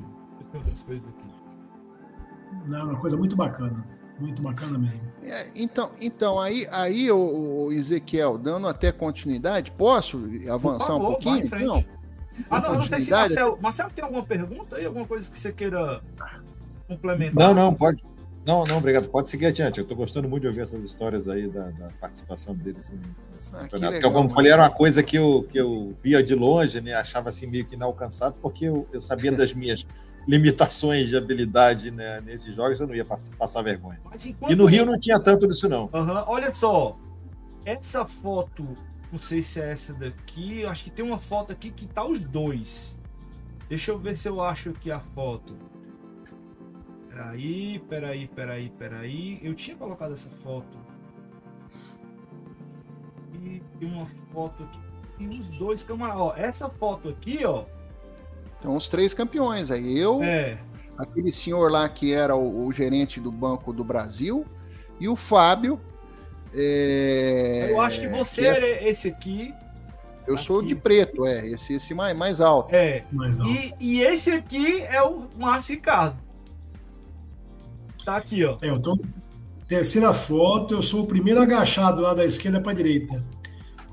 [2.67, 3.85] Não, uma coisa muito bacana.
[4.19, 5.05] Muito bacana mesmo.
[5.21, 10.19] É, então, então aí, aí o, o, Ezequiel, dando até continuidade, posso
[10.49, 11.67] avançar favor, um pouquinho?
[11.67, 11.96] Não.
[12.49, 15.51] Ah, não, não sei se Marcelo, Marcelo tem alguma pergunta aí, alguma coisa que você
[15.51, 16.01] queira
[16.87, 17.47] complementar?
[17.47, 18.03] Não, não, pode.
[18.45, 19.09] Não, não, obrigado.
[19.09, 19.77] Pode seguir adiante.
[19.77, 22.89] Eu estou gostando muito de ouvir essas histórias aí da, da participação deles
[23.33, 23.93] nesse ah, campeonato.
[23.93, 26.93] Porque, como falei, era uma coisa que eu, que eu via de longe, né?
[26.93, 29.85] Achava assim meio que inalcançável, porque eu, eu sabia das minhas
[30.25, 33.99] limitações de habilidade né, nesses jogos, eu não ia passar, passar vergonha.
[34.49, 35.89] E no Rio não tinha tanto disso, não.
[35.93, 36.23] Uhum.
[36.27, 36.97] Olha só,
[37.65, 38.77] essa foto,
[39.11, 42.21] não sei se é essa daqui, acho que tem uma foto aqui que tá os
[42.21, 42.97] dois.
[43.69, 45.57] Deixa eu ver se eu acho aqui a foto.
[47.09, 49.39] Peraí, peraí, peraí, peraí.
[49.41, 50.77] Eu tinha colocado essa foto.
[53.33, 54.79] E tem uma foto aqui.
[55.17, 56.21] Tem uns dois camaradas.
[56.21, 57.65] Ó, essa foto aqui, ó.
[58.59, 59.97] Então, os três campeões aí.
[59.97, 60.59] Eu, é.
[60.97, 64.45] aquele senhor lá que era o, o, gerente do Banco do Brasil,
[64.99, 65.79] e o Fábio.
[66.53, 67.67] É...
[67.71, 68.71] Eu acho que você que é...
[68.71, 69.53] é esse aqui.
[70.25, 70.43] Eu aqui.
[70.43, 71.47] sou de preto, é.
[71.47, 72.73] Esse, esse mais, mais alto.
[72.73, 73.03] É.
[73.11, 73.51] Mais alto.
[73.51, 76.17] E, e esse aqui é o Márcio Ricardo.
[78.03, 78.57] Tá aqui, ó.
[78.61, 78.97] É, eu tô.
[79.67, 83.21] Terceira foto, eu sou o primeiro agachado lá da esquerda para direita.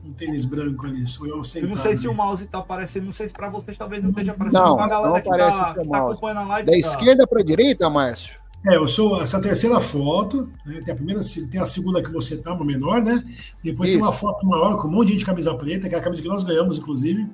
[0.05, 1.64] Um tênis branco ali, sou eu sentado.
[1.64, 4.11] Eu não sei se o mouse tá aparecendo, não sei se para vocês talvez não
[4.11, 6.66] esteja aparecendo não, pra galera que, tá, que tá acompanhando a live.
[6.66, 6.78] Da tá...
[6.78, 8.43] esquerda para direita, Márcio?
[8.67, 10.81] É, eu sou essa terceira foto, né?
[10.81, 13.23] Tem a primeira, tem a segunda que você tá, uma menor, né?
[13.62, 13.99] Depois Isso.
[13.99, 16.01] tem uma foto maior com um monte de gente de camisa preta, que é a
[16.01, 17.29] camisa que nós ganhamos, inclusive.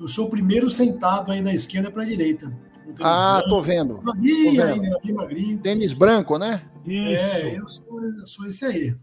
[0.00, 2.50] Eu sou o primeiro sentado aí da esquerda para a direita.
[3.00, 3.50] Ah, branco.
[3.50, 4.02] tô vendo.
[4.02, 4.84] Magrinho, tô vendo.
[4.84, 5.58] Ainda, magrinho.
[5.58, 6.62] Tênis branco, né?
[6.86, 7.36] Isso.
[7.36, 8.96] É, eu sou, eu sou esse aí.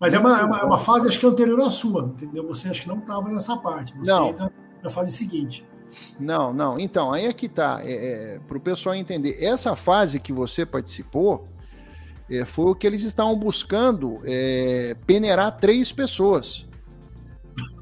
[0.00, 2.46] Mas é uma, é uma, é uma, fase, acho que anterior à sua, entendeu?
[2.48, 3.96] Você acho que não estava nessa parte.
[3.98, 4.28] Você não.
[4.28, 4.52] entra
[4.82, 5.64] na fase seguinte.
[6.18, 6.78] Não, não.
[6.78, 7.80] Então, aí é que tá.
[7.82, 11.48] É, é, Para o pessoal entender, essa fase que você participou
[12.30, 16.66] é, foi o que eles estavam buscando é, peneirar três pessoas.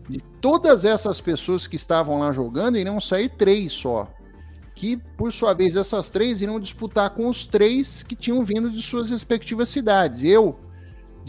[0.08, 4.08] De todas essas pessoas que estavam lá jogando, iriam sair três só
[4.80, 8.80] que, por sua vez, essas três irão disputar com os três que tinham vindo de
[8.80, 10.24] suas respectivas cidades.
[10.24, 10.58] Eu,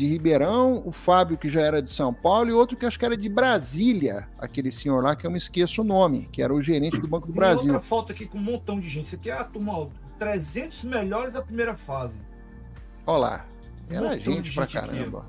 [0.02, 3.06] de Ribeirão, o Fábio, que já era de São Paulo, e outro que acho que
[3.06, 6.60] era de Brasília, aquele senhor lá que eu me esqueço o nome, que era o
[6.60, 7.66] gerente do Banco do Brasil.
[7.66, 9.06] Tem outra foto aqui com um montão de gente.
[9.06, 12.20] Isso aqui é a turma, 300 melhores da primeira fase.
[13.06, 13.46] Olha lá,
[13.92, 15.28] era um gente, gente pra caramba.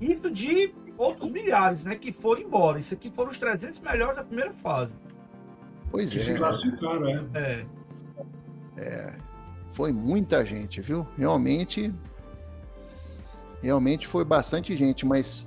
[0.00, 0.12] Aqui.
[0.12, 2.80] Isso de outros milhares, né, que foram embora.
[2.80, 4.96] Isso aqui foram os 300 melhores da primeira fase.
[5.88, 6.20] Pois que é.
[6.20, 7.26] se classificaram, é.
[7.34, 7.66] é.
[8.76, 9.14] É.
[9.72, 11.06] Foi muita gente, viu?
[11.16, 11.94] Realmente.
[13.62, 15.46] Realmente foi bastante gente, mas.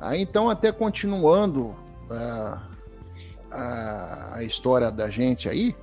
[0.00, 1.74] Aí então, até continuando
[2.10, 2.62] a,
[3.50, 5.76] a, a história da gente aí,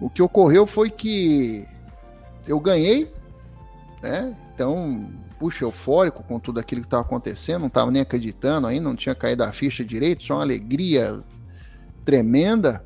[0.00, 1.66] o que ocorreu foi que
[2.46, 3.12] eu ganhei,
[4.02, 4.36] né?
[4.54, 5.08] Então,
[5.38, 9.14] puxa, eufórico com tudo aquilo que estava acontecendo, não estava nem acreditando ainda, não tinha
[9.14, 11.22] caído a ficha direito, só uma alegria
[12.04, 12.84] tremenda.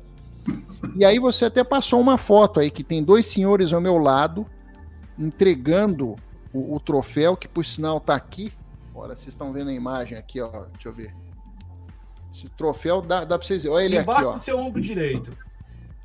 [0.95, 4.45] E aí você até passou uma foto aí que tem dois senhores ao meu lado
[5.17, 6.15] entregando
[6.53, 8.53] o, o troféu, que por sinal tá aqui.
[8.93, 10.65] Olha, vocês estão vendo a imagem aqui, ó.
[10.73, 11.15] Deixa eu ver.
[12.33, 13.75] Esse troféu dá, dá pra vocês verem.
[13.75, 14.37] Olha ele Embaixo aqui, ó.
[14.37, 15.37] do seu ombro direito.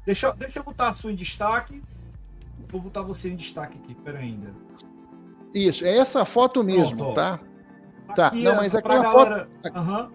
[0.05, 1.83] Deixa, deixa eu botar a sua em destaque.
[2.69, 4.53] Vou botar você em destaque aqui, pera ainda.
[5.55, 7.41] Isso, é essa foto mesmo, Pronto, tá?
[8.15, 9.49] Tá, aqui, não, mas aquela galera...
[9.63, 9.79] foto.
[9.79, 10.11] Uhum.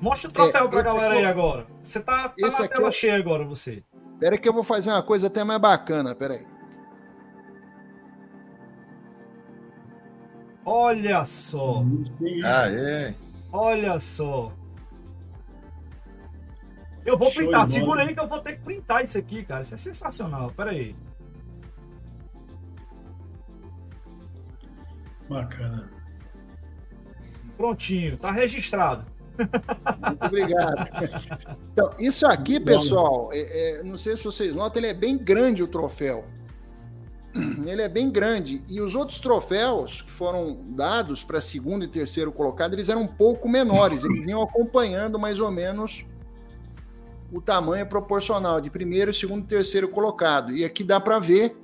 [0.00, 1.66] Mostra o troféu é, pra galera aí agora.
[1.82, 2.90] Você tá, tá na tela é...
[2.90, 3.84] cheia agora, você.
[4.18, 6.46] Pera que eu vou fazer uma coisa até mais bacana, pera aí.
[10.64, 11.84] Olha só.
[12.44, 13.14] Ah, é.
[13.52, 14.52] Olha só.
[17.04, 17.68] Eu vou Show printar.
[17.68, 19.62] Segura aí que eu vou ter que printar isso aqui, cara.
[19.62, 20.50] Isso é sensacional.
[20.50, 20.94] Pera aí.
[25.28, 25.90] Bacana.
[27.56, 28.16] Prontinho.
[28.16, 29.06] Tá registrado.
[30.06, 30.88] Muito obrigado.
[31.72, 35.62] Então, isso aqui, pessoal, é, é, não sei se vocês notam, ele é bem grande
[35.62, 36.24] o troféu.
[37.66, 38.62] Ele é bem grande.
[38.68, 43.06] E os outros troféus que foram dados para segundo e terceiro colocado, eles eram um
[43.06, 44.04] pouco menores.
[44.04, 46.04] Eles iam acompanhando mais ou menos
[47.32, 50.52] o tamanho proporcional de primeiro, segundo e terceiro colocado.
[50.52, 51.56] E aqui dá para ver.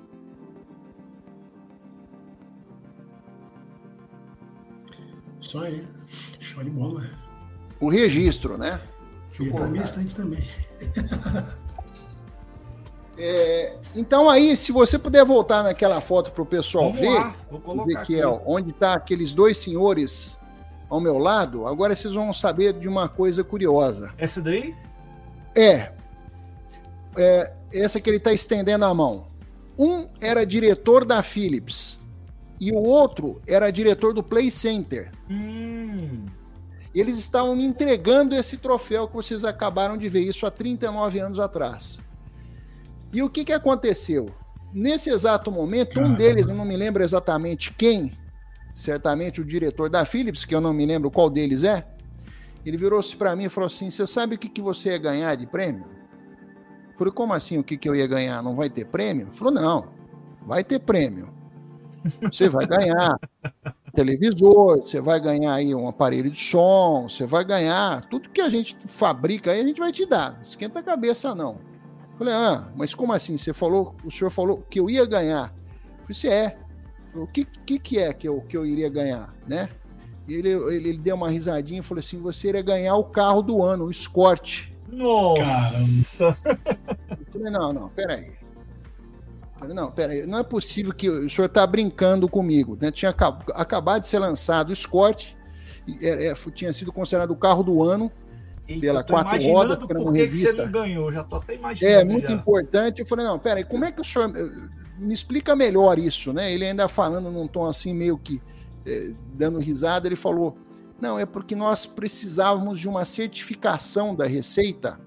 [5.41, 5.85] Só aí.
[6.41, 7.27] Show de bola
[7.81, 8.81] o registro, né?
[9.37, 10.43] Deixa eu minha estante também.
[13.19, 18.43] É, então aí, se você puder voltar naquela foto para o pessoal Vamos ver, Ezequiel,
[18.45, 20.37] onde está aqueles dois senhores
[20.89, 24.13] ao meu lado, agora vocês vão saber de uma coisa curiosa.
[24.19, 24.75] Essa daí?
[25.55, 25.91] É.
[27.17, 29.27] é essa que ele está estendendo a mão.
[29.79, 31.99] Um era diretor da Philips
[32.61, 35.11] e o outro era diretor do Play Center.
[35.31, 36.27] Hum.
[36.95, 41.39] Eles estavam me entregando esse troféu que vocês acabaram de ver, isso há 39 anos
[41.39, 41.99] atrás.
[43.13, 44.31] E o que, que aconteceu?
[44.77, 48.13] nesse exato momento, um deles, eu não me lembro exatamente quem,
[48.75, 51.87] certamente o diretor da Philips, que eu não me lembro qual deles é,
[52.65, 55.35] ele virou-se para mim e falou assim: Você sabe o que, que você ia ganhar
[55.35, 55.87] de prêmio?
[56.91, 57.59] Eu falei: Como assim?
[57.59, 58.43] O que, que eu ia ganhar?
[58.43, 59.29] Não vai ter prêmio?
[59.29, 59.89] Ele falou: Não,
[60.45, 61.35] vai ter prêmio.
[62.31, 63.19] Você vai ganhar
[63.95, 68.49] televisor, você vai ganhar aí um aparelho de som, você vai ganhar tudo que a
[68.49, 70.41] gente fabrica aí, a gente vai te dar.
[70.43, 71.59] Esquenta a cabeça, não.
[72.19, 73.37] Falei, ah, mas como assim?
[73.37, 75.55] Você falou, o senhor falou que eu ia ganhar.
[76.09, 76.59] Eu falei, é.
[77.15, 79.69] O que, que, que é que eu, que eu iria ganhar, né?
[80.29, 83.43] E ele, ele, ele, deu uma risadinha e falou assim: você iria ganhar o carro
[83.43, 84.71] do ano, o Escort.
[84.89, 86.37] Nossa!
[87.11, 88.37] Eu falei, não, não, peraí.
[89.59, 92.77] Falei, não, peraí, não é possível que o senhor está brincando comigo.
[92.81, 92.91] Né?
[92.91, 95.35] Tinha acabado de ser lançado o Escort,
[96.03, 98.13] é, é, tinha sido considerado o carro do ano
[98.69, 100.51] Eita, pela quatro rodas, que revista.
[100.51, 102.01] Que você não ganhou, já tô até imaginando.
[102.01, 102.35] É, muito já.
[102.35, 103.01] importante.
[103.01, 104.33] Eu falei, não, peraí, como é que o senhor.
[104.99, 106.51] Me explica melhor isso, né?
[106.51, 108.41] Ele ainda falando num tom assim, meio que
[108.87, 110.57] é, dando risada, ele falou:
[111.01, 114.99] não, é porque nós precisávamos de uma certificação da Receita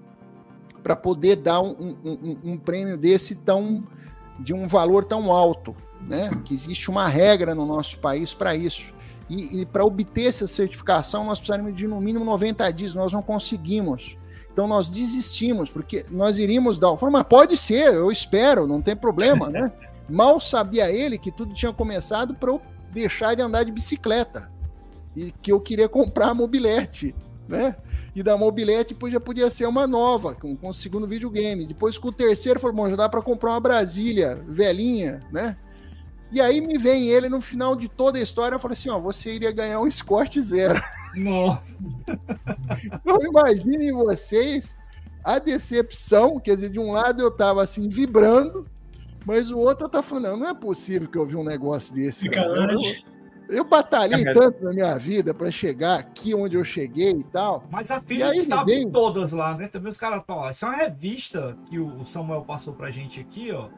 [0.82, 3.84] para poder dar um, um, um, prêmio desse tão
[4.38, 6.30] de um valor tão alto, né?
[6.44, 8.92] Que existe uma regra no nosso país para isso.
[9.30, 13.22] E, e para obter essa certificação, nós precisamos de no mínimo 90 dias, nós não
[13.22, 14.18] conseguimos.
[14.52, 16.96] Então nós desistimos, porque nós iríamos dar.
[16.96, 19.72] Falei, mas pode ser, eu espero, não tem problema, né?
[20.10, 22.60] Mal sabia ele que tudo tinha começado para eu
[22.92, 24.50] deixar de andar de bicicleta.
[25.14, 27.14] E que eu queria comprar a mobilete,
[27.48, 27.76] né?
[28.14, 31.66] E da mobilete depois já podia ser uma nova, com, com o segundo videogame.
[31.66, 35.56] Depois com o terceiro, falou, bom, já dá para comprar uma Brasília velhinha, né?
[36.32, 38.98] E aí me vem ele no final de toda a história, eu falei assim, ó,
[38.98, 40.80] você iria ganhar um Escort zero.
[41.16, 41.76] Nossa!
[42.84, 44.76] Então imaginem vocês
[45.24, 48.66] a decepção, quer dizer, de um lado eu tava assim, vibrando,
[49.26, 52.28] mas o outro tá falando, não, não é possível que eu vi um negócio desse.
[52.28, 52.72] Cara.
[52.72, 52.80] Eu,
[53.50, 57.64] eu batalhei é, tanto na minha vida para chegar aqui onde eu cheguei e tal.
[57.70, 58.88] Mas a filha estava vem...
[58.88, 59.66] todas lá, né?
[59.66, 63.50] Também os caras, ó, essa é uma revista que o Samuel passou pra gente aqui,
[63.52, 63.68] ó.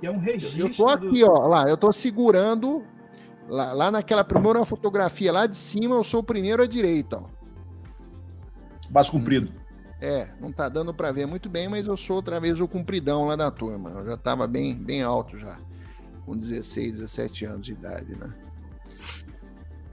[0.00, 0.66] Que é um registro.
[0.66, 1.30] Eu tô aqui, do...
[1.30, 2.82] ó, lá, eu tô segurando
[3.46, 7.24] lá, lá naquela primeira fotografia lá de cima, eu sou o primeiro à direita, ó.
[8.88, 9.52] Baixo comprido.
[10.00, 13.26] É, não tá dando para ver muito bem, mas eu sou outra vez o compridão
[13.26, 13.90] lá da turma.
[13.90, 15.58] Eu já tava bem, bem alto já,
[16.24, 18.32] com 16, 17 anos de idade, né?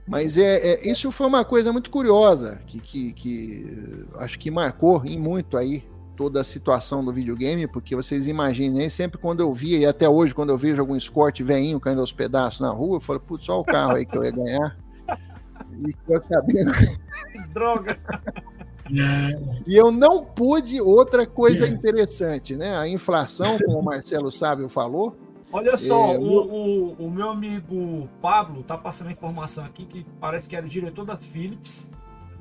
[0.06, 5.04] Mas é, é isso foi uma coisa muito curiosa, que, que, que acho que marcou
[5.04, 5.86] em muito aí
[6.18, 10.34] toda a situação do videogame, porque vocês imaginem, sempre quando eu via, e até hoje,
[10.34, 13.60] quando eu vejo algum escorte veinho caindo aos pedaços na rua, eu falo, putz, só
[13.60, 14.76] o carro aí que eu ia ganhar.
[15.86, 16.64] E eu acabei.
[17.52, 17.96] Droga!
[19.66, 22.76] E eu não pude outra coisa interessante, né?
[22.76, 25.14] A inflação, como o Marcelo Sábio falou.
[25.52, 30.06] Olha só, é, o, o, o, meu amigo Pablo tá passando a informação aqui que
[30.18, 31.90] parece que era diretor da Philips,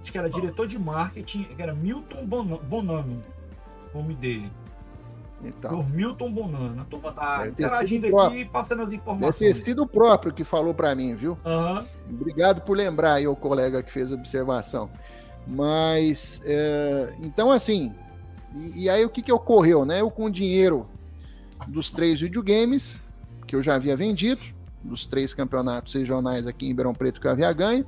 [0.10, 3.22] que era diretor de marketing, que era Milton Bonami,
[3.94, 4.52] o nome dele.
[5.44, 5.70] Então.
[5.70, 6.82] Por Milton Bonana.
[6.82, 9.40] A turma tá interagindo aqui, passando as informações.
[9.40, 11.38] Deve ter sido o próprio que falou para mim, viu?
[11.46, 11.86] Uhum.
[12.10, 14.90] Obrigado por lembrar aí o colega que fez a observação.
[15.46, 17.94] Mas, é, então assim,
[18.54, 20.02] e, e, aí o que, que ocorreu, né?
[20.02, 20.88] Eu com dinheiro
[21.68, 23.00] dos três videogames
[23.46, 24.42] que eu já havia vendido,
[24.84, 27.86] dos três campeonatos regionais aqui em Ribeirão Preto que eu havia ganho,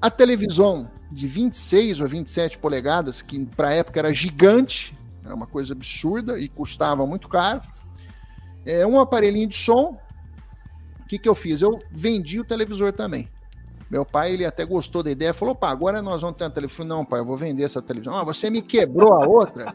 [0.00, 5.46] a televisão de 26 ou 27 polegadas, que para a época era gigante, era uma
[5.46, 7.62] coisa absurda e custava muito caro,
[8.64, 9.98] é, um aparelhinho de som,
[11.00, 11.62] o que, que eu fiz?
[11.62, 13.28] Eu vendi o televisor também.
[13.90, 16.86] Meu pai, ele até gostou da ideia, falou, pá, agora nós vamos ter uma televisão.
[16.86, 18.16] Não, pai, eu vou vender essa televisão.
[18.16, 19.74] Ah, você me quebrou a outra,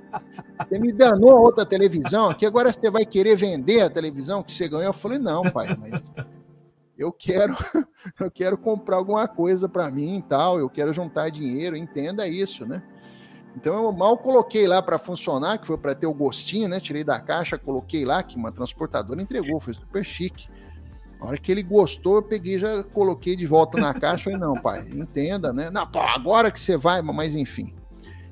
[0.57, 4.53] você me danou a outra televisão, que agora você vai querer vender a televisão que
[4.53, 4.85] você ganhou.
[4.85, 6.13] Eu falei, não, pai, mas
[6.97, 7.57] eu quero,
[8.17, 12.65] eu quero comprar alguma coisa para mim e tal, eu quero juntar dinheiro, entenda isso,
[12.65, 12.81] né?
[13.55, 16.79] Então eu mal coloquei lá para funcionar, que foi para ter o gostinho, né?
[16.79, 20.47] Tirei da caixa, coloquei lá, que uma transportadora entregou, foi super chique.
[21.19, 24.25] A hora que ele gostou, eu peguei já coloquei de volta na caixa.
[24.25, 25.69] Falei, não, pai, entenda, né?
[25.69, 27.73] Não, pô, agora que você vai, mas enfim.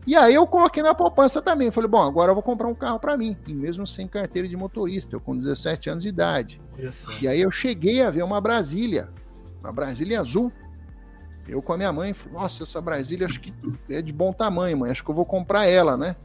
[0.05, 1.71] E aí eu coloquei na poupança também.
[1.71, 4.57] Falei, bom, agora eu vou comprar um carro para mim, e mesmo sem carteira de
[4.57, 6.61] motorista, eu com 17 anos de idade.
[6.77, 7.09] Isso.
[7.23, 9.09] E aí eu cheguei a ver uma Brasília,
[9.61, 10.51] uma Brasília azul.
[11.47, 13.53] Eu com a minha mãe, falei, nossa, essa Brasília acho que
[13.89, 16.15] é de bom tamanho, mãe, acho que eu vou comprar ela, né?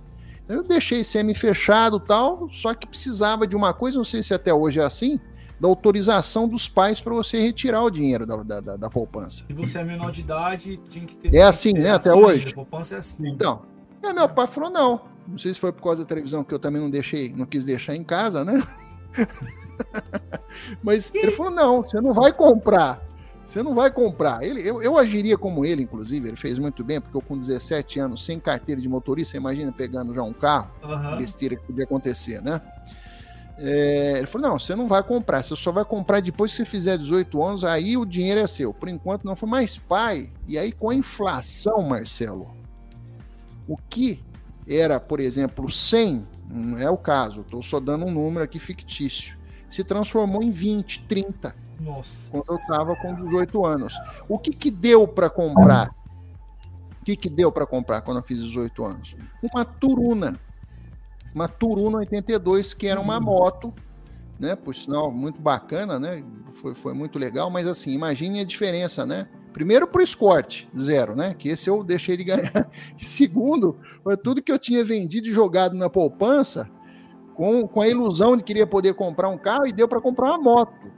[0.49, 4.81] Eu deixei semi-fechado tal, só que precisava de uma coisa, não sei se até hoje
[4.81, 5.21] é assim,
[5.61, 9.45] da autorização dos pais para você retirar o dinheiro da, da, da, da, poupança.
[9.47, 11.35] Se você é menor de idade, tinha que ter.
[11.35, 11.91] É assim, né?
[11.91, 12.49] Até assim, hoje.
[12.49, 13.29] A poupança é assim.
[13.29, 13.63] Então,
[14.03, 15.01] é, meu pai falou: não.
[15.27, 17.65] Não sei se foi por causa da televisão que eu também não deixei, não quis
[17.65, 18.63] deixar em casa, né?
[20.83, 23.03] Mas ele falou: não, você não vai comprar.
[23.49, 24.45] Você não vai comprar.
[24.45, 27.99] Ele, eu, eu agiria como ele, inclusive, ele fez muito bem, porque eu com 17
[27.99, 31.17] anos, sem carteira de motorista, imagina pegando já um carro, uhum.
[31.17, 32.61] besteira que podia acontecer, né?
[33.57, 36.67] É, ele falou: não, você não vai comprar, você só vai comprar depois que você
[36.67, 38.75] fizer 18 anos, aí o dinheiro é seu.
[38.75, 40.31] Por enquanto não foi mais pai.
[40.47, 42.55] E aí, com a inflação, Marcelo,
[43.67, 44.23] o que
[44.69, 49.39] era, por exemplo, 100, não é o caso, estou só dando um número aqui fictício,
[49.71, 51.68] se transformou em 20, 30.
[51.81, 52.31] Nossa.
[52.31, 53.95] Quando eu estava com 18 anos.
[54.29, 55.95] O que que deu para comprar?
[57.01, 59.17] O que que deu para comprar quando eu fiz 18 anos?
[59.43, 60.39] Uma Turuna.
[61.35, 63.73] Uma Turuna 82, que era uma moto,
[64.39, 64.57] né?
[64.57, 66.25] Por sinal, muito bacana, né?
[66.55, 69.29] Foi, foi muito legal, mas assim, imagine a diferença, né?
[69.53, 71.35] Primeiro pro Escort, zero, né?
[71.35, 72.69] Que esse eu deixei de ganhar.
[72.99, 76.69] Segundo, foi tudo que eu tinha vendido e jogado na poupança
[77.35, 80.39] com, com a ilusão de querer poder comprar um carro e deu para comprar uma
[80.39, 80.98] moto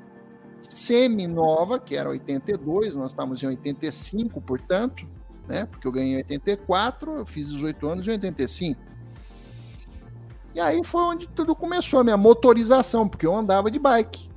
[0.62, 5.06] semi-nova, que era 82, nós estamos em 85, portanto,
[5.46, 5.66] né?
[5.66, 8.80] Porque eu ganhei em 84, eu fiz 18 anos em 85.
[10.54, 14.30] E aí foi onde tudo começou, a minha motorização, porque eu andava de bike.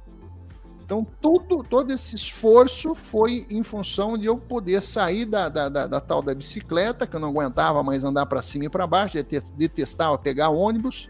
[0.86, 5.88] Então, tudo, todo esse esforço foi em função de eu poder sair da, da, da,
[5.88, 9.18] da tal da bicicleta, que eu não aguentava mais andar para cima e para baixo,
[9.56, 11.10] detestava pegar ônibus,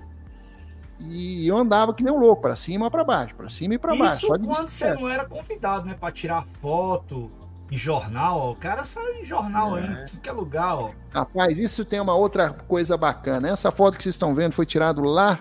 [1.09, 3.95] e eu andava que nem um louco, para cima para baixo, para cima e para
[3.95, 4.17] baixo.
[4.17, 7.31] Isso quando você não era convidado, né, para tirar foto
[7.71, 8.51] em jornal, ó.
[8.51, 9.81] o cara saiu em jornal é.
[9.81, 10.91] aí, em que lugar, ó.
[11.11, 13.49] Rapaz, isso tem uma outra coisa bacana.
[13.49, 15.39] Essa foto que vocês estão vendo foi tirada lá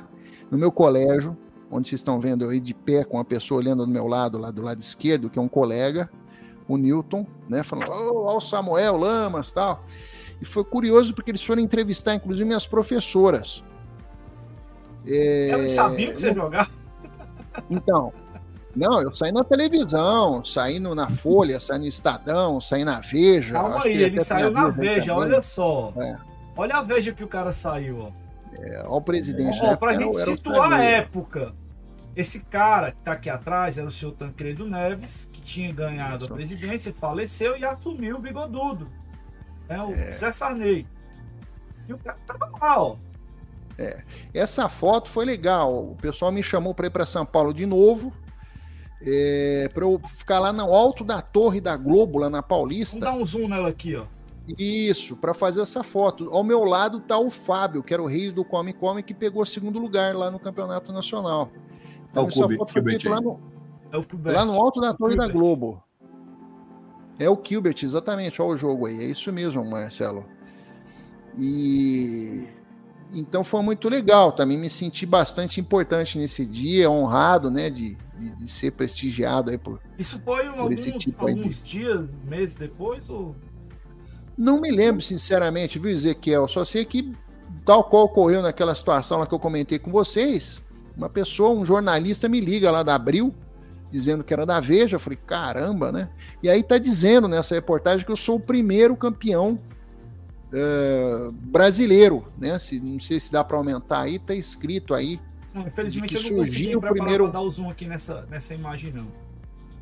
[0.50, 1.36] no meu colégio,
[1.70, 4.38] onde vocês estão vendo eu aí de pé com uma pessoa olhando do meu lado,
[4.38, 6.10] lá do lado esquerdo, que é um colega,
[6.66, 9.84] o Newton, né, falando, oh, ó o Samuel Lamas, tal.
[10.40, 13.62] E foi curioso porque eles foram entrevistar, inclusive, minhas professoras.
[15.06, 15.48] É...
[15.50, 16.70] Elas sabiam que você jogava?
[17.70, 18.12] Então,
[18.74, 23.52] não, eu saí na televisão, saí no, na Folha, saí no Estadão, saí na Veja.
[23.52, 25.92] Calma aí, ele saiu na Veja, olha só.
[25.96, 26.16] É.
[26.56, 28.10] Olha a Veja que o cara saiu, ó.
[28.58, 29.58] É, olha o presidente.
[29.60, 29.76] Ó, né?
[29.76, 31.54] pra gente era situar a época.
[32.14, 36.28] Esse cara que tá aqui atrás era o senhor Tancredo Neves, que tinha ganhado a
[36.28, 38.88] presidência, faleceu e assumiu o bigodudo.
[39.68, 40.12] É, o é.
[40.12, 40.86] Zé Sarney.
[41.88, 42.96] E o cara tava lá, ó.
[43.78, 44.02] É.
[44.34, 45.90] Essa foto foi legal.
[45.92, 48.12] O pessoal me chamou para ir para São Paulo de novo.
[49.04, 53.00] É, para eu ficar lá no alto da torre da Globo, lá na Paulista.
[53.00, 54.04] Vamos dar um zoom nela aqui, ó.
[54.58, 56.28] Isso, para fazer essa foto.
[56.30, 59.44] Ao meu lado tá o Fábio, que era o rei do Come Come, que pegou
[59.44, 61.50] segundo lugar lá no Campeonato Nacional.
[62.08, 63.40] Então, é essa Cube, foto foi feita lá no,
[63.92, 65.82] é lá no alto da torre da Globo.
[67.18, 68.42] É o Gilbert, exatamente.
[68.42, 68.98] Olha o jogo aí.
[68.98, 70.24] É isso mesmo, Marcelo.
[71.38, 72.46] E
[73.14, 74.32] então foi muito legal.
[74.32, 79.58] Também me senti bastante importante nesse dia, honrado, né, de, de, de ser prestigiado aí
[79.58, 79.80] por.
[79.98, 81.62] Isso foi por alguns, tipo alguns de...
[81.62, 83.34] dias, meses depois ou?
[84.36, 86.48] Não me lembro, sinceramente, viu, Ezequiel?
[86.48, 87.12] Só sei que,
[87.64, 90.60] tal qual ocorreu naquela situação lá que eu comentei com vocês,
[90.96, 93.34] uma pessoa, um jornalista me liga lá da Abril,
[93.90, 94.96] dizendo que era da Veja.
[94.96, 96.08] Eu falei, caramba, né?
[96.42, 99.60] E aí tá dizendo nessa reportagem que eu sou o primeiro campeão
[100.52, 102.58] uh, brasileiro, né?
[102.58, 105.20] Se, não sei se dá para aumentar aí, tá escrito aí.
[105.52, 107.28] Não, infelizmente eu não consegui primeiro...
[107.28, 109.08] dar o zoom aqui nessa, nessa imagem, não.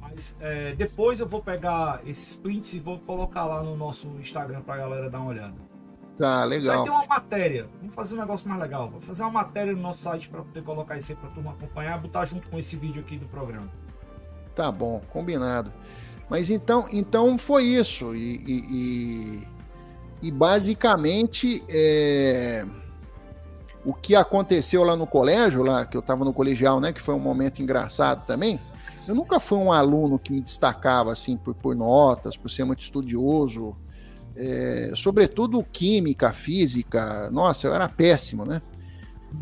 [0.00, 4.62] Mas é, depois eu vou pegar esses prints e vou colocar lá no nosso Instagram
[4.62, 5.54] pra galera dar uma olhada.
[6.16, 6.76] Tá, legal.
[6.76, 7.68] Vai ter uma matéria.
[7.78, 8.90] Vamos fazer um negócio mais legal.
[8.90, 11.98] Vou fazer uma matéria no nosso site para poder colocar isso aí pra turma acompanhar,
[11.98, 13.70] botar junto com esse vídeo aqui do programa.
[14.54, 15.72] Tá bom, combinado.
[16.28, 18.14] Mas então, então foi isso.
[18.14, 19.48] e, e, e
[20.22, 22.64] e basicamente é,
[23.84, 27.14] o que aconteceu lá no colégio, lá que eu estava no colegial, né, que foi
[27.14, 28.60] um momento engraçado também.
[29.08, 32.80] Eu nunca fui um aluno que me destacava assim por, por notas, por ser muito
[32.80, 33.74] estudioso,
[34.36, 37.30] é, sobretudo química, física.
[37.30, 38.60] Nossa, eu era péssimo, né?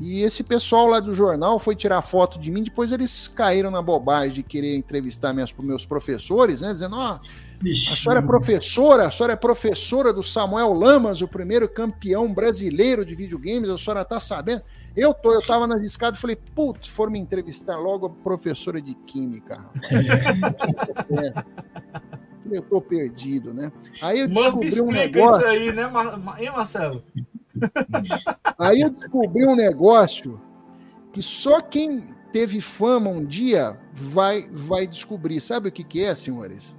[0.00, 3.82] E esse pessoal lá do jornal foi tirar foto de mim, depois eles caíram na
[3.82, 6.72] bobagem de querer entrevistar meus, meus professores, né?
[6.72, 11.28] Dizendo, ó, oh, a senhora é professora, a senhora é professora do Samuel Lamas, o
[11.28, 14.62] primeiro campeão brasileiro de videogames, a senhora tá sabendo?
[14.96, 18.80] Eu tô, eu tava nas escadas e falei, putz, foram me entrevistar logo a professora
[18.80, 19.64] de química.
[21.10, 21.58] é.
[22.50, 23.70] Eu tô perdido, né?
[24.00, 25.46] Aí eu descobri um negócio.
[25.46, 26.40] Isso aí, né, Mar...
[26.40, 27.04] hein, Marcelo?
[28.58, 30.40] Aí eu descobri um negócio
[31.12, 35.40] que só quem teve fama um dia vai vai descobrir.
[35.40, 36.76] Sabe o que, que é, senhores?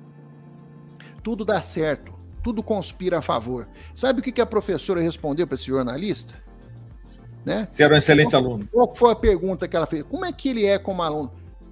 [1.30, 3.68] tudo dá certo, tudo conspira a favor.
[3.94, 6.34] Sabe o que, a professora respondeu para esse jornalista?
[7.46, 7.68] Né?
[7.70, 8.68] Você era um excelente qual, aluno.
[8.72, 10.04] Qual foi a pergunta que ela fez?
[10.04, 11.32] Como é que ele é como aluno?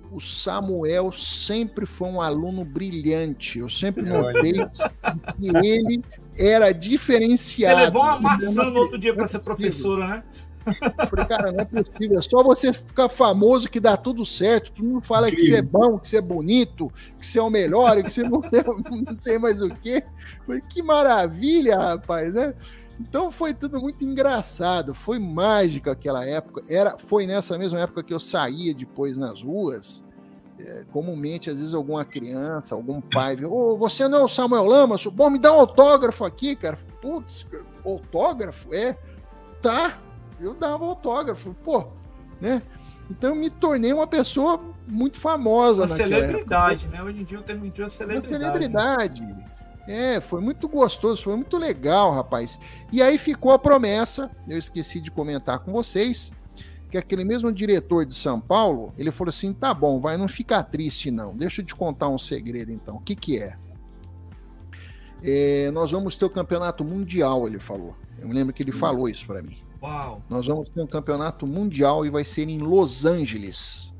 [0.10, 3.60] o Samuel sempre foi um aluno brilhante.
[3.60, 6.02] Eu sempre notei que ele
[6.38, 7.80] era diferenciado.
[7.80, 10.24] Ele levou uma maçã no outro dia para ser professora, né?
[10.68, 12.18] Eu falei, cara, não é possível.
[12.18, 14.72] É só você ficar famoso que dá tudo certo.
[14.72, 17.50] Todo mundo fala que você é bom, que você é bonito, que você é o
[17.50, 18.62] melhor, que você não, tem,
[19.06, 20.04] não sei mais o quê.
[20.46, 22.54] Falei, que maravilha, rapaz, né?
[23.00, 26.64] Então foi tudo muito engraçado, foi mágico aquela época.
[26.68, 30.04] Era, foi nessa mesma época que eu saía depois nas ruas.
[30.60, 34.66] É, comumente, às vezes, alguma criança, algum pai, viu, oh, você não é o Samuel
[34.66, 35.06] Lamas?
[35.06, 36.78] Bom, me dá um autógrafo aqui, cara.
[37.02, 37.46] Putz,
[37.86, 38.74] autógrafo?
[38.74, 38.98] É,
[39.62, 40.00] tá.
[40.40, 41.88] Eu dava autógrafo, pô,
[42.40, 42.62] né?
[43.10, 45.82] Então me tornei uma pessoa muito famosa.
[45.82, 46.98] Uma celebridade, época.
[46.98, 47.04] né?
[47.04, 48.34] Hoje em dia eu tenho uma celebridade.
[48.34, 49.22] Uma celebridade.
[49.22, 49.46] Né?
[49.88, 52.60] É, foi muito gostoso, foi muito legal, rapaz.
[52.92, 56.32] E aí ficou a promessa, eu esqueci de comentar com vocês,
[57.02, 60.64] que aquele mesmo diretor de São Paulo, ele falou assim: tá bom, vai, não ficar
[60.64, 61.36] triste não.
[61.36, 62.98] Deixa eu te contar um segredo então.
[62.98, 63.58] O que que é?
[65.22, 67.96] é nós vamos ter o campeonato mundial, ele falou.
[68.20, 68.80] Eu me lembro que ele hum.
[68.80, 69.58] falou isso para mim.
[69.82, 70.22] Uau.
[70.30, 73.94] Nós vamos ter um campeonato mundial e vai ser em Los Angeles.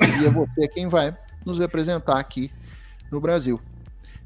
[0.00, 2.50] E é você quem vai nos representar aqui
[3.10, 3.60] no Brasil.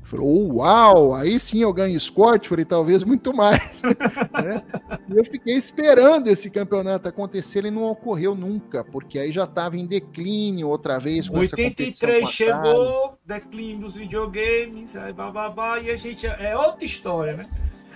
[0.07, 3.83] Falou, uau, aí sim eu ganho Scott, falei, talvez muito mais.
[4.33, 4.63] né?
[5.11, 9.85] Eu fiquei esperando esse campeonato acontecer, ele não ocorreu nunca, porque aí já estava em
[9.85, 11.29] declínio outra vez.
[11.29, 16.25] Com 83 chegou, declínio dos videogames, aí bababá, e a gente.
[16.25, 17.47] É outra história, né?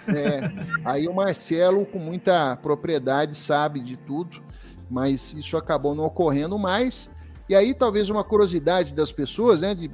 [0.09, 0.41] É,
[0.85, 4.43] aí o Marcelo, com muita propriedade, sabe de tudo,
[4.91, 7.09] mas isso acabou não ocorrendo mais.
[7.49, 9.89] E aí, talvez uma curiosidade das pessoas, né, de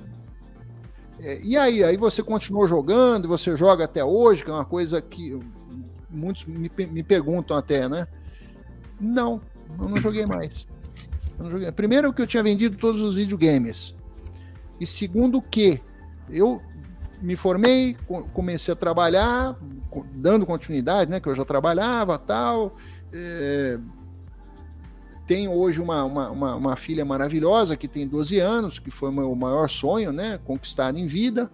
[1.20, 1.82] é, e aí?
[1.82, 5.38] Aí você continuou jogando, você joga até hoje, que é uma coisa que
[6.10, 8.06] muitos me, me perguntam até, né?
[9.00, 9.40] Não,
[9.78, 10.66] eu não joguei mais.
[11.38, 11.70] Não joguei.
[11.72, 13.94] Primeiro que eu tinha vendido todos os videogames.
[14.80, 15.80] E segundo que
[16.28, 16.60] eu
[17.20, 17.96] me formei,
[18.32, 19.56] comecei a trabalhar,
[20.14, 21.20] dando continuidade, né?
[21.20, 22.76] Que eu já trabalhava tal.
[23.12, 23.78] É,
[25.26, 29.12] tenho hoje uma, uma, uma, uma, filha maravilhosa que tem 12 anos, que foi o
[29.12, 30.38] meu maior sonho, né?
[30.44, 31.50] Conquistar em vida.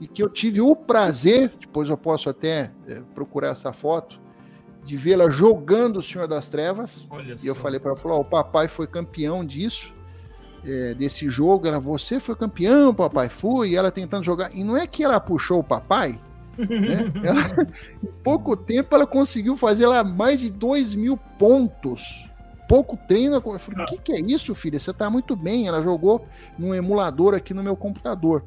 [0.00, 4.18] E que eu tive o prazer, depois eu posso até é, procurar essa foto,
[4.84, 7.06] de vê-la jogando o Senhor das Trevas.
[7.10, 7.48] Olha e só.
[7.48, 9.92] eu falei para ela: falou, oh, o papai foi campeão disso,
[10.64, 11.66] é, desse jogo.
[11.66, 13.28] Ela, você foi campeão, papai?
[13.28, 13.70] Fui.
[13.70, 14.54] E ela tentando jogar.
[14.54, 16.20] E não é que ela puxou o papai,
[16.58, 17.12] né?
[17.24, 17.42] ela,
[18.02, 22.26] em pouco tempo ela conseguiu fazer lá mais de 2 mil pontos
[22.66, 23.36] pouco treino.
[23.36, 24.78] Eu falei, o que, que é isso, filha?
[24.78, 25.66] Você tá muito bem.
[25.66, 26.26] Ela jogou
[26.58, 28.44] num emulador aqui no meu computador.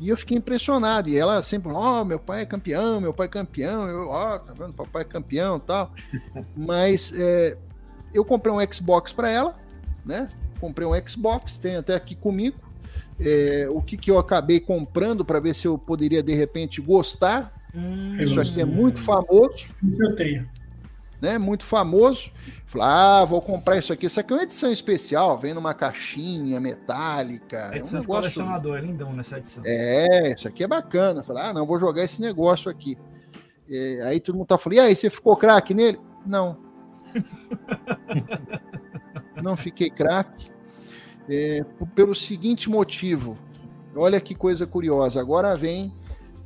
[0.00, 1.08] E eu fiquei impressionado.
[1.08, 3.88] E ela sempre, ó, oh, meu pai é campeão, meu pai é campeão.
[3.88, 4.72] Eu, ó, oh, tá vendo?
[4.72, 5.92] Papai é campeão tal.
[6.56, 7.56] Mas é,
[8.14, 9.56] eu comprei um Xbox para ela,
[10.04, 10.28] né?
[10.60, 12.56] Comprei um Xbox, tem até aqui comigo.
[13.20, 17.52] É, o que, que eu acabei comprando para ver se eu poderia de repente gostar.
[17.74, 19.66] Hum, Isso aqui é muito famoso.
[19.82, 20.57] Isso eu tenho
[21.20, 22.30] né, muito famoso.
[22.66, 24.06] Falei, ah, vou comprar isso aqui.
[24.06, 27.70] Isso aqui é uma edição especial, vem numa caixinha metálica.
[27.72, 28.22] É edição um negócio...
[28.22, 29.62] colecionador, é lindão nessa edição.
[29.66, 31.22] É, isso aqui é bacana.
[31.22, 32.98] Falei, ah, não, vou jogar esse negócio aqui.
[33.70, 36.00] É, aí todo mundo tá falando, e aí, você ficou craque nele?
[36.24, 36.56] Não.
[39.42, 40.50] não fiquei craque.
[41.28, 41.64] É,
[41.94, 43.36] pelo seguinte motivo.
[43.94, 45.20] Olha que coisa curiosa.
[45.20, 45.92] Agora vem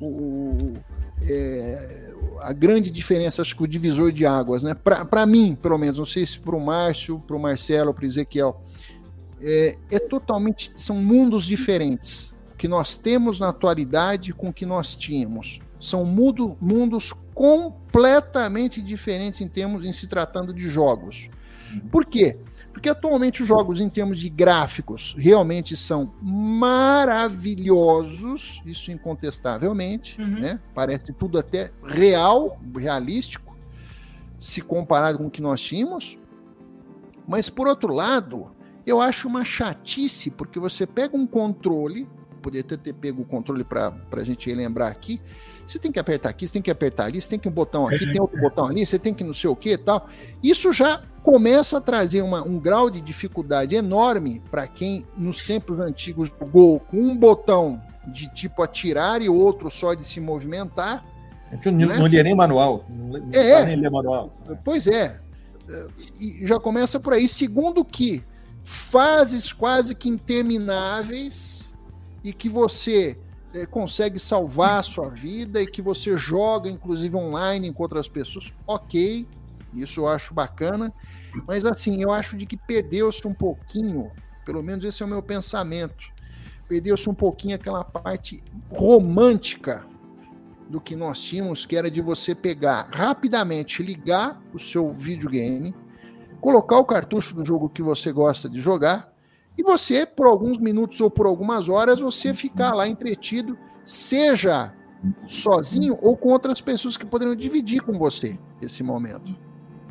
[0.00, 0.74] o, o
[1.22, 4.74] é, a grande diferença, acho que o divisor de águas, né?
[4.74, 8.06] Para mim, pelo menos, não sei se para o Márcio, para o Marcelo, para o
[8.06, 8.62] Ezequiel,
[9.40, 10.72] é, é, totalmente.
[10.76, 15.60] São mundos diferentes que nós temos na atualidade com o que nós tínhamos.
[15.80, 21.28] São mundo, mundos completamente diferentes em termos em se tratando de jogos.
[21.90, 22.36] Por quê?
[22.72, 30.40] Porque atualmente os jogos, em termos de gráficos, realmente são maravilhosos, isso incontestavelmente, uhum.
[30.40, 30.58] né?
[30.74, 33.56] Parece tudo até real, realístico,
[34.38, 36.18] se comparado com o que nós tínhamos.
[37.28, 38.50] Mas, por outro lado,
[38.86, 42.08] eu acho uma chatice, porque você pega um controle,
[42.40, 45.20] poderia ter, ter pego o controle para a gente lembrar aqui,
[45.66, 47.86] você tem que apertar aqui, você tem que apertar ali, você tem que um botão
[47.86, 50.08] aqui, tem outro botão ali, você tem que não sei o que e tal.
[50.42, 55.78] Isso já começa a trazer uma, um grau de dificuldade enorme para quem nos tempos
[55.78, 61.04] antigos jogou com um botão de tipo atirar e outro só de se movimentar.
[61.50, 61.98] É que não, né?
[61.98, 62.84] não lia nem manual.
[62.88, 64.32] Não é, nem ler manual.
[64.64, 65.20] Pois é.
[66.18, 67.28] E já começa por aí.
[67.28, 68.24] Segundo que
[68.64, 71.74] fases quase que intermináveis
[72.24, 73.16] e que você
[73.54, 78.52] é, consegue salvar a sua vida e que você joga, inclusive online com outras pessoas,
[78.66, 79.26] ok,
[79.74, 80.92] isso eu acho bacana,
[81.46, 84.10] mas assim, eu acho de que perdeu-se um pouquinho
[84.44, 86.10] Pelo menos esse é o meu pensamento.
[86.68, 89.86] Perdeu-se um pouquinho aquela parte romântica
[90.68, 95.74] do que nós tínhamos, que era de você pegar rapidamente, ligar o seu videogame,
[96.40, 99.11] colocar o cartucho do jogo que você gosta de jogar
[99.56, 104.72] e você, por alguns minutos ou por algumas horas, você ficar lá entretido, seja
[105.26, 109.36] sozinho ou com outras pessoas que poderiam dividir com você esse momento.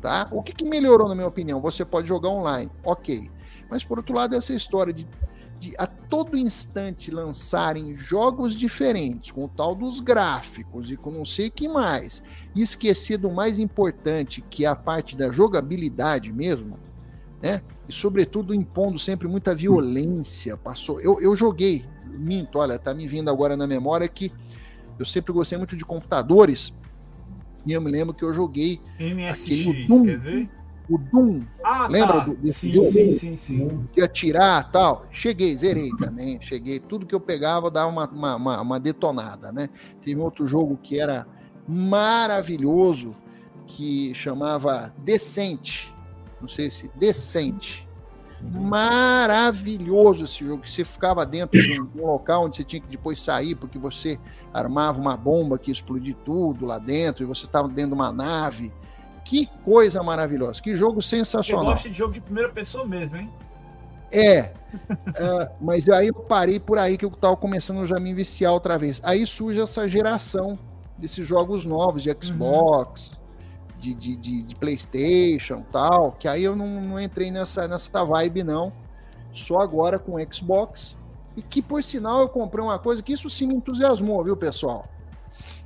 [0.01, 0.27] Tá?
[0.31, 1.61] O que, que melhorou, na minha opinião?
[1.61, 3.29] Você pode jogar online, ok.
[3.69, 5.07] Mas por outro lado, essa história de,
[5.59, 11.23] de a todo instante lançarem jogos diferentes, com o tal dos gráficos e com não
[11.23, 12.23] sei o que mais,
[12.55, 16.79] e esquecer do mais importante, que é a parte da jogabilidade mesmo,
[17.41, 17.61] né?
[17.88, 20.55] E sobretudo impondo sempre muita violência.
[20.55, 20.99] Passou.
[20.99, 24.31] Eu, eu joguei, minto, olha, tá me vindo agora na memória que
[24.99, 26.73] eu sempre gostei muito de computadores.
[27.65, 28.80] E eu me lembro que eu joguei.
[28.99, 30.49] MSX, Doom, quer ver?
[30.89, 31.41] O Doom.
[31.63, 32.26] Ah, lembra tá.
[32.26, 32.85] do, desse sim, jogo?
[32.85, 33.88] sim, sim, sim.
[33.93, 35.05] De atirar tal.
[35.11, 36.41] Cheguei, zerei também.
[36.41, 36.80] Cheguei.
[36.80, 39.69] Tudo que eu pegava dava uma, uma, uma, uma detonada, né?
[40.03, 41.27] Teve outro jogo que era
[41.68, 43.15] maravilhoso,
[43.68, 45.90] que chamava Decente.
[46.41, 46.91] Não sei se.
[46.95, 47.88] Decente
[48.43, 50.68] maravilhoso esse jogo.
[50.68, 54.19] Você ficava dentro de um local onde você tinha que depois sair, porque você
[54.53, 58.11] armava uma bomba que ia explodir tudo lá dentro, e você estava dentro de uma
[58.11, 58.73] nave.
[59.23, 61.65] Que coisa maravilhosa, que jogo sensacional.
[61.65, 63.31] Você gosta de jogo de primeira pessoa mesmo, hein?
[64.11, 68.13] É, uh, mas aí eu parei por aí que eu estava começando já a me
[68.13, 68.99] viciar outra vez.
[69.03, 70.59] Aí surge essa geração
[70.97, 73.20] desses jogos novos de Xbox, uhum
[73.81, 78.43] de, de, de, de PlayStation tal, que aí eu não, não entrei nessa, nessa vibe,
[78.43, 78.71] não.
[79.33, 80.95] Só agora com Xbox.
[81.35, 84.87] E que, por sinal, eu comprei uma coisa que isso sim me entusiasmou, viu, pessoal?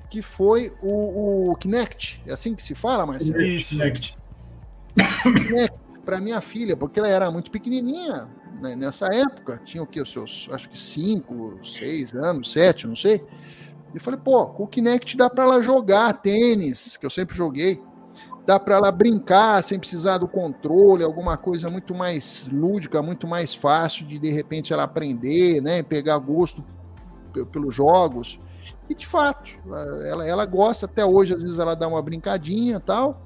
[0.09, 2.21] Que foi o, o Kinect.
[2.25, 3.41] É assim que se fala, Marcelo?
[3.41, 3.75] Isso.
[3.75, 4.17] Kinect.
[5.23, 5.75] Kinect
[6.05, 8.29] para minha filha, porque ela era muito pequenininha
[8.61, 9.59] né, nessa época.
[9.65, 9.99] Tinha o que?
[9.99, 13.23] Os seus, acho que 5, 6 anos, 7, não sei.
[13.93, 17.81] E falei, pô, com o Kinect dá para ela jogar tênis, que eu sempre joguei
[18.45, 23.53] dá para ela brincar sem precisar do controle, alguma coisa muito mais lúdica, muito mais
[23.55, 26.63] fácil de de repente ela aprender, né, pegar gosto
[27.51, 28.39] pelos jogos.
[28.89, 29.49] E de fato,
[30.05, 33.21] ela, ela gosta até hoje, às vezes ela dá uma brincadinha, tal.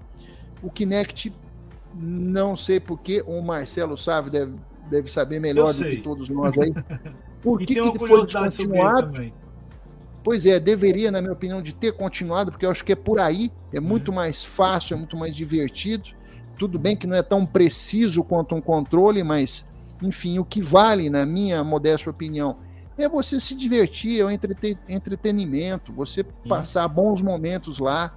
[0.62, 1.34] O Kinect
[1.94, 4.56] não sei porque o Marcelo sabe deve,
[4.90, 6.74] deve saber melhor do que todos nós aí.
[7.42, 9.32] Por que, que foi descontinuado?
[10.24, 13.20] Pois é, deveria, na minha opinião, de ter continuado, porque eu acho que é por
[13.20, 14.16] aí, é muito uhum.
[14.16, 16.10] mais fácil, é muito mais divertido.
[16.58, 19.66] Tudo bem que não é tão preciso quanto um controle, mas,
[20.02, 22.58] enfim, o que vale, na minha modesta opinião,
[22.98, 28.14] é você se divertir, é o entretenimento, você passar bons momentos lá,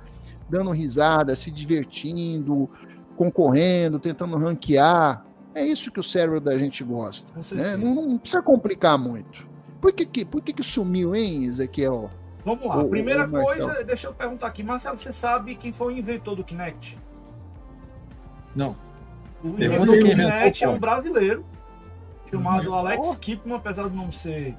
[0.51, 2.69] dando risada, se divertindo,
[3.17, 5.25] concorrendo, tentando ranquear.
[5.55, 7.33] É isso que o cérebro da gente gosta.
[7.55, 7.77] Né?
[7.77, 9.47] Não, não precisa complicar muito.
[9.83, 12.09] Por que, que, por que, que sumiu, hein, Ezequiel?
[12.45, 12.77] Vamos lá.
[12.77, 14.63] O, Primeira o coisa, deixa eu perguntar aqui.
[14.63, 16.97] Marcelo, você sabe quem foi o inventor do Kinect?
[18.55, 18.77] Não.
[19.43, 21.45] O inventor do Kinect é um brasileiro
[22.31, 24.57] chamado Alex Kipman, apesar de não ser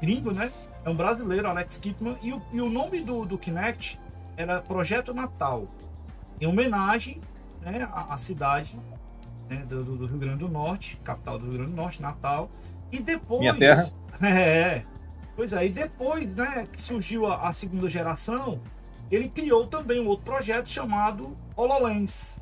[0.00, 0.50] gringo, né?
[0.86, 2.16] É um brasileiro, Alex Kipman.
[2.22, 4.00] E o, e o nome do, do Kinect
[4.38, 5.68] era Projeto Natal,
[6.40, 7.20] em homenagem
[7.60, 8.80] né, à, à cidade
[9.50, 12.50] né, do, do, Rio Grande do Norte, capital do Rio Grande do Norte, Natal.
[12.90, 13.40] E depois.
[13.40, 13.84] Minha terra.
[14.22, 14.82] É.
[15.36, 18.60] Pois é, e depois, né, que surgiu a, a segunda geração,
[19.08, 22.40] ele criou também um outro projeto chamado HoloLens,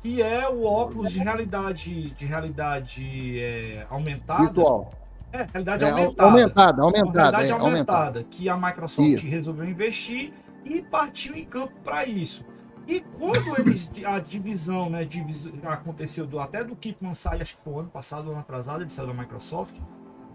[0.00, 4.44] que é o óculos de realidade de realidade é, aumentada.
[4.44, 4.90] Virtual.
[5.30, 6.22] É, realidade é, aumentada.
[6.24, 7.12] Aumentada, aumentada.
[7.12, 9.26] Realidade é, aumentada, aumentada, que a Microsoft isso.
[9.26, 10.32] resolveu investir
[10.64, 12.42] e partiu em campo para isso.
[12.86, 17.62] E quando eles, a divisão, né, divis, aconteceu do, até do Kipman sair, acho que
[17.62, 19.76] foi ano passado, ano atrasado, ele saiu da Microsoft,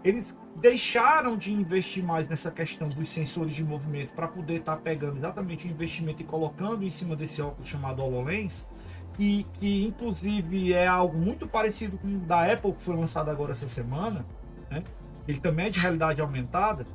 [0.02, 4.82] eles deixaram de investir mais nessa questão dos sensores de movimento para poder estar tá
[4.82, 8.68] pegando exatamente o investimento e colocando em cima desse óculos chamado HoloLens,
[9.18, 13.50] e que inclusive é algo muito parecido com o da Apple que foi lançado agora
[13.50, 14.24] essa semana,
[14.70, 14.82] né?
[15.26, 16.86] ele também é de realidade aumentada.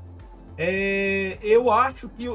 [0.58, 2.26] É, eu acho que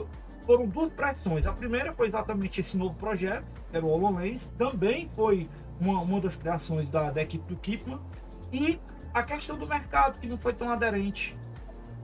[0.48, 1.46] foram duas pressões.
[1.46, 5.46] A primeira foi exatamente esse novo projeto, era o HoloLens, também foi
[5.78, 8.00] uma, uma das criações da, da equipe do Kipman,
[8.50, 8.80] e
[9.12, 11.36] a questão do mercado, que não foi tão aderente.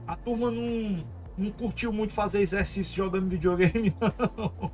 [0.05, 1.03] A turma não,
[1.35, 4.71] não curtiu muito fazer exercício jogando videogame, não.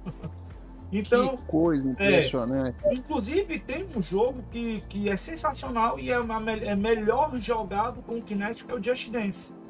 [0.92, 2.76] Então, que coisa impressionante.
[2.84, 8.02] É, inclusive, tem um jogo que, que é sensacional e é, uma, é melhor jogado
[8.02, 9.61] com o Kinect, que é o Just Dance.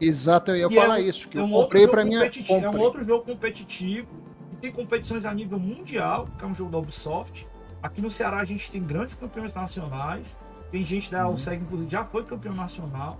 [0.00, 2.14] Exato, eu ia e é falar é, isso, que é um eu comprei para mim.
[2.14, 4.08] É um outro jogo competitivo,
[4.50, 7.46] que tem competições a nível mundial, que é um jogo da Ubisoft.
[7.82, 10.38] Aqui no Ceará a gente tem grandes campeões nacionais.
[10.70, 11.34] Tem gente da uhum.
[11.34, 13.18] USEG, inclusive, já foi campeão nacional.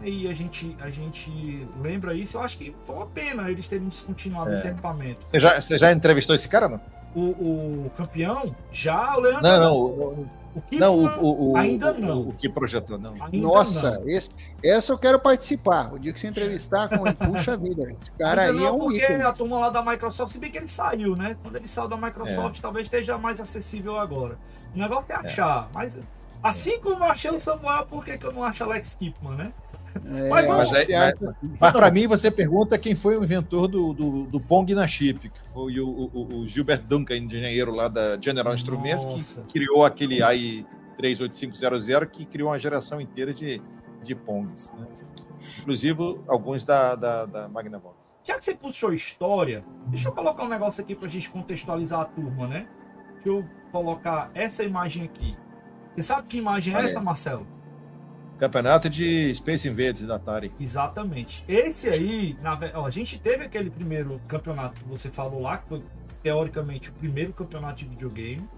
[0.00, 0.08] Né?
[0.08, 2.36] E a gente, a gente lembra isso.
[2.36, 4.54] Eu acho que foi uma pena eles terem descontinuado é.
[4.54, 5.24] esse equipamento.
[5.24, 6.80] Você já, você já entrevistou esse cara, não?
[7.14, 9.42] O, o campeão, já o Leandro.
[9.42, 9.76] Não, não.
[9.76, 12.28] O, o que não, o, o, ainda não.
[12.28, 13.14] O, que projetou, não.
[13.14, 14.08] Ainda Nossa, não.
[14.08, 14.30] Esse,
[14.62, 15.92] essa eu quero participar.
[15.92, 17.82] O dia que você entrevistar com ele, puxa vida.
[17.82, 19.22] Esse cara ainda aí não, é um porque ícone.
[19.22, 21.36] a turma lá da Microsoft, se bem que ele saiu, né?
[21.42, 22.62] Quando ele saiu da Microsoft, é.
[22.62, 24.38] talvez esteja mais acessível agora.
[24.74, 25.74] O negócio é achar, é.
[25.74, 26.00] mas
[26.42, 29.52] assim como eu achei o Samuel, por que, que eu não acho Alex Kipman, né?
[30.04, 33.92] É, mas, mas, é, mas, mas para mim você pergunta quem foi o inventor do,
[33.92, 38.18] do, do Pong na chip, que foi o, o, o, Gilbert Duncan, engenheiro lá da
[38.20, 39.42] General Instruments, Nossa.
[39.42, 40.66] que criou aquele AI
[40.96, 43.62] 38500 que criou uma geração inteira de,
[44.02, 44.72] de Pongs.
[44.76, 44.86] Né?
[45.60, 48.18] Inclusive alguns da, da, da Magnavox.
[48.24, 52.00] Já que você puxou história, deixa eu colocar um negócio aqui para a gente contextualizar
[52.00, 52.66] a turma, né?
[53.14, 55.36] Deixa eu colocar essa imagem aqui.
[55.92, 57.46] Você sabe que imagem é essa, Marcelo?
[58.38, 60.52] Campeonato de Space Invaders da Atari.
[60.58, 61.44] Exatamente.
[61.48, 65.68] Esse aí, na, ó, a gente teve aquele primeiro campeonato que você falou lá, que
[65.68, 65.82] foi
[66.22, 68.48] teoricamente o primeiro campeonato de videogame.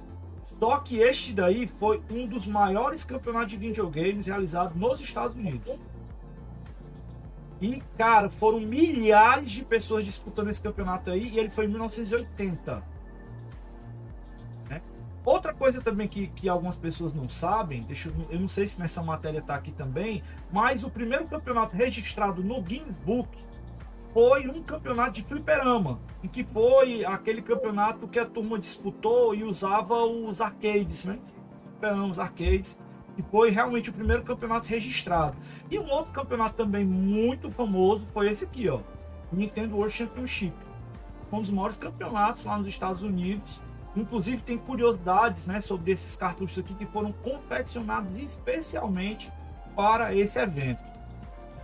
[0.43, 5.79] Só que este daí foi um dos maiores campeonatos de videogames realizados nos Estados Unidos.
[7.61, 12.96] E, cara, foram milhares de pessoas disputando esse campeonato aí, e ele foi em 1980.
[15.27, 18.79] Outra coisa também que, que algumas pessoas não sabem, deixa eu, eu não sei se
[18.79, 20.23] nessa matéria está aqui também,
[20.53, 23.29] mas o primeiro campeonato registrado no Guinness Book
[24.15, 29.43] foi um campeonato de fliperama, em que foi aquele campeonato que a turma disputou e
[29.43, 31.19] usava os arcades, né?
[32.09, 32.79] Os arcades,
[33.19, 35.37] e foi realmente o primeiro campeonato registrado.
[35.69, 38.79] E um outro campeonato também muito famoso foi esse aqui, ó,
[39.33, 40.55] Nintendo World Championship.
[41.33, 43.61] Um dos maiores campeonatos lá nos Estados Unidos
[43.97, 49.33] Inclusive tem curiosidades né, sobre esses cartuchos aqui que foram confeccionados especialmente
[49.75, 50.85] para esse evento.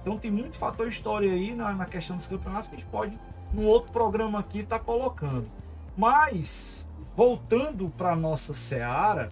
[0.00, 3.18] Então tem muito fator história aí na, na questão dos campeonatos que a gente pode,
[3.52, 5.48] no outro programa aqui, estar tá colocando.
[5.96, 9.30] Mas, voltando para nossa seara,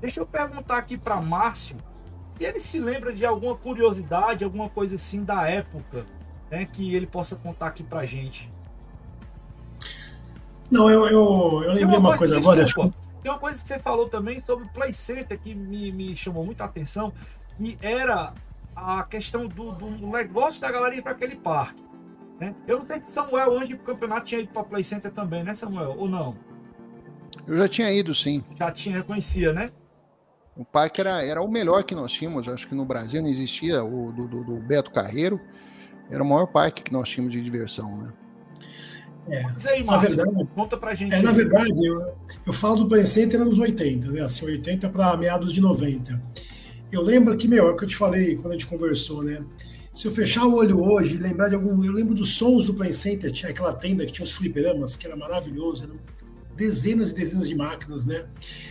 [0.00, 1.76] deixa eu perguntar aqui para Márcio
[2.18, 6.04] se ele se lembra de alguma curiosidade, alguma coisa assim da época,
[6.50, 8.52] né, que ele possa contar aqui para gente.
[10.72, 12.92] Não, eu, eu, eu lembrei uma, uma coisa, coisa agora.
[13.22, 16.46] Tem uma coisa que você falou também sobre o Play Center que me, me chamou
[16.46, 17.12] muita atenção,
[17.58, 18.32] que era
[18.74, 21.84] a questão do, do negócio da galera ir para aquele parque.
[22.40, 22.54] Né?
[22.66, 25.44] Eu não sei se Samuel, antes do campeonato, tinha ido para o Play Center também,
[25.44, 25.94] né, Samuel?
[25.98, 26.34] Ou não?
[27.46, 28.42] Eu já tinha ido, sim.
[28.56, 29.70] Já tinha, conhecia, né?
[30.56, 33.84] O parque era, era o melhor que nós tínhamos, acho que no Brasil não existia,
[33.84, 35.38] o do, do, do Beto Carreiro.
[36.10, 38.12] Era o maior parque que nós tínhamos de diversão, né?
[39.28, 41.14] É, Mas aí, Márcio, na verdade, conta pra gente.
[41.14, 44.20] É, na verdade, eu, eu falo do Play Center nos 80, né?
[44.22, 46.20] Assim, 80 para meados de 90.
[46.90, 49.42] Eu lembro que, meu, é o que eu te falei quando a gente conversou, né?
[49.94, 51.84] Se eu fechar o olho hoje e lembrar de algum.
[51.84, 55.06] Eu lembro dos sons do Play Center, tinha aquela tenda que tinha os fliperamas, que
[55.06, 55.96] era maravilhoso, eram
[56.56, 58.26] dezenas e dezenas de máquinas, né?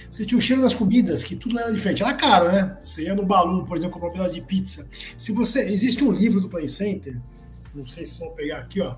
[0.09, 2.03] Você tinha o cheiro das comidas, que tudo era diferente.
[2.03, 2.77] Era caro, né?
[2.83, 4.85] Você ia no Balu, por exemplo, comprar um pedaço de pizza.
[5.17, 5.61] Se você.
[5.61, 7.17] Existe um livro do Play Center,
[7.73, 8.97] não sei se vão pegar aqui, ó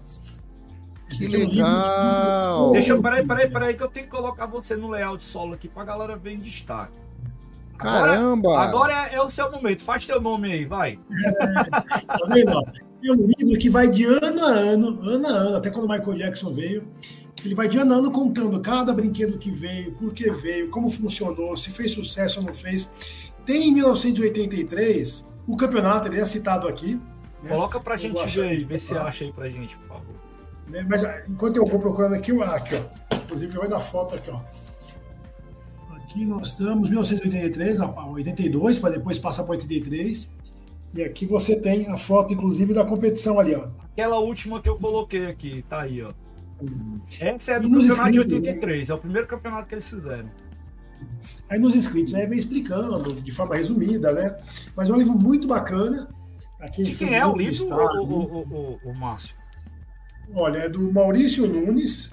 [1.09, 2.71] que legal!
[2.71, 5.67] Deixa eu, peraí, peraí, peraí, que eu tenho que colocar você no layout solo aqui
[5.67, 6.97] pra galera ver em destaque.
[7.77, 8.59] Agora, Caramba!
[8.59, 10.99] Agora é, é, o seu momento, faz teu nome aí, vai.
[11.25, 12.51] É, tá vendo?
[13.05, 15.89] É um livro que vai de ano a ano, ano a ano, até quando o
[15.89, 16.87] Michael Jackson veio,
[17.43, 20.89] ele vai de ano a ano contando cada brinquedo que veio, por que veio, como
[20.89, 22.89] funcionou, se fez sucesso ou não fez.
[23.45, 26.95] Tem em 1983 o campeonato, ele é citado aqui.
[27.41, 27.49] Né?
[27.49, 30.22] Coloca pra gente ver aí, vê se acha aí pra gente, por favor.
[30.67, 30.85] Né?
[30.87, 34.39] Mas ah, enquanto eu vou procurando aqui, aqui ó, inclusive vai dar foto aqui, ó.
[35.95, 40.29] Aqui nós estamos 1983 a 82, para depois passar para 83.
[40.95, 43.67] E aqui você tem a foto, inclusive, da competição ali, ó.
[43.91, 46.13] Aquela última que eu coloquei aqui, tá aí, ó.
[47.19, 48.93] Essa é do campeonato de 83, né?
[48.93, 50.29] é o primeiro campeonato que eles fizeram.
[51.49, 54.37] Aí nos inscritos, aí vem explicando de forma resumida, né?
[54.75, 56.07] Mas é um livro muito bacana.
[56.59, 59.35] Aqui de quem é o livro, o, o, o, o, Márcio?
[60.35, 62.09] Olha, é do Maurício Nunes.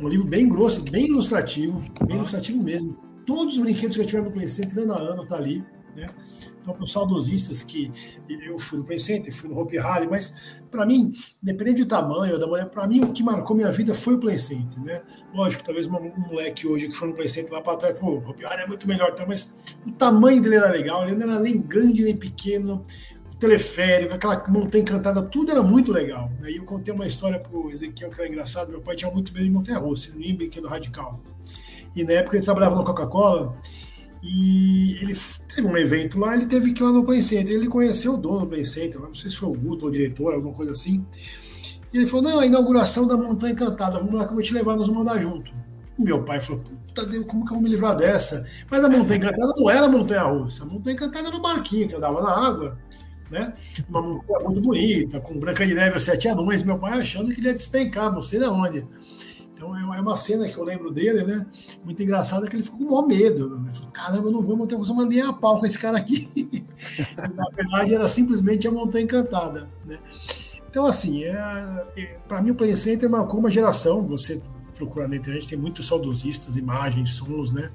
[0.00, 2.96] Um livro bem grosso, bem ilustrativo, bem ilustrativo mesmo.
[3.26, 5.62] Todos os brinquedos que eu tiver no Play Center, ano a ano, tá ali.
[5.94, 6.08] Né?
[6.62, 7.92] Então, para os saudosistas que
[8.28, 11.12] eu fui no Play Center, fui no Hopi Hari, mas para mim,
[11.42, 14.38] independente do tamanho da mulher, para mim o que marcou minha vida foi o Play
[14.38, 15.02] Center, né?
[15.34, 15.90] Lógico, talvez um
[16.30, 18.88] moleque hoje que foi no Play Center lá para trás falou, o Hopi é muito
[18.88, 19.26] melhor, tá?
[19.26, 19.52] mas
[19.86, 22.86] o tamanho dele era legal, ele não era nem grande nem pequeno,
[23.42, 26.30] teleférico, aquela montanha encantada, tudo era muito legal.
[26.42, 28.70] Aí eu contei uma história pro Ezequiel que era engraçado.
[28.70, 31.20] Meu pai tinha muito medo de montanha russa, ele nem brinquedo radical.
[31.94, 33.54] E na época ele trabalhava na Coca-Cola
[34.22, 35.14] E ele
[35.54, 37.54] teve um evento lá, ele teve que ir lá no Play Center.
[37.54, 39.92] Ele conheceu o dono do Play Center, não sei se foi o Guto ou o
[39.92, 41.04] diretor, alguma coisa assim.
[41.92, 44.54] E ele falou: Não, a inauguração da Montanha Encantada, vamos lá que eu vou te
[44.54, 45.52] levar, nós vamos junto.
[45.98, 48.46] Meu pai falou: Puta Deus, como que eu vou me livrar dessa?
[48.70, 51.96] Mas a Montanha Encantada não era Montanha Russa, a Montanha Encantada era o barquinho que
[51.96, 52.78] andava na água,
[53.32, 53.54] né?
[53.88, 56.62] Uma montanha muito bonita, com Branca de Neve e Sete Anões.
[56.62, 58.86] Meu pai achando que ele ia despencar, não sei de onde.
[59.54, 61.46] Então é uma cena que eu lembro dele, né?
[61.82, 63.58] Muito engraçada, que ele ficou com maior medo.
[63.58, 63.72] Né?
[63.92, 66.28] Caramba, eu não vou montar, eu mandei a pau com esse cara aqui.
[67.34, 69.98] Na verdade, era simplesmente a Montanha Encantada, né?
[70.68, 74.06] Então, assim, é, é, para mim o Play Center marcou uma geração.
[74.08, 74.42] Você
[74.74, 77.70] procurar na internet, tem muitos saudosistas, imagens, sons, né?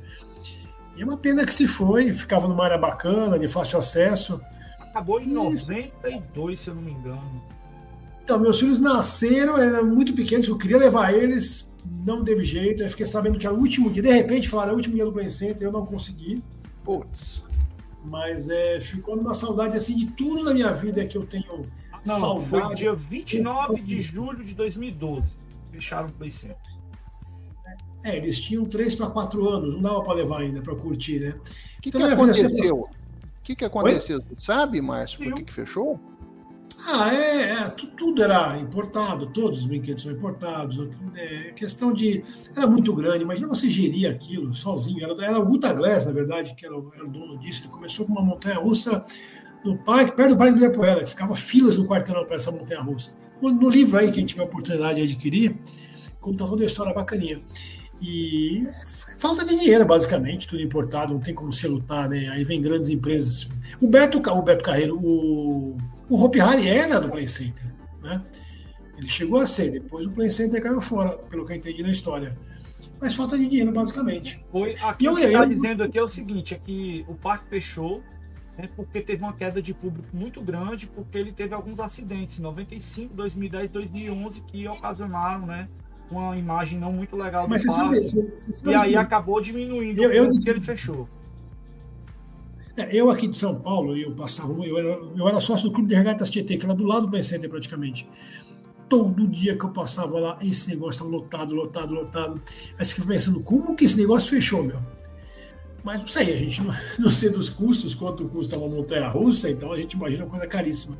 [0.95, 4.41] E é uma pena que se foi, ficava numa área bacana, de fácil acesso.
[4.89, 7.43] Acabou em e 92, se eu não me engano.
[8.23, 11.73] Então, meus filhos nasceram, eram muito pequenos, eu queria levar eles,
[12.05, 12.83] não teve jeito.
[12.83, 15.05] Eu fiquei sabendo que era o último dia, de repente falaram, é o último dia
[15.05, 16.43] do Play Center, eu não consegui.
[16.83, 17.43] Putz.
[18.03, 21.67] Mas é, ficou numa saudade assim de tudo na minha vida que eu tenho
[22.05, 22.49] não, saudade.
[22.49, 25.35] Foi dia 29 de julho de 2012.
[25.71, 26.57] Fecharam o Play Center.
[28.03, 31.35] É, eles tinham 3 para 4 anos, não dava para levar ainda, para curtir, né?
[31.77, 32.75] O que, então, que aconteceu?
[32.75, 32.89] O
[33.47, 34.17] que, que aconteceu?
[34.17, 34.35] Oi?
[34.35, 35.97] Sabe, Márcio, por que, que fechou?
[36.85, 40.77] Ah, é, é, tudo era importado, todos os brinquedos são importados.
[41.15, 42.23] É, questão de.
[42.55, 45.03] Era muito grande, imagina você gerir aquilo sozinho.
[45.03, 47.63] Era, era o Guta Glass, na verdade, que era, era o dono disso.
[47.63, 49.03] Ele começou com uma montanha russa
[49.63, 52.81] no parque, perto do Parque do Ibirapuera, que ficava filas no quarteirão para essa montanha
[52.81, 53.11] russa.
[53.41, 55.57] No, no, livro aí, quem tiver a oportunidade de adquirir,
[56.19, 57.41] conta toda a história bacaninha.
[58.01, 58.67] E
[59.17, 62.29] falta de dinheiro, basicamente, tudo importado, não tem como se lutar, né?
[62.29, 63.49] Aí vem grandes empresas.
[63.81, 67.65] O Beto, o Beto Carreiro, o, o Hopi Hari era do Play Center,
[68.03, 68.23] né?
[68.97, 71.91] Ele chegou a ser, depois o Play Center caiu fora, pelo que eu entendi na
[71.91, 72.37] história.
[72.99, 74.43] Mas falta de dinheiro, basicamente.
[74.51, 78.01] Foi, aqui o que está dizendo aqui é o seguinte, é que o parque fechou
[78.57, 83.13] né, porque teve uma queda de público muito grande, porque ele teve alguns acidentes, 95,
[83.13, 85.69] 2010, 2011, que ocasionaram, né,
[86.09, 87.63] uma imagem não muito legal do Mas.
[87.63, 88.95] Sabe, você sabe e aí que...
[88.95, 91.07] acabou diminuindo eu, eu, porque ele fechou.
[92.75, 95.89] É, eu aqui de São Paulo, eu passava, eu era, eu era sócio do Clube
[95.89, 98.07] de Regatas Tietê, que era do lado do Play Center praticamente.
[98.87, 102.41] Todo dia que eu passava lá, esse negócio estava lotado, lotado, lotado.
[102.77, 104.79] Aí você fica pensando, como que esse negócio fechou, meu?
[105.83, 109.49] Mas não sei, a gente não, não sei dos custos, quanto custa uma montanha russa,
[109.49, 110.97] então a gente imagina uma coisa caríssima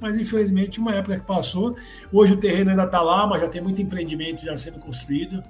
[0.00, 1.76] mas infelizmente uma época que passou.
[2.12, 5.42] Hoje o terreno ainda está lá, mas já tem muito empreendimento já sendo construído.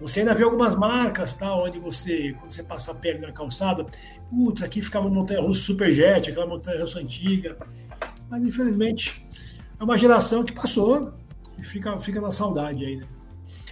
[0.00, 1.54] Você ainda vê algumas marcas, tá?
[1.56, 3.86] Onde você, quando você passa a pele na calçada,
[4.28, 7.56] putz, aqui ficava uma montanha russa Superjet, aquela montanha russa antiga.
[8.28, 9.26] Mas infelizmente
[9.78, 11.14] é uma geração que passou
[11.58, 13.08] e fica, fica na saudade ainda.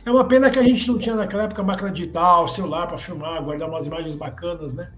[0.07, 3.43] É uma pena que a gente não tinha naquela época máquina digital, celular para filmar,
[3.43, 4.93] guardar umas imagens bacanas, né?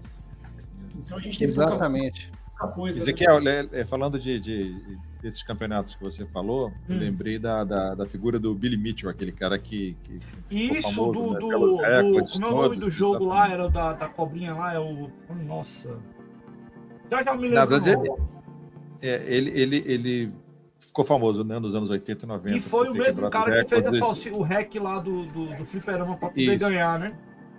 [0.95, 2.27] Então a gente tem Exatamente.
[2.27, 2.99] Pouca coisa.
[2.99, 3.67] Ezequiel, né?
[3.73, 6.73] É, falando de, de, desses campeonatos que você falou, hum.
[6.89, 9.97] eu lembrei da, da, da, figura do Billy Mitchell, aquele cara que.
[10.03, 10.19] que
[10.49, 11.33] Isso, famoso, do.
[11.33, 11.39] Né?
[11.39, 13.49] do, do como é o nome do jogo lá?
[13.51, 15.11] Era da, da cobrinha lá, é o.
[15.45, 15.99] Nossa.
[17.11, 18.27] Já já me lembro.
[19.01, 20.33] É, ele, ele, ele
[20.79, 22.57] ficou famoso né, nos anos 80 e 90.
[22.57, 26.15] E foi o mesmo cara que fez a, o hack lá do, do, do fliperama
[26.17, 26.69] para poder Isso.
[26.69, 27.13] ganhar, né?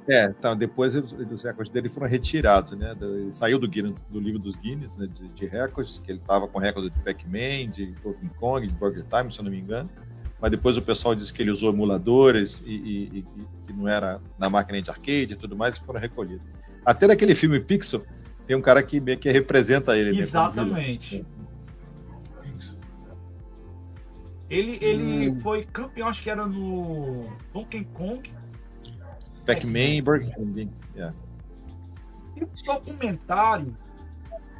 [0.08, 2.96] É, então, depois os recordes dele foram retirados, né?
[2.98, 5.06] Ele saiu do, do livro dos Guinness, né?
[5.06, 9.04] De, de recordes, que ele estava com recorde de Pac-Man, de Donkey Kong, de Burger
[9.04, 9.90] Time, se eu não me engano.
[10.40, 13.24] Mas depois o pessoal disse que ele usou emuladores e, e, e
[13.66, 16.46] que não era na máquina de arcade e tudo mais, e foram recolhidos.
[16.86, 18.02] Até naquele filme Pixel,
[18.46, 20.12] tem um cara que meio que representa ele.
[20.12, 21.26] Né, Exatamente.
[24.48, 25.38] Ele, ele hum.
[25.38, 28.37] foi campeão, acho que era no Donkey Kong
[29.48, 30.70] Pac-Man e Burger King.
[30.94, 31.16] Yeah.
[32.36, 33.74] E um documentário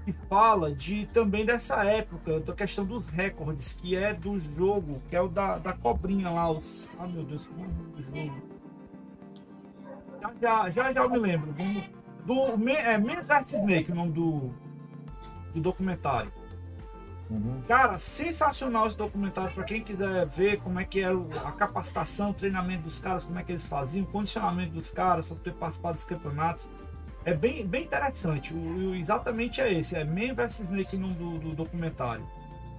[0.05, 5.15] que fala de também dessa época, da questão dos recordes, que é do jogo, que
[5.15, 6.89] é o da, da cobrinha lá, os.
[6.99, 8.43] Ah meu Deus, como é o nome do jogo?
[10.23, 11.53] Já já, já, já me lembro.
[12.25, 14.51] Do, do é Men's vs Snake, o nome do,
[15.53, 16.33] do documentário.
[17.31, 17.63] Uhum.
[17.69, 22.35] Cara, sensacional esse documentário para quem quiser ver como é que era a capacitação, o
[22.35, 25.93] treinamento dos caras, como é que eles faziam, o condicionamento dos caras para poder participar
[25.93, 26.69] dos campeonatos.
[27.25, 28.55] É bem, bem interessante.
[28.55, 32.27] O, o exatamente é esse, é Man vs Snake no do, do documentário.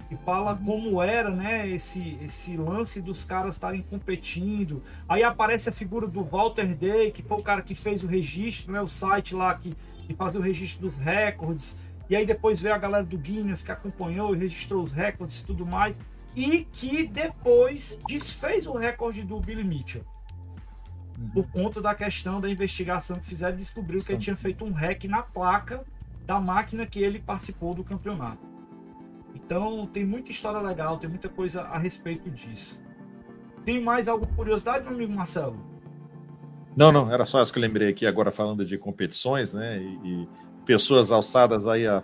[0.10, 0.66] E fala uhum.
[0.66, 4.82] como era, né, esse, esse lance dos caras estarem competindo.
[5.08, 8.74] Aí aparece a figura do Walter Day, que foi o cara que fez o registro,
[8.74, 9.76] né, o site lá que,
[10.08, 11.78] que fazia o registro dos recordes
[12.10, 15.46] e aí depois veio a galera do Guinness que acompanhou e registrou os recordes e
[15.46, 16.02] tudo mais.
[16.36, 20.04] E que depois desfez o recorde do Billy Mitchell.
[21.20, 21.30] uhum.
[21.30, 25.04] por conta da questão da investigação que fizeram, descobriu que ele tinha feito um hack
[25.06, 25.86] na placa
[26.26, 28.48] da máquina que ele participou do campeonato.
[29.36, 32.82] Então tem muita história legal, tem muita coisa a respeito disso.
[33.66, 35.69] Tem mais alguma curiosidade, meu amigo Marcelo?
[36.76, 39.80] Não, não, era só isso que eu lembrei aqui agora falando de competições, né?
[39.80, 40.30] E, e
[40.66, 42.02] pessoas alçadas aí a,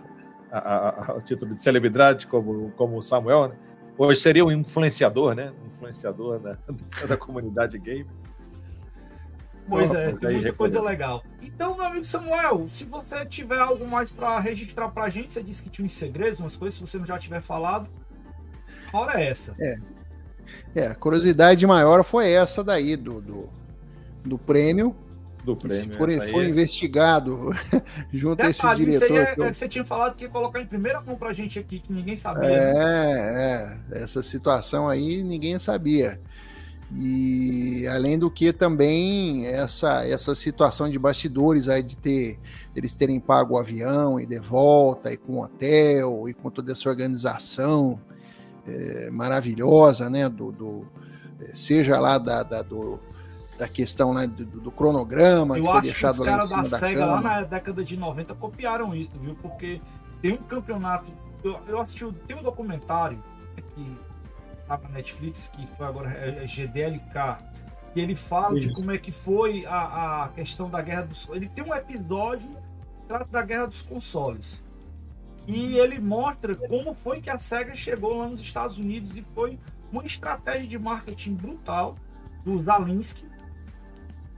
[0.52, 3.56] a, a, ao título de celebridade, como, como o Samuel, né?
[3.98, 5.54] Hoje seria um influenciador, né?
[5.64, 6.58] Um influenciador da,
[7.08, 8.10] da comunidade game.
[9.68, 11.24] Pois é, tem muita coisa legal.
[11.42, 15.64] Então, meu amigo Samuel, se você tiver algo mais para registrar pra gente, você disse
[15.64, 17.90] que tinha uns segredos, umas coisas, se você não já tiver falado,
[18.94, 19.56] a hora é essa.
[19.60, 19.76] É.
[20.76, 23.50] É, a curiosidade maior foi essa daí, do, do,
[24.26, 24.96] do prêmio.
[25.44, 25.94] Do prêmio.
[25.94, 26.48] Se for, for é...
[26.48, 27.52] investigado
[28.12, 29.06] junto Detalhe, a esse diretor.
[29.06, 29.54] Isso aí é, eu...
[29.54, 32.48] você tinha falado que ia colocar em primeira mão pra gente aqui, que ninguém sabia.
[32.48, 33.82] É, né?
[33.92, 36.20] é, essa situação aí ninguém sabia.
[36.94, 42.40] E além do que também essa, essa situação de bastidores aí de ter
[42.76, 46.88] eles terem pago o avião e de volta e com hotel e com toda essa
[46.88, 48.00] organização
[48.68, 50.28] é, maravilhosa, né?
[50.30, 50.88] Do, do,
[51.40, 53.00] é, seja lá da, da, do,
[53.58, 56.64] da questão né, do, do cronograma Eu que foi deixado que os caras da, da
[56.66, 59.36] SEGA lá na década de 90 copiaram isso, viu?
[59.36, 59.82] Porque
[60.22, 61.12] tem um campeonato.
[61.44, 63.24] Eu, eu assisti, tem um documentário
[63.76, 63.98] que
[64.68, 67.38] tá na Netflix, que foi agora é, é GDLK,
[67.96, 68.68] e ele fala Isso.
[68.68, 71.28] de como é que foi a, a questão da guerra dos.
[71.30, 74.64] Ele tem um episódio que trata da guerra dos consoles.
[75.48, 79.60] E ele mostra como foi que a SEGA chegou lá nos Estados Unidos e foi
[79.92, 81.96] uma estratégia de marketing brutal
[82.44, 83.26] do Zalinsky,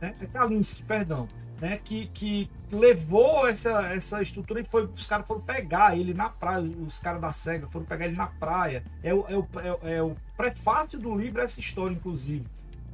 [0.02, 0.15] né?
[0.19, 1.28] É Kalinski, perdão,
[1.60, 1.80] né?
[1.84, 6.61] Que, que levou essa, essa estrutura e foi, os caras foram pegar ele na praia,
[6.86, 8.84] os caras da SEGA foram pegar ele na praia.
[9.03, 9.48] É o, é o,
[9.84, 12.45] é, é o prefácio do livro essa história, inclusive.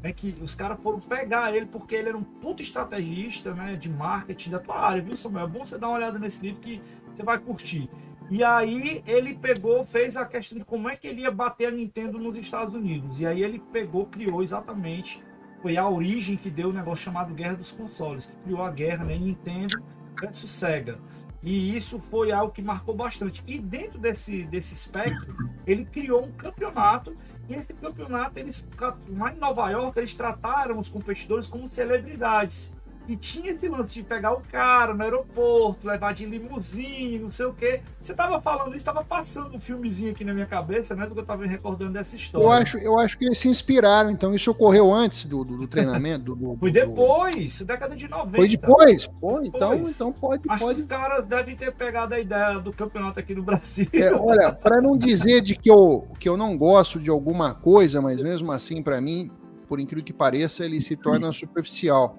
[0.01, 3.89] É que os caras foram pegar ele porque ele era um puto estrategista né, de
[3.89, 5.45] marketing da tua área, viu, Samuel?
[5.45, 6.81] É bom você dar uma olhada nesse livro que
[7.13, 7.89] você vai curtir.
[8.29, 11.71] E aí ele pegou, fez a questão de como é que ele ia bater a
[11.71, 13.19] Nintendo nos Estados Unidos.
[13.19, 15.21] E aí ele pegou, criou exatamente
[15.63, 19.05] foi a origem que deu o negócio chamado Guerra dos Consoles, que criou a guerra,
[19.05, 19.17] né?
[19.17, 19.81] Nintendo
[20.19, 20.99] versus Sega.
[21.41, 23.41] E isso foi algo que marcou bastante.
[23.47, 25.35] E dentro desse, desse espectro,
[25.65, 27.15] ele criou um campeonato.
[27.47, 28.69] E esse campeonato, eles,
[29.09, 32.73] lá em Nova York, eles trataram os competidores como celebridades.
[33.07, 37.45] E tinha esse lance de pegar o cara no aeroporto, levar de limusine, não sei
[37.45, 37.81] o quê.
[37.99, 41.05] Você tava falando isso, tava passando um filmezinho aqui na minha cabeça, né?
[41.05, 42.45] Do que eu tava me recordando dessa história.
[42.45, 45.67] Eu acho, eu acho que eles se inspiraram, então isso ocorreu antes do, do, do
[45.67, 46.33] treinamento?
[46.33, 48.37] Do, Foi depois, década de 90.
[48.37, 49.05] Foi depois?
[49.05, 50.43] Pô, então, então pode.
[50.47, 50.75] Acho pode...
[50.75, 53.87] que os caras devem ter pegado a ideia do campeonato aqui no Brasil.
[53.93, 58.01] É, olha, para não dizer de que eu, que eu não gosto de alguma coisa,
[58.01, 59.29] mas mesmo assim, para mim,
[59.67, 62.17] por incrível que pareça, ele se torna superficial.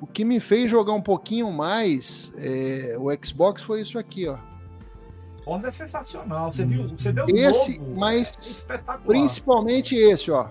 [0.00, 4.38] O que me fez jogar um pouquinho mais é, o Xbox foi isso aqui, ó.
[5.44, 6.52] Forza é sensacional.
[6.52, 6.86] Você viu?
[6.86, 10.48] Você deu esse, novo, mas é principalmente esse, ó.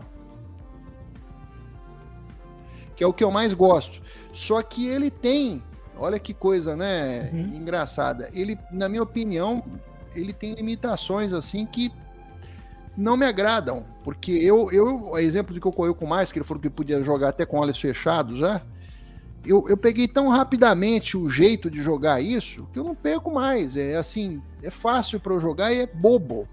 [2.95, 4.01] Que é o que eu mais gosto.
[4.33, 5.61] Só que ele tem,
[5.97, 7.57] olha que coisa, né, uhum.
[7.57, 8.29] engraçada.
[8.33, 9.63] Ele, na minha opinião,
[10.15, 11.91] ele tem limitações assim que
[12.97, 16.61] não me agradam, porque eu, eu exemplo de que ocorreu com mais, que ele falou
[16.61, 18.61] que podia jogar até com olhos fechados já
[19.45, 23.77] eu, eu peguei tão rapidamente o jeito de jogar isso que eu não perco mais.
[23.77, 26.47] É assim, é fácil para eu jogar e é bobo.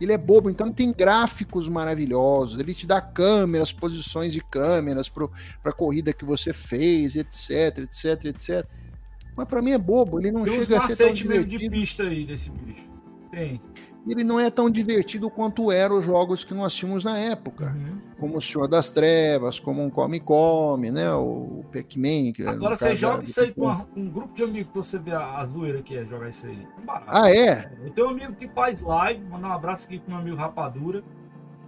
[0.00, 5.30] Ele é bobo, então tem gráficos maravilhosos, ele te dá câmeras, posições de câmeras para
[5.64, 8.68] a corrida que você fez, etc, etc, etc.
[9.34, 11.62] Mas para mim é bobo, ele não tem chega a ser tão divertido.
[11.62, 12.90] de pista aí desse bicho.
[13.30, 13.60] Tem
[14.06, 17.74] ele não é tão divertido quanto eram os jogos que nós tínhamos na época.
[17.76, 17.98] Uhum.
[18.18, 21.12] Como o Senhor das Trevas, como um Come Come, né?
[21.12, 22.32] O Pac-Man.
[22.48, 25.46] Agora você joga isso aí com, um grupo de amigos pra você ver a, a
[25.46, 26.66] zoeira que é jogar isso aí.
[26.84, 27.06] Barato.
[27.08, 27.72] Ah, é?
[27.84, 31.02] Eu tenho um amigo que faz live, mandar um abraço aqui pro meu amigo Rapadura,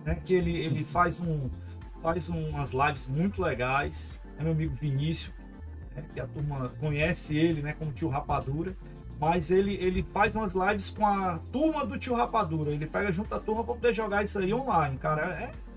[0.04, 0.14] né?
[0.24, 1.50] Que ele, ele faz um
[2.00, 4.10] faz umas lives muito legais.
[4.38, 5.34] É meu amigo Vinícius,
[5.94, 7.72] né, que a turma conhece ele, né?
[7.72, 8.76] Como tio Rapadura.
[9.20, 12.70] Mas ele, ele faz umas lives com a turma do tio Rapadura.
[12.70, 15.22] Ele pega junto a turma para poder jogar isso aí online, cara.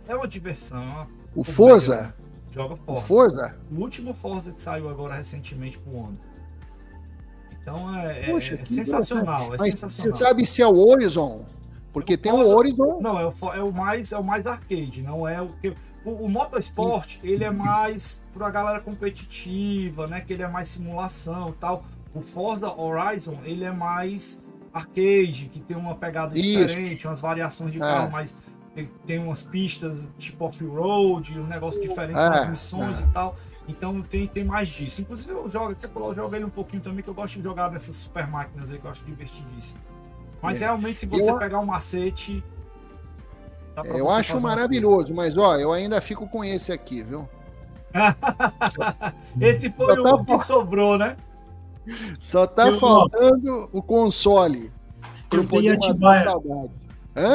[0.08, 0.84] É, é uma diversão.
[0.84, 2.14] É o Forza?
[2.52, 3.02] Joga Forza.
[3.02, 3.58] Forza?
[3.72, 6.20] O último Forza que saiu agora recentemente pro Ono.
[7.62, 10.14] Então é, é Poxa, é sensacional, é Mas sensacional.
[10.14, 11.46] Você sabe se é o Horizon?
[11.94, 13.00] Porque o tem Forza, o Horizon.
[13.02, 15.74] Não, é o, é o, mais, é o mais arcade, não é o que.
[16.04, 20.22] O, o Motorsport, ele é mais pra galera competitiva, né?
[20.22, 21.84] Que ele é mais simulação tal.
[22.14, 24.42] O Forza Horizon, ele é mais
[24.74, 26.66] arcade, que tem uma pegada Isso.
[26.66, 27.82] diferente, umas variações de é.
[27.82, 28.38] carro mais
[29.06, 33.06] tem umas pistas tipo off-road, um negócio diferente com as missões ah.
[33.06, 33.36] e tal.
[33.68, 35.02] Então tem, tem mais disso.
[35.02, 37.70] Inclusive eu jogo, até eu jogo ele um pouquinho também, que eu gosto de jogar
[37.70, 39.80] nessas super máquinas aí, que eu acho divertidíssimo.
[40.42, 40.66] Mas É.
[40.66, 42.44] realmente, se você Eu- pegar um macete.
[43.86, 47.28] Eu acho maravilhoso, mas ó, eu ainda fico com esse aqui, viu?
[49.40, 51.16] Esse foi tá o que sobrou, né?
[52.20, 54.72] Só tá Eu- faltando o console.
[55.32, 56.26] Eu tenho Atibaia.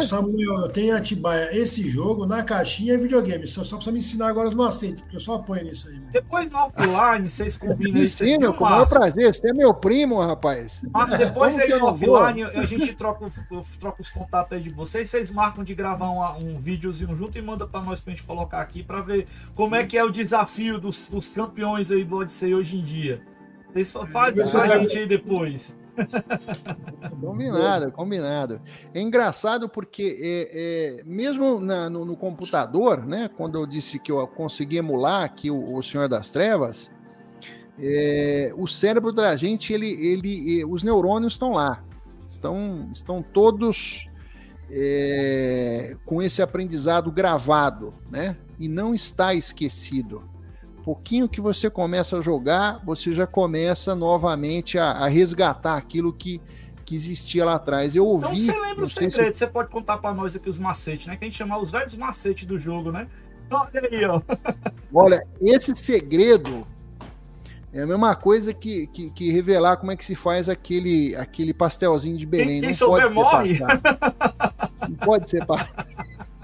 [0.04, 1.50] Samuel, eu tenho Atibaia.
[1.54, 3.46] Esse jogo, na caixinha, é videogame.
[3.46, 5.94] Só, só precisa me ensinar agora os macetes, porque eu só apanho nisso aí.
[5.96, 6.08] mano.
[6.12, 9.34] Depois do offline, vocês combinam isso aqui, Ensino, com o maior prazer.
[9.34, 10.82] Você é meu primo, rapaz.
[10.90, 12.14] Mas depois Como aí no não vou?
[12.16, 15.10] offline, a gente troca, os- troca os contatos aí de vocês.
[15.10, 18.60] Vocês marcam de gravar um, um videozinho junto e manda pra nós pra gente colocar
[18.62, 22.54] aqui pra ver como é que é o desafio dos, dos campeões aí do Odyssey
[22.54, 23.20] hoje em dia.
[23.76, 25.78] Vocês fa- fazem isso a gente aí depois.
[27.20, 28.60] Combinado, combinado.
[28.94, 33.28] É engraçado porque é, é, mesmo na- no, no computador, né?
[33.36, 36.90] Quando eu disse que eu consegui emular aqui o, o Senhor das Trevas,
[37.78, 41.82] é, o cérebro da gente, ele, ele, os neurônios estão lá,
[42.28, 44.08] estão, estão todos
[44.70, 48.36] é, com esse aprendizado gravado, né?
[48.58, 50.22] E não está esquecido.
[50.86, 56.40] Pouquinho que você começa a jogar, você já começa novamente a, a resgatar aquilo que,
[56.84, 57.96] que existia lá atrás.
[57.96, 58.26] Eu ouvi.
[58.26, 61.08] Então você lembra o sei se- segredo, você pode contar pra nós aqui os macetes,
[61.08, 61.16] né?
[61.16, 63.08] Que a gente chama os velhos macetes do jogo, né?
[63.50, 64.20] Olha aí, ó.
[64.94, 66.64] Olha, esse segredo
[67.72, 71.52] é a mesma coisa que, que, que revelar como é que se faz aquele, aquele
[71.52, 72.46] pastelzinho de Belém.
[72.46, 73.58] Quem- quem não souber pode morre.
[74.88, 75.84] Não pode ser passado.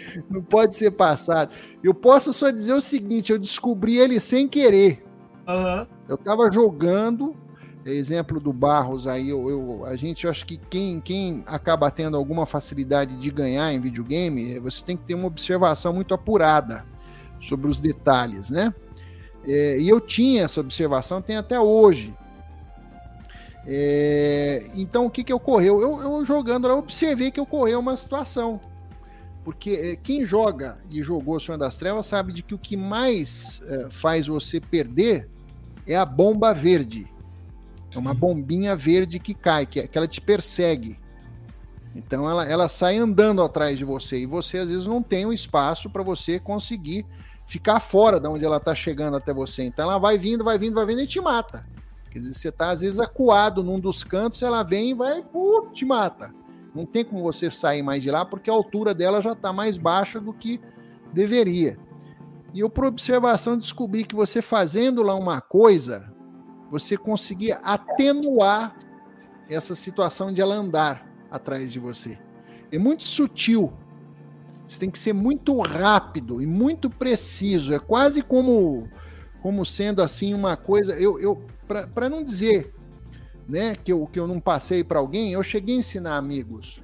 [0.30, 1.52] Não pode ser passado.
[1.82, 5.04] Eu posso só dizer o seguinte: eu descobri ele sem querer.
[5.46, 5.86] Aham.
[6.08, 7.36] Eu tava jogando,
[7.84, 12.16] exemplo do Barros aí, eu, eu- a gente eu acho que quem, quem acaba tendo
[12.16, 16.84] alguma facilidade de ganhar em videogame, eh, você tem que ter uma observação muito apurada
[17.40, 18.74] sobre os detalhes, né?
[19.44, 22.12] É, e eu tinha essa observação, tem até hoje.
[23.68, 25.80] É, então o que, que ocorreu?
[25.80, 28.60] Eu, eu jogando lá, eu observei que ocorreu uma situação.
[29.46, 33.62] Porque é, quem joga e jogou Sonho das Trevas sabe de que o que mais
[33.64, 35.28] é, faz você perder
[35.86, 37.06] é a bomba verde.
[37.94, 40.98] É uma bombinha verde que cai, que, é- que ela te persegue.
[41.94, 45.32] Então ela, ela sai andando atrás de você e você às vezes não tem o
[45.32, 47.06] espaço para você conseguir
[47.46, 49.62] ficar fora de onde ela está chegando até você.
[49.62, 51.64] Então ela vai vindo, vai vindo, vai vindo e te mata.
[52.10, 55.70] Quer dizer, você está às vezes acuado num dos cantos, ela vem e vai, uh,
[55.72, 56.34] te mata.
[56.76, 59.78] Não tem como você sair mais de lá porque a altura dela já está mais
[59.78, 60.60] baixa do que
[61.10, 61.78] deveria.
[62.52, 66.12] E eu, por observação, descobri que você fazendo lá uma coisa,
[66.70, 68.76] você conseguia atenuar
[69.48, 72.18] essa situação de ela andar atrás de você.
[72.70, 73.72] É muito sutil.
[74.66, 77.72] Você tem que ser muito rápido e muito preciso.
[77.72, 78.86] É quase como
[79.40, 80.92] como sendo assim uma coisa.
[80.94, 81.40] Eu, eu
[81.94, 82.72] para não dizer
[83.48, 86.82] né, que, eu, que eu não passei para alguém, eu cheguei a ensinar amigos.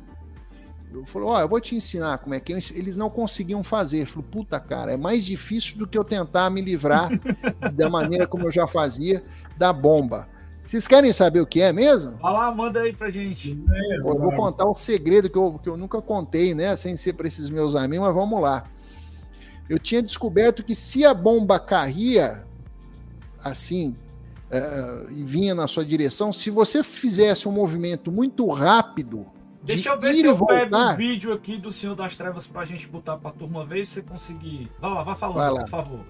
[0.92, 2.58] Eu falei, ó, eu vou te ensinar como é que é.
[2.74, 4.02] eles não conseguiam fazer.
[4.02, 7.10] Eu falei, puta cara, é mais difícil do que eu tentar me livrar
[7.72, 9.24] da maneira como eu já fazia
[9.56, 10.28] da bomba.
[10.66, 12.12] Vocês querem saber o que é mesmo?
[12.18, 13.58] Vai lá, manda aí pra gente.
[13.70, 16.76] É, Eu vou contar um segredo que eu, que eu nunca contei, né?
[16.76, 18.64] Sem ser para esses meus amigos, mas vamos lá.
[19.68, 22.44] Eu tinha descoberto que se a bomba caía
[23.42, 23.96] assim
[24.52, 29.26] eh, e vinha na sua direção, se você fizesse um movimento muito rápido,
[29.62, 32.14] de Deixa eu ver ir se eu pego voltar, um vídeo aqui do Senhor das
[32.16, 34.70] Trevas pra gente botar pra turma ver se você conseguir.
[34.80, 35.60] Vai lá, vai falando, Vai lá.
[35.60, 36.00] por favor.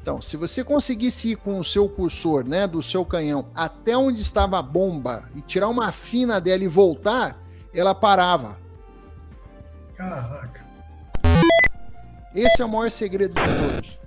[0.00, 4.20] Então, se você conseguisse ir com o seu cursor, né, do seu canhão até onde
[4.22, 7.36] estava a bomba e tirar uma fina dela e voltar,
[7.74, 8.56] ela parava.
[9.96, 10.64] Caraca.
[12.34, 13.98] Esse é o maior segredo de todos.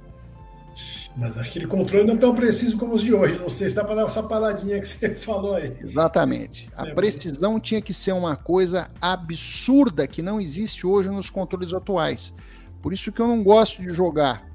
[1.20, 3.38] Mas aquele controle não é tão preciso como os de hoje.
[3.40, 5.76] Não sei se dá para dar essa paradinha que você falou aí.
[5.84, 6.70] Exatamente.
[6.76, 11.74] A É, precisão tinha que ser uma coisa absurda que não existe hoje nos controles
[11.74, 12.34] atuais.
[12.82, 14.48] Por isso que eu não gosto de jogar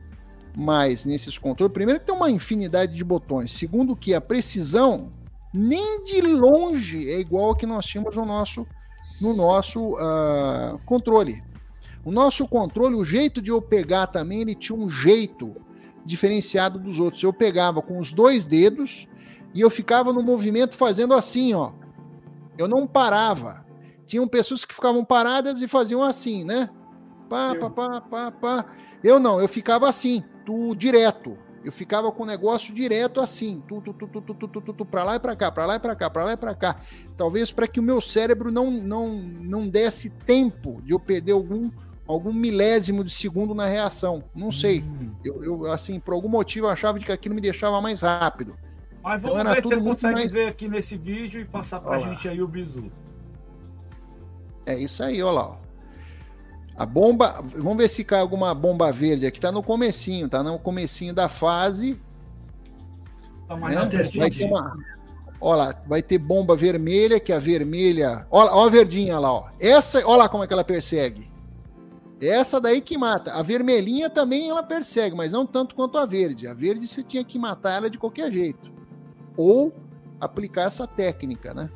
[0.57, 1.75] mais nesses controles.
[1.75, 3.51] Primeiro que tem uma infinidade de botões.
[3.51, 5.13] Segundo que a precisão
[5.53, 8.67] nem de longe é igual a que nós tínhamos no nosso
[9.21, 11.43] no nosso ah, controle.
[12.05, 15.55] O nosso controle, o jeito de eu pegar também, ele tinha um jeito
[16.05, 17.23] diferenciado dos outros.
[17.23, 19.09] Eu pegava com os dois dedos
[19.53, 21.73] e eu ficava no movimento fazendo assim, ó.
[22.59, 23.65] Eu não parava.
[24.07, 26.69] Tinham pessoas que ficavam paradas e faziam assim, né?
[27.29, 28.67] Pá, pá, pá, pá, pá.
[29.03, 31.37] Eu não, eu ficava assim, tu direto.
[31.65, 34.73] Eu ficava com o negócio direto assim, tu, tu, tu, tu, tu, tu, tu, tu,
[34.75, 36.55] tu, pra lá e pra cá, pra lá e pra cá, pra lá e pra
[36.55, 36.77] cá.
[37.17, 41.71] Talvez para que o meu cérebro não, não, não desse tempo de eu perder algum
[42.07, 44.25] algum milésimo de segundo na reação.
[44.35, 44.83] Não sei.
[44.83, 45.11] Hum.
[45.25, 48.57] Eu, eu, assim, por algum motivo eu achava que aquilo me deixava mais rápido.
[49.03, 51.81] Mas Então vamos era ver se muito consegue mais- ver aqui nesse vídeo e passar
[51.81, 52.09] pra Olha lá.
[52.13, 52.91] gente aí o bizu.
[54.67, 55.47] É isso aí, olha lá.
[55.51, 55.57] ó.
[56.77, 60.59] A bomba, vamos ver se cai alguma bomba verde aqui, tá no comecinho, tá no
[60.59, 62.01] comecinho da fase,
[63.47, 63.77] Tá né?
[64.17, 64.75] Vai ter uma
[65.41, 69.49] Olha lá, vai ter bomba vermelha, que a vermelha, olha, olha a verdinha lá, ó.
[69.61, 71.31] Essa, olha lá como é que ela persegue.
[72.29, 73.33] Essa daí que mata.
[73.33, 76.47] A vermelhinha também ela persegue, mas não tanto quanto a verde.
[76.47, 78.73] A verde você tinha que matar ela de qualquer jeito.
[79.37, 79.73] Ou
[80.21, 81.69] aplicar essa técnica, né?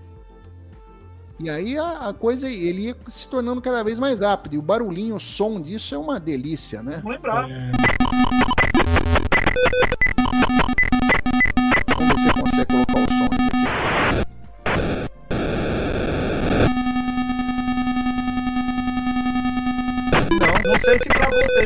[1.41, 4.55] E aí a, a coisa, ele ia se tornando cada vez mais rápido.
[4.55, 7.01] E o barulhinho, o som disso é uma delícia, né?
[7.03, 7.49] Vamos lembrar.
[7.49, 7.71] É,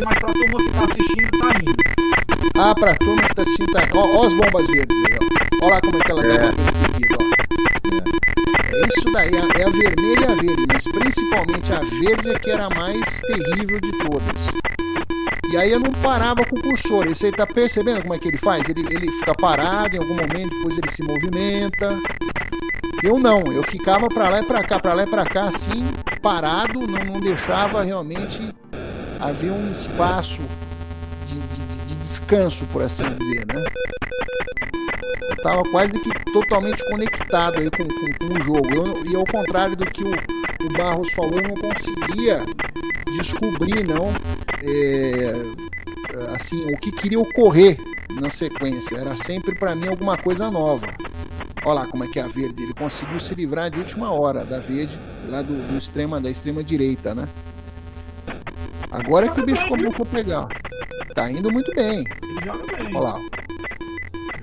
[0.04, 1.76] mas pra turma que tá assistindo, tá indo.
[2.58, 3.80] Ah, pra turma que tá assistindo, tá...
[3.94, 5.66] ó, ó as bombas verdes aí, ó.
[5.66, 7.32] Olha lá como é que ela tá batendo seguido, ó.
[8.74, 12.38] É isso daí, é é a vermelha e a verde, mas principalmente a verde é
[12.38, 14.62] que era a mais terrível de todas.
[15.52, 17.06] E aí eu não parava com o cursor.
[17.08, 18.66] Você tá percebendo como é que ele faz?
[18.68, 21.98] Ele, ele fica parado em algum momento, depois ele se movimenta.
[23.02, 25.84] Eu não, eu ficava pra lá e pra cá, pra lá e pra cá, assim,
[26.22, 28.54] parado, não, não deixava realmente
[29.22, 30.40] haver um espaço
[31.26, 33.64] de, de- de descanso, por assim dizer, né?
[35.30, 38.74] Eu tava quase que totalmente conectado aí com, com- com o jogo.
[38.74, 42.40] Eu- e ao contrário do que o, o Barros falou, eu não conseguia
[43.18, 44.12] descobrir, não,
[44.62, 45.32] é,
[46.34, 47.78] assim, o que queria ocorrer
[48.20, 48.96] na sequência.
[48.96, 50.86] Era sempre para mim alguma coisa nova.
[51.64, 52.62] Olha lá como é que é a verde.
[52.62, 56.62] Ele conseguiu se livrar de última hora da verde, lá do, do extrema, da extrema
[56.64, 57.28] direita, né?
[58.92, 60.48] Agora é que o bicho começou a pegar.
[61.14, 62.04] Tá indo muito bem.
[62.22, 62.96] Ele joga bem.
[62.96, 63.20] Olha lá.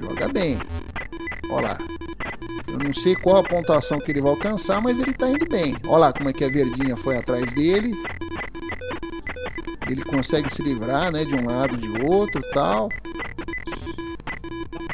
[0.01, 0.57] Joga bem.
[1.51, 1.77] Olha lá.
[2.67, 5.75] Eu não sei qual a pontuação que ele vai alcançar, mas ele tá indo bem.
[5.85, 7.93] Olha lá como é que a verdinha foi atrás dele.
[9.89, 12.89] Ele consegue se livrar, né, de um lado de outro, tal.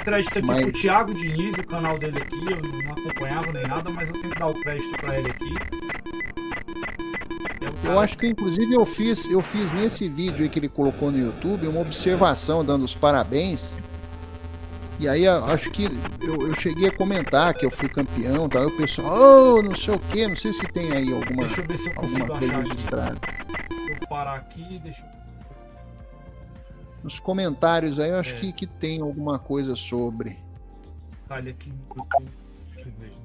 [0.04, 2.40] Crédito aqui Mas- pro Thiago Diniz, o canal dele aqui.
[2.50, 5.54] Eu não acompanhava nem nada, mas eu tenho que dar o crédito pra ele aqui.
[7.86, 11.20] Eu acho que inclusive eu fiz, eu fiz nesse vídeo aí que ele colocou no
[11.20, 13.74] YouTube uma observação dando os parabéns.
[15.00, 15.86] E aí eu acho que
[16.22, 18.64] eu, eu cheguei a comentar que eu fui campeão, tal.
[18.64, 21.62] E o pessoal, oh, não sei o que, não sei se tem aí alguma, Deixa
[21.62, 23.18] eu ver se eu alguma coisa registrada.
[23.90, 25.26] Eu parar aqui, deixa eu.
[27.04, 28.38] Nos comentários aí eu acho É.
[28.40, 30.40] que, que tem alguma coisa sobre.
[31.28, 31.72] Tá ele aqui.
[32.74, 33.25] Deixa eu ver.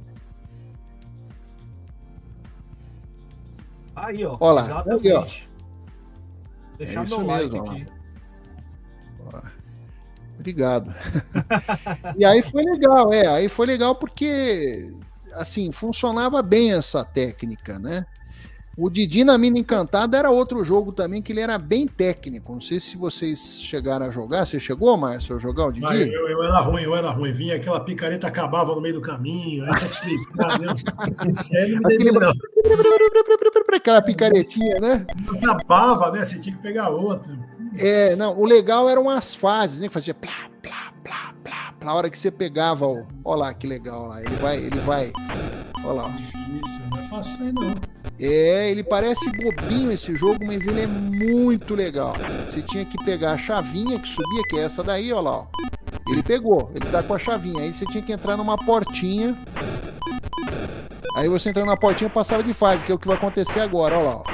[4.01, 4.37] Aí, ó.
[4.41, 5.09] Ó lá, Exatamente.
[5.09, 5.27] aí, ó.
[6.79, 7.71] Deixar É isso like mesmo, ó.
[7.71, 7.87] aqui.
[10.39, 10.95] Obrigado.
[12.17, 14.91] e aí foi legal, é, aí foi legal porque
[15.35, 18.07] assim, funcionava bem essa técnica, né?
[18.77, 22.53] O Didi na Mina Encantada era outro jogo também que ele era bem técnico.
[22.53, 24.47] Não sei se vocês chegaram a jogar.
[24.47, 25.87] Você chegou, Márcio, a jogar o Didi?
[25.87, 27.33] Ah, eu, eu era ruim, eu era ruim.
[27.33, 29.65] Vinha aquela picareta, acabava no meio do caminho.
[29.65, 29.71] Aí
[30.07, 30.69] descar, né?
[31.43, 32.33] Sério, me Aquele- não.
[33.75, 35.07] Aquela picaretinha, né?
[35.27, 36.25] Não acabava, né?
[36.25, 37.37] Você tinha que pegar outra.
[37.79, 39.89] É, não, o legal eram as fases, né?
[39.89, 40.31] Que fazia plá,
[40.63, 41.93] plá, plá, plá, plá.
[41.93, 43.07] A hora que você pegava o.
[43.25, 44.21] Olha lá que legal lá.
[44.23, 45.13] Ele vai, ele vai.
[45.85, 46.09] Olha lá.
[46.09, 46.80] Difícil, não é
[47.11, 47.75] fácil aí, não.
[48.19, 52.13] É, ele parece bobinho esse jogo, mas ele é muito legal.
[52.49, 55.31] Você tinha que pegar a chavinha que subia, que é essa daí, ó lá.
[55.39, 55.47] Ó.
[56.09, 57.63] Ele pegou, ele tá com a chavinha.
[57.63, 59.37] Aí você tinha que entrar numa portinha.
[61.17, 63.99] Aí você entrando na portinha passava de fase, que é o que vai acontecer agora,
[63.99, 64.17] ó lá.
[64.17, 64.25] Ó.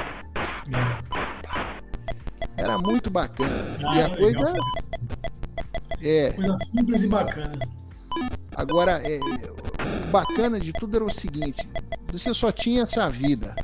[2.57, 3.49] Era muito bacana.
[3.85, 4.37] Ah, E a é coisa.
[4.37, 4.53] legal.
[6.01, 7.57] É, Coisa simples e bacana.
[8.55, 11.67] Agora, é, o bacana de tudo era o seguinte:
[12.11, 13.55] você só tinha essa vida.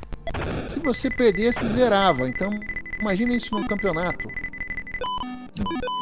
[0.70, 2.28] Se você perdesse, zerava.
[2.28, 2.50] Então,
[3.02, 4.28] imagina isso num campeonato.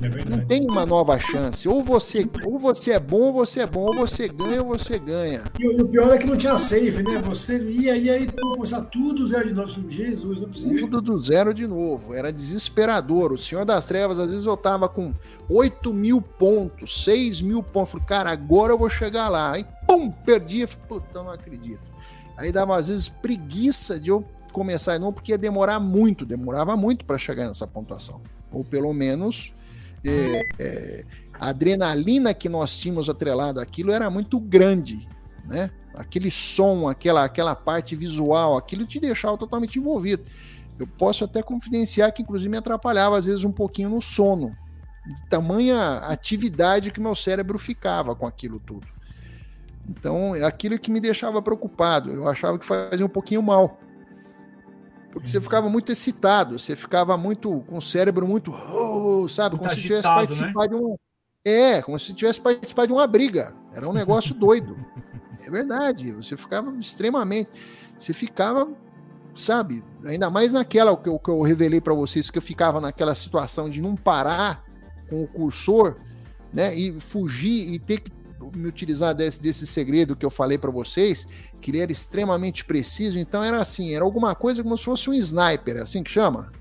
[0.04, 1.68] É Não tem uma nova chance.
[1.68, 4.98] Ou você, ou você é bom, ou você é bom, ou você ganha, ou você
[4.98, 5.44] ganha.
[5.60, 7.20] E o e pior é que não tinha save, né?
[7.20, 9.92] Você ia, ia aí, começar tudo zero de novo.
[9.92, 10.80] Jesus, não é possível.
[10.80, 12.14] Tudo do zero de novo.
[12.14, 13.34] Era desesperador.
[13.34, 15.14] O Senhor das Trevas, às vezes eu tava com
[15.50, 17.92] 8 mil pontos, 6 mil pontos.
[17.92, 19.52] Falei, cara, agora eu vou chegar lá.
[19.52, 20.68] Aí, pum, perdia.
[20.68, 21.91] Falei, Puta, não acredito.
[22.42, 26.26] Aí dava, às vezes, preguiça de eu começar novo, porque ia demorar muito.
[26.26, 28.20] Demorava muito para chegar nessa pontuação.
[28.52, 29.54] Ou pelo menos.
[30.04, 31.06] é, é,
[31.40, 35.08] a adrenalina que nós tínhamos atrelado àquilo era muito grande,
[35.46, 35.70] né?
[35.94, 40.24] Aquele som, aquela, aquela parte visual, aquilo te deixava totalmente envolvido.
[40.80, 44.56] Eu posso até confidenciar que, inclusive, me atrapalhava às vezes um pouquinho no sono,
[45.06, 48.88] de tamanha atividade que meu cérebro ficava com aquilo tudo.
[49.92, 52.12] Então, é aquilo que me deixava preocupado.
[52.12, 53.78] Eu achava que fazia um pouquinho mal.
[55.12, 55.44] Porque você uhum.
[55.44, 59.82] ficava muito excitado, você ficava muito com o cérebro muito, oh, sabe, muito como se
[59.82, 60.68] tivesse participado né?
[60.68, 60.96] de um
[61.44, 63.54] é, como se tivesse participado de uma briga.
[63.74, 64.78] Era um negócio doido.
[65.44, 66.12] É verdade.
[66.14, 67.50] Você ficava extremamente.
[67.98, 68.70] Você ficava,
[69.36, 69.84] sabe?
[70.06, 73.70] Ainda mais naquela que eu, que eu revelei para vocês, que eu ficava naquela situação
[73.70, 74.64] de não parar
[75.10, 75.98] com o cursor,
[76.54, 76.76] né?
[76.76, 78.21] E fugir e ter que
[78.54, 81.28] me utilizar desse, desse segredo que eu falei para vocês,
[81.60, 83.20] que ele era extremamente preciso.
[83.20, 86.52] Então era assim, era alguma coisa como se fosse um sniper, é assim que chama?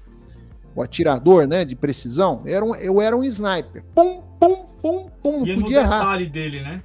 [0.75, 1.65] O atirador, né?
[1.65, 2.43] De precisão.
[2.47, 3.85] Era um, eu era um sniper.
[3.95, 5.45] Pum, pum, pum, pum.
[5.45, 6.17] Não podia errar.
[6.29, 6.83] dele, né?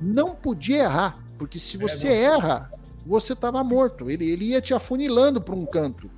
[0.00, 1.18] Não podia errar.
[1.38, 2.72] Porque se é, você é, erra,
[3.06, 4.10] você estava morto.
[4.10, 6.10] Ele, ele ia te afunilando para um canto.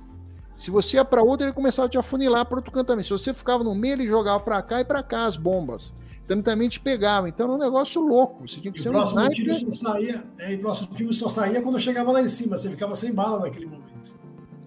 [0.55, 3.03] Se você ia para outro, ele começava a te afunilar para outro canto também.
[3.03, 5.93] Se você ficava no meio, ele jogava para cá e para cá as bombas.
[6.27, 7.29] Também te pegava.
[7.29, 8.47] Então era um negócio louco.
[8.47, 9.33] Você tinha que e ser um sniper.
[9.33, 12.57] Tiro só saía, é, e o próximo tiro só saía quando chegava lá em cima.
[12.57, 13.87] Você ficava sem bala naquele momento.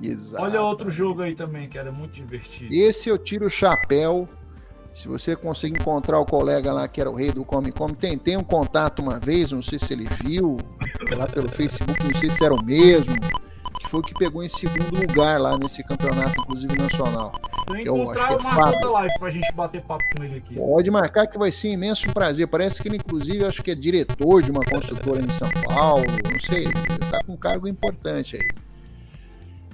[0.03, 0.43] Exato.
[0.43, 2.73] Olha outro jogo aí também que era muito divertido.
[2.73, 4.29] Esse eu tiro o chapéu.
[4.95, 8.37] Se você conseguir encontrar o colega lá que era o rei do Come Come, tentei
[8.37, 10.57] um contato uma vez, não sei se ele viu,
[11.17, 13.15] lá pelo Facebook, não sei se era o mesmo,
[13.91, 17.33] foi o que pegou em segundo lugar lá nesse campeonato, inclusive nacional.
[17.69, 20.55] Se eu encontrar, eu marco outra live pra gente bater papo com ele aqui.
[20.55, 22.47] Pode marcar que vai ser um imenso prazer.
[22.47, 26.41] Parece que ele, inclusive, acho que é diretor de uma construtora em São Paulo, não
[26.41, 28.49] sei, ele tá com um cargo importante aí.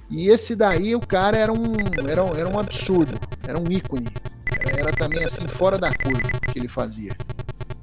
[0.09, 1.73] E esse daí, o cara era um,
[2.09, 4.07] era, era um absurdo, era um ícone.
[4.51, 7.15] Era, era também assim, fora da curva que ele fazia.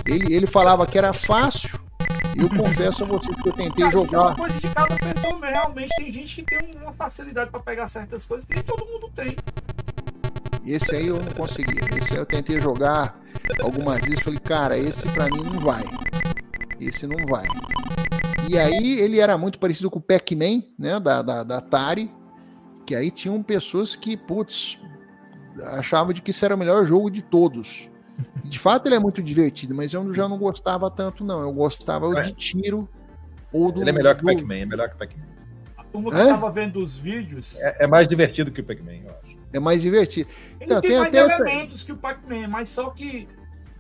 [0.05, 1.79] Ele, ele falava que era fácil,
[2.37, 4.05] eu confesso a vocês que eu tentei cara, jogar.
[4.05, 7.61] Isso é uma coisa de cada pessoa, realmente tem gente que tem uma facilidade para
[7.61, 9.37] pegar certas coisas que nem todo mundo tem.
[10.67, 11.79] Esse aí eu não consegui.
[11.97, 13.21] Esse aí eu tentei jogar
[13.63, 14.21] algumas vezes.
[14.21, 15.85] Falei, cara, esse pra mim não vai.
[16.81, 17.45] Esse não vai.
[18.49, 20.99] E aí ele era muito parecido com o Pac-Man, né?
[20.99, 22.11] Da, da, da Atari.
[22.87, 24.79] Que aí tinham pessoas que, putz,
[25.73, 27.91] achavam de que isso era o melhor jogo de todos.
[28.45, 31.41] De fato, ele é muito divertido, mas eu já não gostava tanto, não.
[31.41, 32.23] Eu gostava é.
[32.23, 32.89] de tiro
[33.53, 33.81] ou do.
[33.81, 35.27] Ele é melhor que o Pac-Man, é melhor que o Pac-Man.
[35.77, 37.59] A turma que estava vendo os vídeos.
[37.61, 39.37] É, é, mais divertido que o Pac-Man, eu acho.
[39.53, 40.29] É mais divertido.
[40.61, 41.87] Ele então, tem, tem mais elementos essa...
[41.87, 43.29] que o Pac-Man, mas só que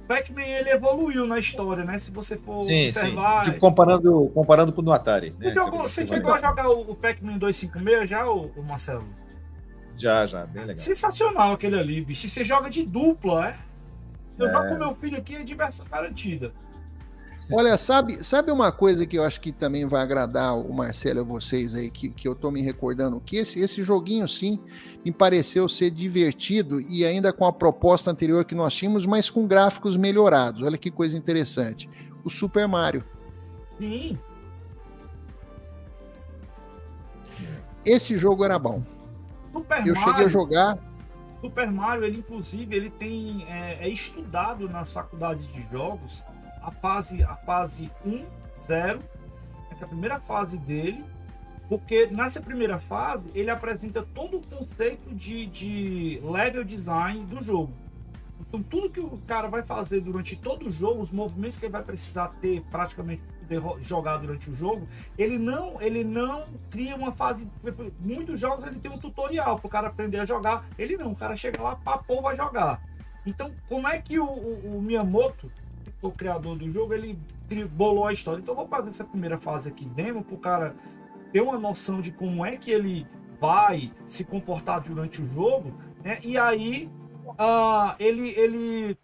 [0.06, 1.98] Pac-Man ele evoluiu na história, né?
[1.98, 3.44] Se você for sim, observar.
[3.44, 3.50] Sim.
[3.50, 5.30] Tipo, comparando, comparando com o Atari.
[5.30, 5.54] Você, né?
[5.54, 9.06] jogou, você chegou a jogar o Pac-Man 256 já, o, Marcelo?
[9.96, 10.78] Já, já, bem legal.
[10.78, 12.28] Sensacional aquele ali, bicho.
[12.28, 13.56] Você joga de dupla, é?
[14.38, 14.50] Eu é.
[14.50, 16.52] jogo com meu filho aqui, é diversão garantida.
[17.52, 21.24] Olha, sabe, sabe uma coisa que eu acho que também vai agradar o Marcelo e
[21.24, 23.20] vocês aí, que, que eu tô me recordando?
[23.20, 24.58] Que esse, esse joguinho, sim,
[25.04, 29.46] me pareceu ser divertido e ainda com a proposta anterior que nós tínhamos, mas com
[29.46, 30.62] gráficos melhorados.
[30.62, 31.88] Olha que coisa interessante.
[32.24, 33.04] O Super Mario.
[33.76, 34.18] Sim.
[37.84, 38.82] Esse jogo era bom.
[39.52, 40.78] Super eu Mario, cheguei a jogar.
[41.44, 46.24] Super Mario, ele inclusive, ele tem é, é estudado nas faculdades de jogos
[46.62, 48.24] a fase, a fase 1,
[48.62, 48.98] 0,
[49.70, 51.04] é, é a primeira fase dele,
[51.68, 57.74] porque nessa primeira fase ele apresenta todo o conceito de, de level design do jogo.
[58.40, 61.72] Então, tudo que o cara vai fazer durante todo o jogo, os movimentos que ele
[61.72, 63.22] vai precisar ter praticamente
[63.80, 67.48] jogar durante o jogo, ele não, ele não cria uma fase.
[68.00, 70.66] Muitos jogos ele tem um tutorial para o cara aprender a jogar.
[70.78, 72.82] Ele não, o cara chega lá, papou, vai jogar.
[73.26, 75.50] Então, como é que o, o, o Miyamoto
[76.06, 77.18] o criador do jogo, ele
[77.72, 78.40] bolou a história.
[78.40, 80.76] Então, vou fazer essa primeira fase aqui demo para o cara
[81.32, 83.06] ter uma noção de como é que ele
[83.40, 86.18] vai se comportar durante o jogo, né?
[86.22, 86.90] E aí
[87.26, 88.96] uh, ele, ele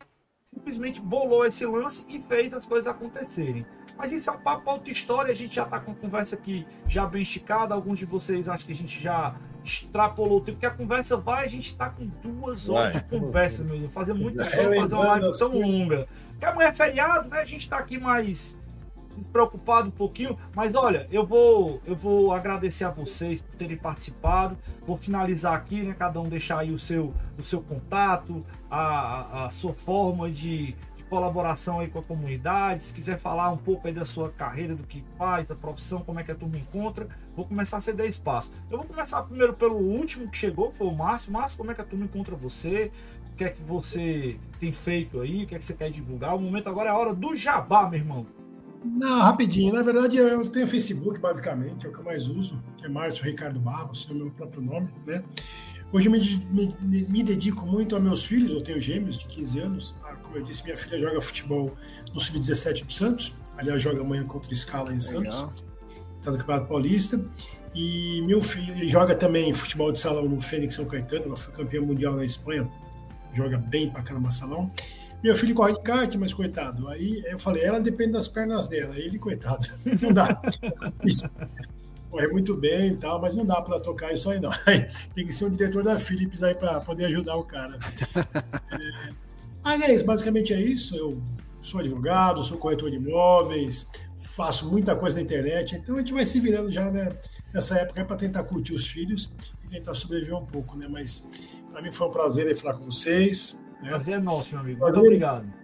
[0.44, 3.66] simplesmente bolou esse lance e fez as coisas acontecerem.
[4.00, 6.66] Mas isso é um papo outra história, a gente já está com a conversa aqui
[6.88, 10.64] já bem esticada, alguns de vocês acham que a gente já extrapolou o tempo, porque
[10.64, 13.02] a conversa vai, a gente está com duas horas vai.
[13.02, 13.92] de conversa, meu Deus.
[13.92, 16.08] Fazer muito tempo fazer uma live tão longa.
[16.30, 17.40] Porque amanhã é feriado, né?
[17.40, 18.58] A gente está aqui mais
[19.14, 24.56] despreocupado um pouquinho, mas olha, eu vou eu vou agradecer a vocês por terem participado.
[24.86, 25.94] Vou finalizar aqui, né?
[25.98, 30.74] Cada um deixar aí o seu o seu contato, a, a sua forma de
[31.10, 34.84] colaboração aí com a comunidade, se quiser falar um pouco aí da sua carreira, do
[34.84, 38.54] que faz, da profissão, como é que a turma encontra, vou começar a ceder espaço.
[38.70, 41.32] Eu vou começar primeiro pelo último que chegou, foi o Márcio.
[41.32, 42.92] Márcio, como é que a turma encontra você?
[43.32, 45.42] O que é que você tem feito aí?
[45.42, 46.36] O que é que você quer divulgar?
[46.36, 48.26] O momento agora é a hora do jabá, meu irmão.
[48.84, 49.74] Não, rapidinho.
[49.74, 53.24] Na verdade, eu tenho Facebook, basicamente, é o que eu mais uso, que é Márcio
[53.24, 55.24] Ricardo Barros, é o meu próprio nome, né?
[55.92, 59.58] Hoje eu me, me, me, dedico muito a meus filhos, eu tenho gêmeos de 15
[59.58, 59.96] anos.
[60.30, 61.76] Como eu disse, minha filha joga futebol
[62.14, 65.44] no Sub-17 do Santos, aliás, joga amanhã contra o Scala em Santos,
[66.18, 67.20] está no Campeonato Paulista.
[67.74, 71.80] E meu filho joga também futebol de salão no Fênix São Caetano, ela foi campeã
[71.80, 72.70] mundial na Espanha,
[73.34, 74.70] joga bem pra caramba salão.
[75.20, 76.88] Meu filho corre de kart, mas coitado.
[76.88, 78.96] Aí eu falei, ela depende das pernas dela.
[78.96, 79.66] Ele, coitado,
[80.00, 80.40] não dá.
[82.08, 84.50] Corre muito bem e tal, mas não dá para tocar isso aí, não.
[85.12, 87.80] Tem que ser o diretor da Philips aí para poder ajudar o cara.
[88.70, 89.12] É...
[89.62, 90.96] Mas é isso, basicamente é isso.
[90.96, 91.20] Eu
[91.60, 93.86] sou advogado, sou corretor de imóveis,
[94.18, 97.12] faço muita coisa na internet, então a gente vai se virando já né,
[97.52, 99.32] nessa época para tentar curtir os filhos
[99.64, 100.86] e tentar sobreviver um pouco, né?
[100.88, 101.26] Mas
[101.70, 103.58] para mim foi um prazer falar com vocês.
[103.82, 103.90] Né?
[103.90, 104.78] Prazer é nosso, meu amigo.
[104.78, 105.60] Prazer, Muito obrigado.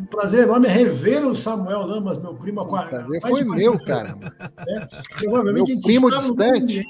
[0.00, 3.18] Um prazer enorme é rever o Samuel Lamas, meu primo há 40 anos.
[3.20, 4.14] Foi meu, cara.
[4.14, 4.88] Né?
[5.18, 6.82] Provavelmente meu a gente primo distante.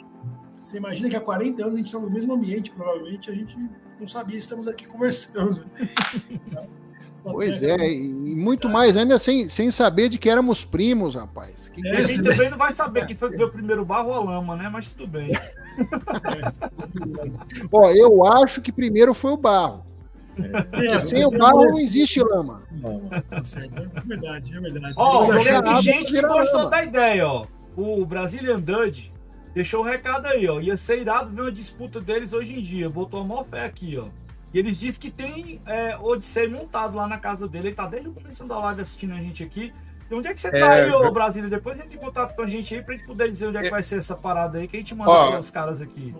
[0.72, 3.54] Você imagina que há 40 anos a gente está no mesmo ambiente, provavelmente a gente
[4.00, 5.66] não sabia, estamos aqui conversando.
[7.24, 11.68] Pois é, e muito mais ainda sem, sem saber de que éramos primos, rapaz.
[11.68, 14.14] Que é, a gente também não vai saber quem foi que veio primeiro, barro ou
[14.14, 14.68] a lama, né?
[14.68, 15.30] Mas tudo bem.
[17.70, 19.86] Ó, eu acho que primeiro foi o barro.
[20.72, 22.64] É, sem o barro não existe lama.
[23.14, 24.94] É verdade, é verdade.
[24.96, 27.46] Ó, teve gente que gostou da ideia, ó.
[27.76, 29.11] O Brazilian Dudge
[29.54, 30.60] deixou o recado aí, ó.
[30.60, 32.88] Ia ser irado ver uma disputa deles hoje em dia.
[32.88, 34.08] Botou a maior fé aqui, ó.
[34.52, 37.68] E eles dizem que tem é, Odissei montado lá na casa dele.
[37.68, 39.72] Ele tá desde o começo da live assistindo a gente aqui.
[40.10, 41.48] E onde é que você tá é, aí, ô Brasília?
[41.48, 43.62] Depois a gente tem contato com a gente aí pra gente poder dizer onde é
[43.62, 46.14] que vai ser essa parada aí, que a gente manda ó, os caras aqui.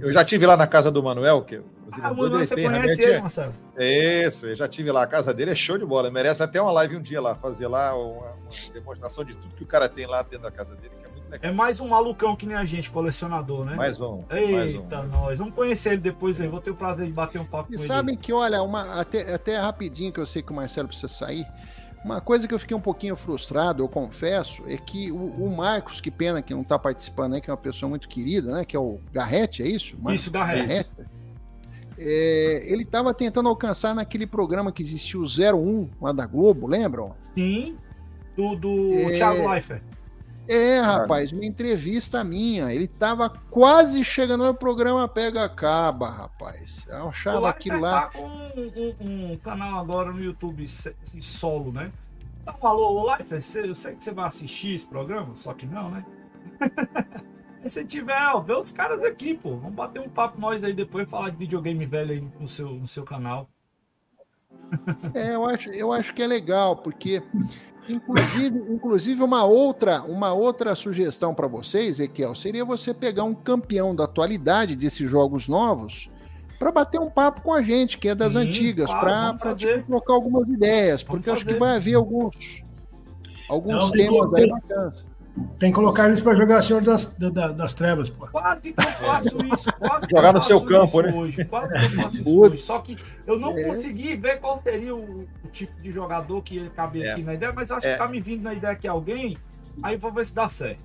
[0.00, 1.56] Eu já tive lá na casa do Manuel, que
[2.00, 3.20] ah, o Manuel, você conhece ele, é...
[3.20, 3.54] Marcelo?
[3.76, 5.02] Isso, eu já tive lá.
[5.02, 6.12] A casa dele é show de bola.
[6.12, 9.64] Merece até uma live um dia lá, fazer lá uma, uma demonstração de tudo que
[9.64, 11.07] o cara tem lá dentro da casa dele, que
[11.42, 13.74] é mais um malucão que nem a gente, colecionador, né?
[13.74, 14.22] Mais um.
[14.30, 14.86] Eita, mais um.
[15.10, 15.38] nós.
[15.38, 16.48] Vamos conhecer ele depois aí.
[16.48, 17.84] Vou ter o prazer de bater um papo e com ele.
[17.84, 21.08] E sabem que, olha, uma, até, até rapidinho que eu sei que o Marcelo precisa
[21.08, 21.46] sair.
[22.04, 26.00] Uma coisa que eu fiquei um pouquinho frustrado, eu confesso, é que o, o Marcos,
[26.00, 28.76] que pena que não está participando, né, que é uma pessoa muito querida, né, que
[28.76, 29.96] é o Garrete, é isso?
[30.00, 30.68] Marcos isso, Garrete.
[30.68, 30.90] Garrete.
[31.98, 37.16] É, ele estava tentando alcançar naquele programa que existiu, 01, lá da Globo, lembram?
[37.34, 37.76] Sim,
[38.36, 39.10] do, do é...
[39.10, 39.82] Thiago Leifert.
[40.48, 42.72] É, rapaz, uma entrevista minha.
[42.72, 46.86] Ele tava quase chegando no programa Pega Acaba, rapaz.
[46.88, 48.06] Eu achava o aquilo lá.
[48.06, 51.92] Tá com um, um, um, canal agora no YouTube solo, né?
[52.44, 55.90] Dá um alô, Life, eu sei que você vai assistir esse programa, só que não,
[55.90, 56.04] né?
[57.64, 59.56] Se tiver, ó, vê os caras aqui, pô.
[59.56, 62.86] Vamos bater um papo nós aí depois falar de videogame velho aí no seu, no
[62.86, 63.50] seu canal.
[65.14, 67.22] É, eu acho, eu acho que é legal, porque
[67.88, 73.94] inclusive, inclusive uma outra, uma outra sugestão para vocês, Equiel, seria você pegar um campeão
[73.94, 76.10] da atualidade desses jogos novos
[76.58, 80.14] para bater um papo com a gente, que é das Sim, antigas, para tipo, trocar
[80.14, 82.62] algumas ideias, porque acho que vai haver alguns
[83.48, 85.07] alguns Não, temas aí bacanas.
[85.58, 88.26] Tem que colocar eles para jogar Senhor das, das, das Trevas, pô.
[88.28, 89.72] Quase que eu faço isso.
[89.72, 91.12] Quase jogar no seu campo, né?
[91.12, 91.44] Hoje.
[91.44, 92.56] Quase que eu faço isso hoje.
[92.58, 93.64] Só que eu não é.
[93.64, 97.12] consegui ver qual seria o, o, tipo de jogador que ia caber é.
[97.12, 97.92] aqui na ideia, mas acho é.
[97.92, 99.36] que tá me vindo na ideia que alguém,
[99.82, 100.84] aí vou ver se dá certo.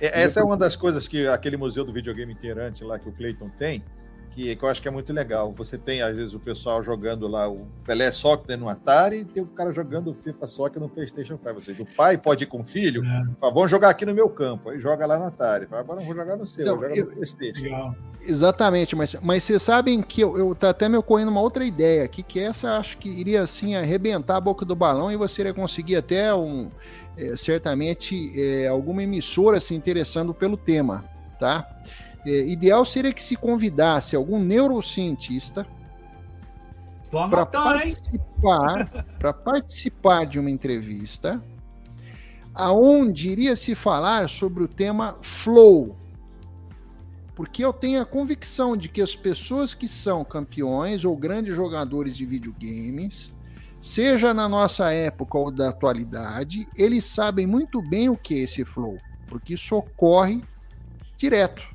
[0.00, 3.12] É, essa é uma das coisas que aquele museu do videogame inteirante lá que o
[3.12, 3.82] Clayton tem,
[4.30, 5.52] que, que eu acho que é muito legal.
[5.56, 9.42] Você tem, às vezes, o pessoal jogando lá o Pelé Soccer no Atari e tem
[9.42, 11.54] o cara jogando o FIFA Soccer no PlayStation 5.
[11.54, 13.24] Ou seja, o pai pode ir com o filho, é.
[13.38, 14.70] fala, vamos jogar aqui no meu campo.
[14.70, 15.66] Aí joga lá no Atari.
[15.66, 17.62] Fala, agora não vou jogar no seu, então, joga eu, no PlayStation.
[17.62, 17.94] Legal.
[18.22, 22.04] Exatamente, mas, mas vocês sabem que eu, eu tá até me ocorrendo uma outra ideia
[22.04, 25.54] aqui, que essa acho que iria assim arrebentar a boca do balão e você iria
[25.54, 26.70] conseguir até um
[27.16, 31.04] é, certamente é, alguma emissora se interessando pelo tema,
[31.38, 31.66] tá?
[32.24, 35.66] É, ideal seria que se convidasse algum neurocientista
[37.10, 41.42] para participar, para participar de uma entrevista,
[42.54, 45.96] aonde iria se falar sobre o tema flow.
[47.34, 52.14] Porque eu tenho a convicção de que as pessoas que são campeões ou grandes jogadores
[52.14, 53.34] de videogames,
[53.78, 58.62] seja na nossa época ou da atualidade, eles sabem muito bem o que é esse
[58.62, 60.42] flow, porque isso ocorre
[61.16, 61.69] direto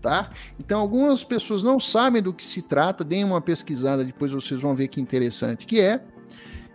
[0.00, 0.30] tá?
[0.58, 4.74] Então algumas pessoas não sabem do que se trata, deem uma pesquisada, depois vocês vão
[4.74, 6.02] ver que interessante que é.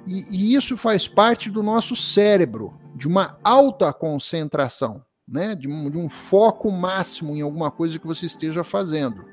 [0.05, 5.55] E, e isso faz parte do nosso cérebro, de uma alta concentração, né?
[5.55, 9.25] De um, de um foco máximo em alguma coisa que você esteja fazendo.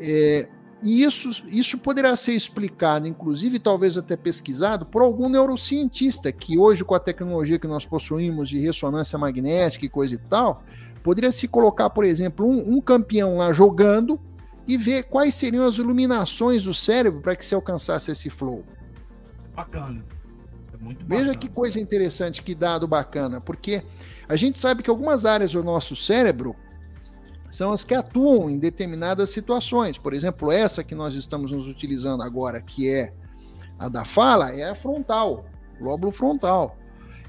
[0.00, 0.48] É,
[0.84, 6.84] e isso, isso poderá ser explicado, inclusive, talvez até pesquisado, por algum neurocientista que hoje,
[6.84, 10.62] com a tecnologia que nós possuímos de ressonância magnética e coisa e tal,
[11.04, 14.18] poderia se colocar, por exemplo, um, um campeão lá jogando
[14.66, 18.64] e ver quais seriam as iluminações do cérebro para que se alcançasse esse flow.
[19.54, 20.02] Bacana.
[20.72, 21.38] É muito Veja bacana.
[21.38, 23.84] que coisa interessante, que dado bacana, porque
[24.26, 26.56] a gente sabe que algumas áreas do nosso cérebro
[27.52, 29.98] são as que atuam em determinadas situações.
[29.98, 33.12] Por exemplo, essa que nós estamos nos utilizando agora, que é
[33.78, 35.44] a da fala, é a frontal,
[35.78, 36.78] lóbulo frontal.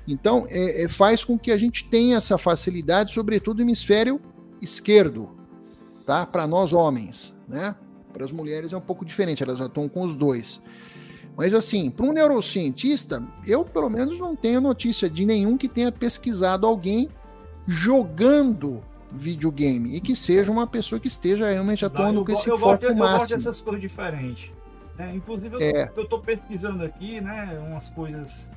[0.07, 4.21] Então, é, é, faz com que a gente tenha essa facilidade, sobretudo no hemisfério
[4.61, 5.29] esquerdo,
[6.05, 6.25] tá?
[6.25, 7.75] Para nós homens, né?
[8.13, 10.61] Para as mulheres é um pouco diferente, elas atuam com os dois.
[11.35, 15.91] Mas assim, para um neurocientista, eu pelo menos não tenho notícia de nenhum que tenha
[15.91, 17.09] pesquisado alguém
[17.67, 22.69] jogando videogame e que seja uma pessoa que esteja realmente atuando com esse eu foco
[22.69, 23.03] gosto, máximo.
[23.03, 24.53] Eu gosto dessas coisas diferentes.
[24.97, 25.13] Né?
[25.15, 25.87] Inclusive, eu, é.
[25.87, 28.49] tô pesquisando aqui, né, umas coisas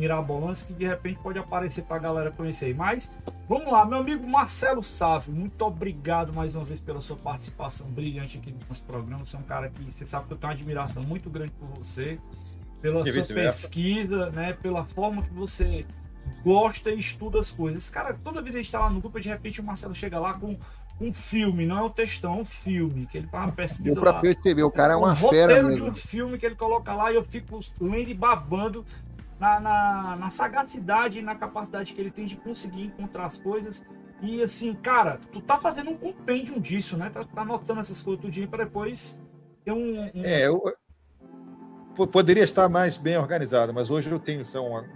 [0.00, 2.74] mirabolantes que de repente pode aparecer para a galera conhecer.
[2.74, 3.14] Mas
[3.46, 8.38] vamos lá, meu amigo Marcelo Sávio, muito obrigado mais uma vez pela sua participação brilhante
[8.38, 9.24] aqui no nosso programa.
[9.24, 11.68] Você é um cara que você sabe que eu tenho uma admiração muito grande por
[11.78, 12.18] você,
[12.80, 15.86] pela sua pesquisa, né, pela forma que você
[16.42, 17.90] gosta e estuda as coisas.
[17.90, 20.34] Cara, toda vida a gente tá lá no grupo, de repente o Marcelo chega lá
[20.34, 20.56] com
[21.00, 24.02] um filme, não é um textão, é um filme, que ele faz uma pesquisa Deu
[24.02, 24.20] pra lá.
[24.20, 25.84] perceber, o cara é uma um fera roteiro mesmo.
[25.86, 28.84] de um filme que ele coloca lá e eu fico lendo e babando
[29.40, 33.82] na, na, na sagacidade e na capacidade que ele tem de conseguir encontrar as coisas.
[34.20, 37.08] E assim, cara, tu tá fazendo um compêndio disso, né?
[37.08, 39.18] Tá, tá anotando essas coisas tudinho para depois
[39.64, 40.22] ter um, um...
[40.22, 40.62] É, eu
[42.12, 44.86] poderia estar mais bem organizado, mas hoje eu tenho são uma,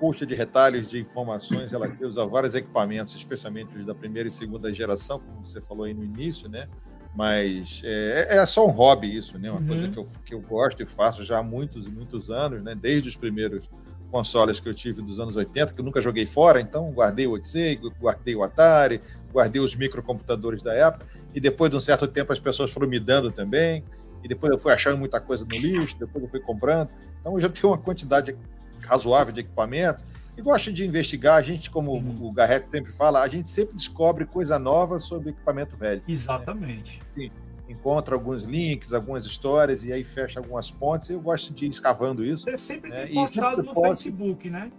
[0.00, 4.72] coxa de retalhos de informações relativos a vários equipamentos, especialmente os da primeira e segunda
[4.72, 6.66] geração, como você falou aí no início, né?
[7.14, 9.50] Mas é, é só um hobby isso, né?
[9.50, 9.66] Uma uhum.
[9.66, 12.74] coisa que eu, que eu gosto e faço já há muitos e muitos anos, né?
[12.74, 13.68] Desde os primeiros
[14.10, 17.32] consoles que eu tive dos anos 80, que eu nunca joguei fora, então guardei o
[17.32, 19.00] Odyssey, guardei o Atari,
[19.32, 22.98] guardei os microcomputadores da época, e depois de um certo tempo as pessoas foram me
[22.98, 23.84] dando também,
[24.22, 26.90] e depois eu fui achando muita coisa no lixo, depois eu fui comprando.
[27.20, 28.36] Então eu já tenho uma quantidade
[28.82, 30.04] razoável de equipamento
[30.36, 31.36] e gosto de investigar.
[31.36, 35.76] A gente, como o Garrett sempre fala, a gente sempre descobre coisa nova sobre equipamento
[35.76, 36.02] velho.
[36.06, 37.00] Exatamente.
[37.16, 37.24] Né?
[37.24, 37.30] Sim.
[37.68, 41.08] Encontra alguns links, algumas histórias e aí fecha algumas pontes.
[41.10, 42.44] Eu gosto de ir escavando isso.
[42.44, 43.06] Você sempre né?
[43.06, 44.72] tem postado no Facebook, né?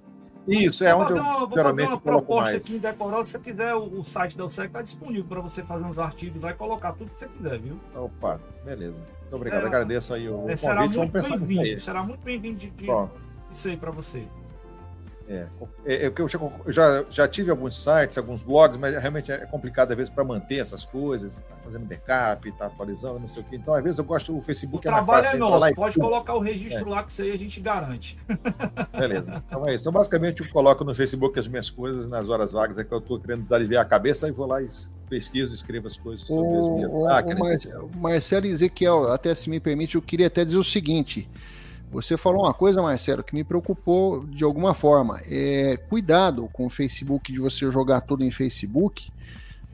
[0.48, 3.26] Isso, é onde eu uma, vou fazer uma proposta aqui em Decorado.
[3.28, 6.42] Se você quiser, o, o site da USEC está disponível para você fazer uns artigos
[6.42, 7.80] vai colocar tudo que você quiser, viu?
[7.96, 9.06] Opa, beleza.
[9.22, 10.60] Muito obrigado, é, agradeço aí o é, convite.
[10.60, 11.80] Será muito bem-vindo.
[11.80, 12.88] Será muito bem-vindo de, de,
[13.52, 14.28] isso aí para você?
[15.32, 15.48] É,
[15.86, 19.46] é, é eu, já, eu já, já tive alguns sites, alguns blogs, mas realmente é
[19.46, 23.46] complicado às vezes para manter essas coisas, tá fazendo backup, tá atualizando, não sei o
[23.46, 23.56] que.
[23.56, 24.86] Então, às vezes eu gosto do Facebook.
[24.86, 26.92] O é trabalho é nosso, pode colocar o registro é.
[26.92, 28.18] lá que isso aí a gente garante.
[28.92, 29.42] Beleza.
[29.48, 29.84] Então é isso.
[29.84, 32.98] Então, basicamente, eu coloco no Facebook as minhas coisas nas horas vagas, é que eu
[32.98, 34.68] estou querendo desaliviar a cabeça e vou lá e
[35.10, 36.92] pesquiso, escrevo as coisas sobre o, as minhas.
[36.92, 41.30] Ah, o Marcelo, Marcelo Ezequiel, até se me permite, eu queria até dizer o seguinte.
[41.92, 45.20] Você falou uma coisa, Marcelo, que me preocupou de alguma forma.
[45.30, 49.12] É, cuidado com o Facebook de você jogar tudo em Facebook,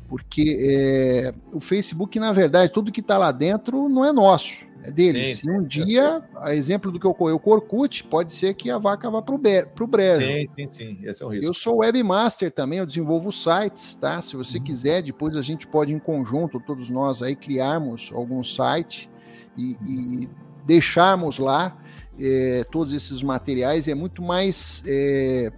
[0.10, 4.90] porque é, o Facebook, na verdade, tudo que está lá dentro não é nosso, é
[4.90, 5.22] deles.
[5.22, 8.72] Sim, Se um dia, a exemplo do que ocorreu com o Orkut, pode ser que
[8.72, 10.22] a vaca vá para o brejo.
[10.22, 11.00] Sim, sim, sim.
[11.04, 11.52] Esse é um risco.
[11.52, 14.20] Eu sou webmaster também, eu desenvolvo sites, tá?
[14.24, 14.64] Se você uhum.
[14.64, 19.08] quiser, depois a gente pode, em conjunto, todos nós aí, criarmos algum site
[19.56, 20.30] e, e
[20.66, 21.78] deixarmos lá
[22.20, 25.52] é, todos esses materiais, é muito mais é,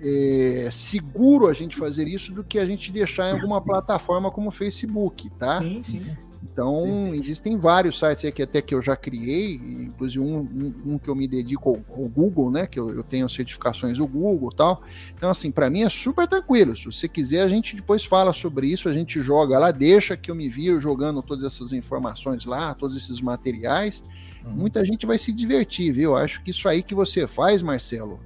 [0.00, 4.48] é, seguro a gente fazer isso do que a gente deixar em alguma plataforma como
[4.48, 5.60] o Facebook, tá?
[5.60, 6.16] Sim, sim.
[6.52, 7.16] Então, sim, sim.
[7.16, 11.14] existem vários sites aqui até que eu já criei, inclusive um, um, um que eu
[11.14, 12.66] me dedico ao, ao Google, né?
[12.66, 14.82] Que eu, eu, tenho certificações do Google e tal.
[15.14, 16.76] Então, assim, para mim é super tranquilo.
[16.76, 20.30] Se você quiser, a gente depois fala sobre isso, a gente joga lá, deixa que
[20.30, 24.04] eu me viro jogando todas essas informações lá, todos esses materiais.
[24.46, 24.52] Uhum.
[24.52, 26.10] Muita gente vai se divertir, viu?
[26.10, 28.20] Eu acho que isso aí que você faz, Marcelo,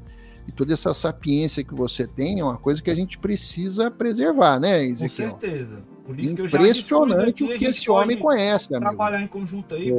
[0.47, 4.59] e toda essa sapiência que você tem é uma coisa que a gente precisa preservar,
[4.59, 5.33] né, Ezequiel?
[5.33, 5.83] Com certeza.
[6.11, 9.37] Por isso Impressionante o que esse homem conhece, Trabalhar amigo.
[9.37, 9.93] em conjunto aí,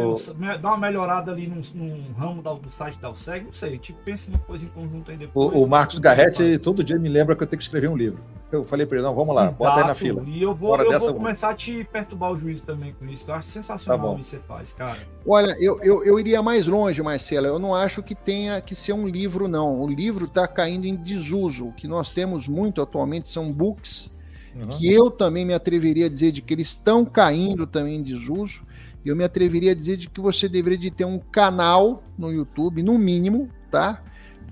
[0.62, 4.30] dar uma melhorada ali num, num ramo do site da USEG, não sei, tipo, pensa
[4.30, 5.56] uma coisa em conjunto aí depois.
[5.56, 8.22] O, o Marcos Garretti todo dia me lembra que eu tenho que escrever um livro.
[8.52, 9.58] Eu falei para ele, não, vamos lá, Exato.
[9.58, 10.22] bota aí na fila.
[10.28, 13.32] E eu vou, eu vou começar a te perturbar o juízo também com isso, que
[13.32, 15.00] eu acho sensacional tá o que você faz, cara.
[15.26, 18.92] Olha, eu, eu, eu iria mais longe, Marcela, eu não acho que tenha que ser
[18.92, 19.80] um livro, não.
[19.80, 21.68] O livro está caindo em desuso.
[21.68, 24.12] O que nós temos muito atualmente são books
[24.56, 24.68] Uhum.
[24.68, 28.64] que eu também me atreveria a dizer de que eles estão caindo também em desuso.
[29.06, 32.84] eu me atreveria a dizer de que você deveria de ter um canal no YouTube,
[32.84, 34.04] no mínimo, tá?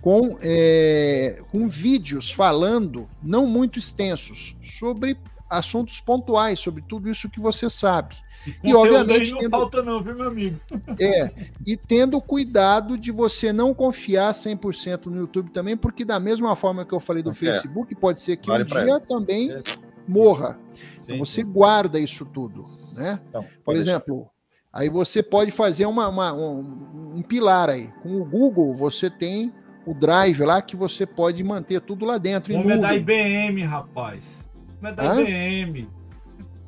[0.01, 5.17] Com, é, com vídeos falando, não muito extensos, sobre
[5.49, 8.15] assuntos pontuais, sobre tudo isso que você sabe.
[8.63, 9.31] E, obviamente.
[9.31, 10.59] Não tendo, falta, não, viu, meu amigo?
[10.99, 11.31] É,
[11.65, 16.85] e tendo cuidado de você não confiar 100% no YouTube também, porque da mesma forma
[16.85, 17.34] que eu falei do é.
[17.34, 18.99] Facebook, pode ser que vale um dia ele.
[19.01, 19.61] também é.
[20.10, 20.57] Morra.
[20.98, 21.52] Sim, então você sim.
[21.52, 23.19] guarda isso tudo, né?
[23.30, 24.15] Então, Por exemplo.
[24.15, 24.40] Deixar.
[24.72, 27.91] Aí você pode fazer uma, uma um, um, pilar aí.
[28.03, 29.52] Com o Google, você tem
[29.86, 32.53] o Drive lá que você pode manter tudo lá dentro.
[32.53, 34.48] O nome é da IBM, rapaz.
[34.81, 35.22] O é da Hã?
[35.22, 35.90] IBM.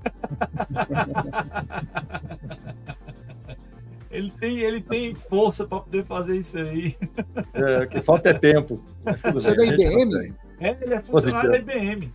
[4.10, 6.98] ele, tem, ele tem força para poder fazer isso aí.
[7.54, 8.82] É, que falta é tempo.
[9.32, 10.34] Você é da IBM?
[10.60, 12.12] É, ele é funcionário da IBM.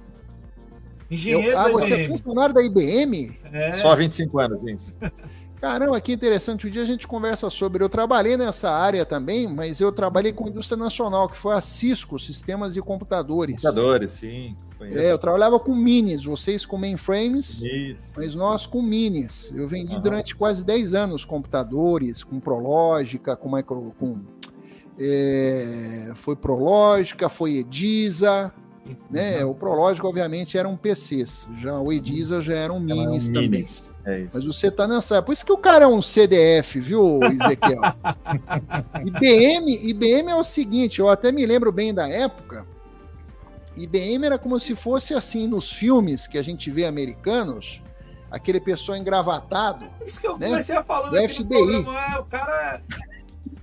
[1.11, 1.83] Engenheiro Eu, ah, da IBM.
[1.83, 3.39] você é funcionário da IBM?
[3.53, 3.71] É.
[3.73, 4.97] Só 25 anos, gente.
[5.61, 6.67] Caramba, que interessante.
[6.67, 7.83] Um dia a gente conversa sobre.
[7.83, 12.19] Eu trabalhei nessa área também, mas eu trabalhei com indústria nacional, que foi a Cisco,
[12.19, 13.57] Sistemas e Computadores.
[13.57, 14.57] Computadores, sim.
[14.79, 14.99] Conheço.
[14.99, 18.39] É, eu trabalhava com minis, vocês com mainframes, isso, mas isso.
[18.39, 19.51] nós com minis.
[19.55, 20.03] Eu vendi uhum.
[20.03, 23.95] durante quase 10 anos computadores, com Prológica, com micro.
[23.99, 24.21] Com,
[24.99, 28.53] é, foi Prológica, foi Edisa,
[29.11, 29.45] né?
[29.45, 29.51] Uhum.
[29.51, 31.49] O Prológico, obviamente, eram PCs.
[31.59, 33.51] Já o Ediza já eram minis também.
[33.51, 33.95] Minis.
[34.05, 35.23] É Mas você tá nessa.
[35.23, 37.81] Por isso que o cara é um CDF, viu, Ezequiel?
[39.05, 42.67] IBM, IBM é o seguinte, eu até me lembro bem da época.
[43.77, 47.83] IBM era como se fosse assim nos filmes que a gente vê americanos,
[48.31, 49.87] aquele pessoal engravatado.
[50.05, 50.49] Isso que eu né?
[50.49, 51.85] comecei a falar do FBI.
[51.85, 53.16] É, o cara é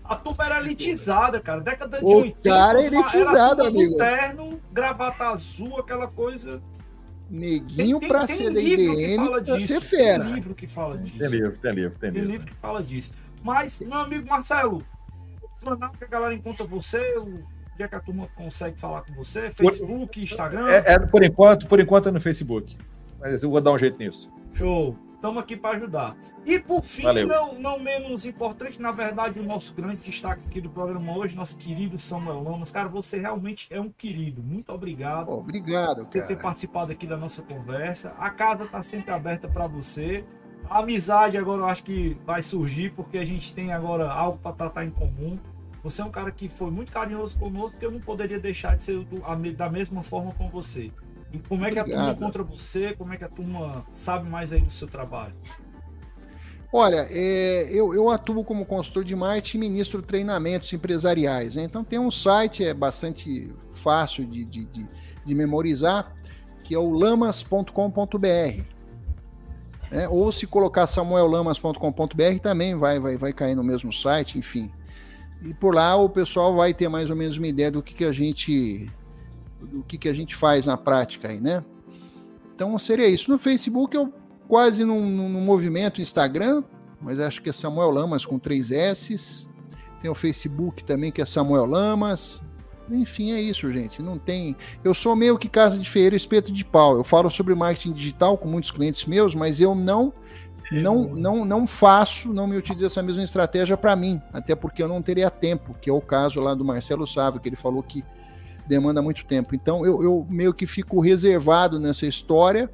[0.03, 1.61] a turma era elitizada, cara.
[1.61, 2.49] Década de o 80.
[2.49, 3.97] cara é elitizado, amigo.
[3.97, 6.61] terno, gravata azul, aquela coisa.
[7.29, 10.25] Neguinho tem, pra tem ser da IBM, pra ser fera.
[10.25, 11.17] Tem livro que fala disso.
[11.17, 12.31] Tem livro, tem livro, tem, tem livro.
[12.31, 13.11] livro que fala disso.
[13.41, 14.83] Mas, meu amigo Marcelo,
[15.97, 17.43] que a galera encontra você, o
[17.77, 20.67] dia que a turma consegue falar com você, Facebook, Instagram.
[20.67, 22.77] É, é, por enquanto, por enquanto é no Facebook.
[23.19, 24.29] Mas eu vou dar um jeito nisso.
[24.51, 24.95] Show.
[25.23, 26.17] Estamos aqui para ajudar.
[26.45, 30.69] E por fim, não, não menos importante, na verdade, o nosso grande destaque aqui do
[30.69, 32.69] programa hoje, nosso querido Samuel Lamas.
[32.69, 34.43] Cara, você realmente é um querido.
[34.43, 35.31] Muito obrigado.
[35.31, 38.13] Obrigado, por ter participado aqui da nossa conversa.
[38.19, 40.25] A casa está sempre aberta para você.
[40.69, 44.51] A amizade agora eu acho que vai surgir, porque a gente tem agora algo para
[44.51, 45.39] tratar em comum.
[45.83, 48.81] Você é um cara que foi muito carinhoso conosco, que eu não poderia deixar de
[48.81, 49.21] ser do,
[49.53, 50.91] da mesma forma com você.
[51.33, 52.01] E como é que Obrigado.
[52.01, 52.93] a turma encontra você?
[52.93, 55.33] Como é que a turma sabe mais aí do seu trabalho?
[56.71, 61.55] Olha, é, eu, eu, atuo como consultor de marketing e ministro treinamentos empresariais.
[61.55, 61.63] Né?
[61.63, 64.89] Então tem um site, é bastante fácil de, de, de,
[65.25, 66.15] de memorizar,
[66.63, 68.63] que é o lamas.com.br.
[69.91, 70.07] Né?
[70.09, 74.71] Ou se colocar samuellamas.com.br também vai, vai, vai cair no mesmo site, enfim.
[75.43, 78.05] E por lá o pessoal vai ter mais ou menos uma ideia do que, que
[78.05, 78.89] a gente
[79.65, 81.63] do que, que a gente faz na prática aí, né?
[82.55, 83.31] Então seria isso.
[83.31, 84.13] No Facebook eu
[84.47, 86.63] quase num, num movimento Instagram,
[87.01, 89.49] mas acho que é Samuel Lamas com três S's.
[90.01, 92.41] Tem o Facebook também que é Samuel Lamas.
[92.89, 94.01] Enfim, é isso, gente.
[94.01, 94.55] Não tem.
[94.83, 96.97] Eu sou meio que casa de feira, espeto de pau.
[96.97, 100.13] Eu falo sobre marketing digital com muitos clientes meus, mas eu não
[100.71, 104.87] não, não, não faço, não me utilizo essa mesma estratégia para mim, até porque eu
[104.87, 108.03] não teria tempo, que é o caso lá do Marcelo Sávio, que ele falou que
[108.67, 109.55] demanda muito tempo.
[109.55, 112.69] Então eu, eu meio que fico reservado nessa história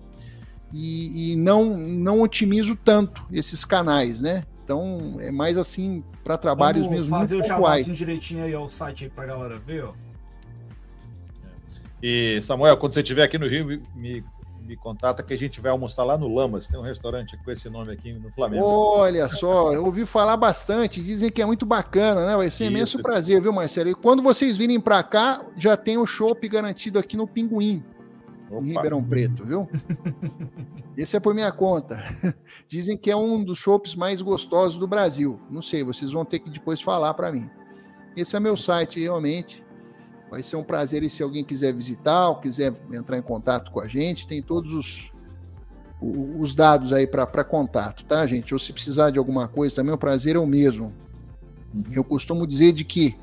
[0.71, 4.43] e, e, não, não otimizo tanto esses canais, né?
[4.63, 7.17] Então é mais assim para trabalhos Vamos mesmo.
[7.17, 9.93] Fazer o chamadinho direitinho aí ao site aí pra galera ver, ó.
[12.01, 14.23] E Samuel, quando você estiver aqui no Rio, me
[14.69, 16.67] me contata que a gente vai almoçar lá no Lamas.
[16.67, 18.63] Tem um restaurante com esse nome aqui no Flamengo.
[18.63, 21.01] Olha só, eu ouvi falar bastante.
[21.01, 22.37] Dizem que é muito bacana, né?
[22.37, 22.73] Vai ser Isso.
[22.73, 23.89] imenso prazer, viu, Marcelo?
[23.89, 27.83] E quando vocês virem para cá, já tem o chopp garantido aqui no Pinguim.
[28.51, 28.63] Opa.
[28.63, 29.67] Em Ribeirão Preto, viu?
[30.95, 32.03] Esse é por minha conta.
[32.67, 35.39] Dizem que é um dos chopps mais gostosos do Brasil.
[35.49, 37.49] Não sei, vocês vão ter que depois falar para mim.
[38.15, 39.63] Esse é meu site, realmente.
[40.29, 43.79] Vai ser um prazer e se alguém quiser visitar ou quiser entrar em contato com
[43.79, 45.11] a gente, tem todos os,
[46.01, 48.53] os dados aí para contato, tá, gente?
[48.53, 50.93] Ou se precisar de alguma coisa também, o prazer é o mesmo.
[51.91, 53.15] Eu costumo dizer de que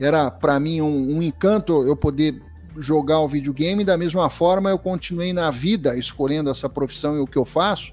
[0.00, 2.42] era para mim um, um, encanto eu poder
[2.78, 7.26] jogar o videogame, da mesma forma eu continuei na vida escolhendo essa profissão e o
[7.26, 7.92] que eu faço,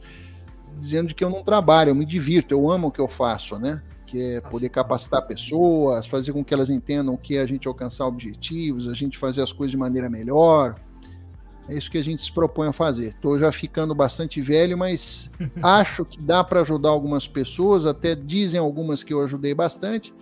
[0.79, 3.81] dizendo que eu não trabalho, eu me divirto, eu amo o que eu faço, né?
[4.13, 8.05] Que é poder capacitar pessoas, fazer com que elas entendam que é a gente alcançar
[8.05, 10.75] objetivos, a gente fazer as coisas de maneira melhor.
[11.67, 13.07] É isso que a gente se propõe a fazer.
[13.07, 15.31] Estou já ficando bastante velho, mas
[15.63, 20.13] acho que dá para ajudar algumas pessoas, até dizem algumas que eu ajudei bastante.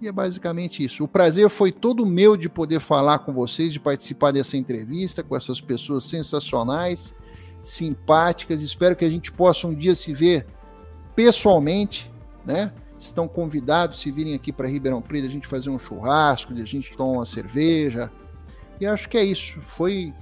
[0.00, 1.04] E é basicamente isso.
[1.04, 5.36] O prazer foi todo meu de poder falar com vocês, de participar dessa entrevista com
[5.36, 7.14] essas pessoas sensacionais,
[7.60, 8.62] simpáticas.
[8.62, 10.46] Espero que a gente possa um dia se ver
[11.14, 12.10] pessoalmente,
[12.46, 12.72] né?
[12.98, 16.96] Estão convidados se virem aqui para Ribeirão Preto, a gente fazer um churrasco, a gente
[16.96, 18.10] tomar uma cerveja.
[18.80, 19.60] E acho que é isso.
[19.60, 20.12] Foi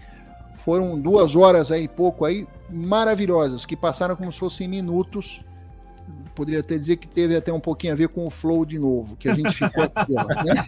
[0.59, 5.40] foram duas horas aí pouco aí maravilhosas que passaram como se fossem minutos
[6.36, 9.16] poderia até dizer que teve até um pouquinho a ver com o flow de novo,
[9.16, 10.65] que a gente ficou aqui, ó, né?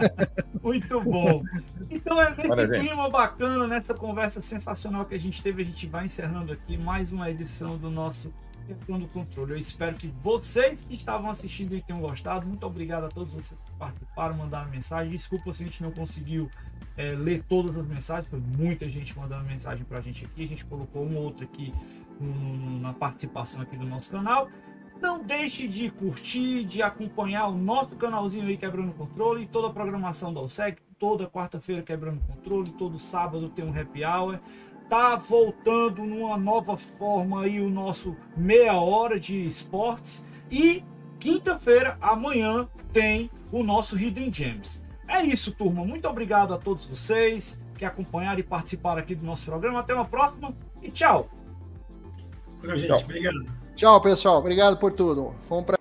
[0.62, 1.42] Muito bom.
[1.90, 6.06] Então, é nesse clima bacana, nessa conversa sensacional que a gente teve, a gente vai
[6.06, 8.32] encerrando aqui mais uma edição do nosso
[8.68, 9.52] do Controle.
[9.52, 12.46] Eu espero que vocês que estavam assistindo e tenham gostado.
[12.46, 15.10] Muito obrigado a todos vocês que participaram, mandaram mensagem.
[15.10, 16.48] Desculpa se a gente não conseguiu
[16.96, 20.44] é, ler todas as mensagens, foi muita gente mandando mensagem para a gente aqui.
[20.44, 21.72] A gente colocou uma outra aqui
[22.20, 24.48] no, na participação aqui do nosso canal.
[25.00, 30.32] Não deixe de curtir, de acompanhar o nosso canalzinho aí Quebrando Controle, toda a programação
[30.32, 34.38] da OSEC, toda quarta-feira Quebrando Controle, todo sábado tem um happy hour.
[34.90, 40.82] Tá voltando numa nova forma aí o nosso meia hora de esportes e
[41.20, 44.84] quinta-feira, amanhã, tem o nosso Hidden Gems.
[45.06, 45.84] É isso, turma.
[45.84, 49.78] Muito obrigado a todos vocês que acompanharam e participaram aqui do nosso programa.
[49.78, 50.52] Até uma próxima
[50.82, 51.28] e tchau.
[52.60, 52.88] Valeu, gente.
[52.88, 53.00] Tchau.
[53.00, 53.46] Obrigado.
[53.76, 54.38] Tchau, pessoal.
[54.38, 55.36] Obrigado por tudo.
[55.48, 55.79] Foi um prazer.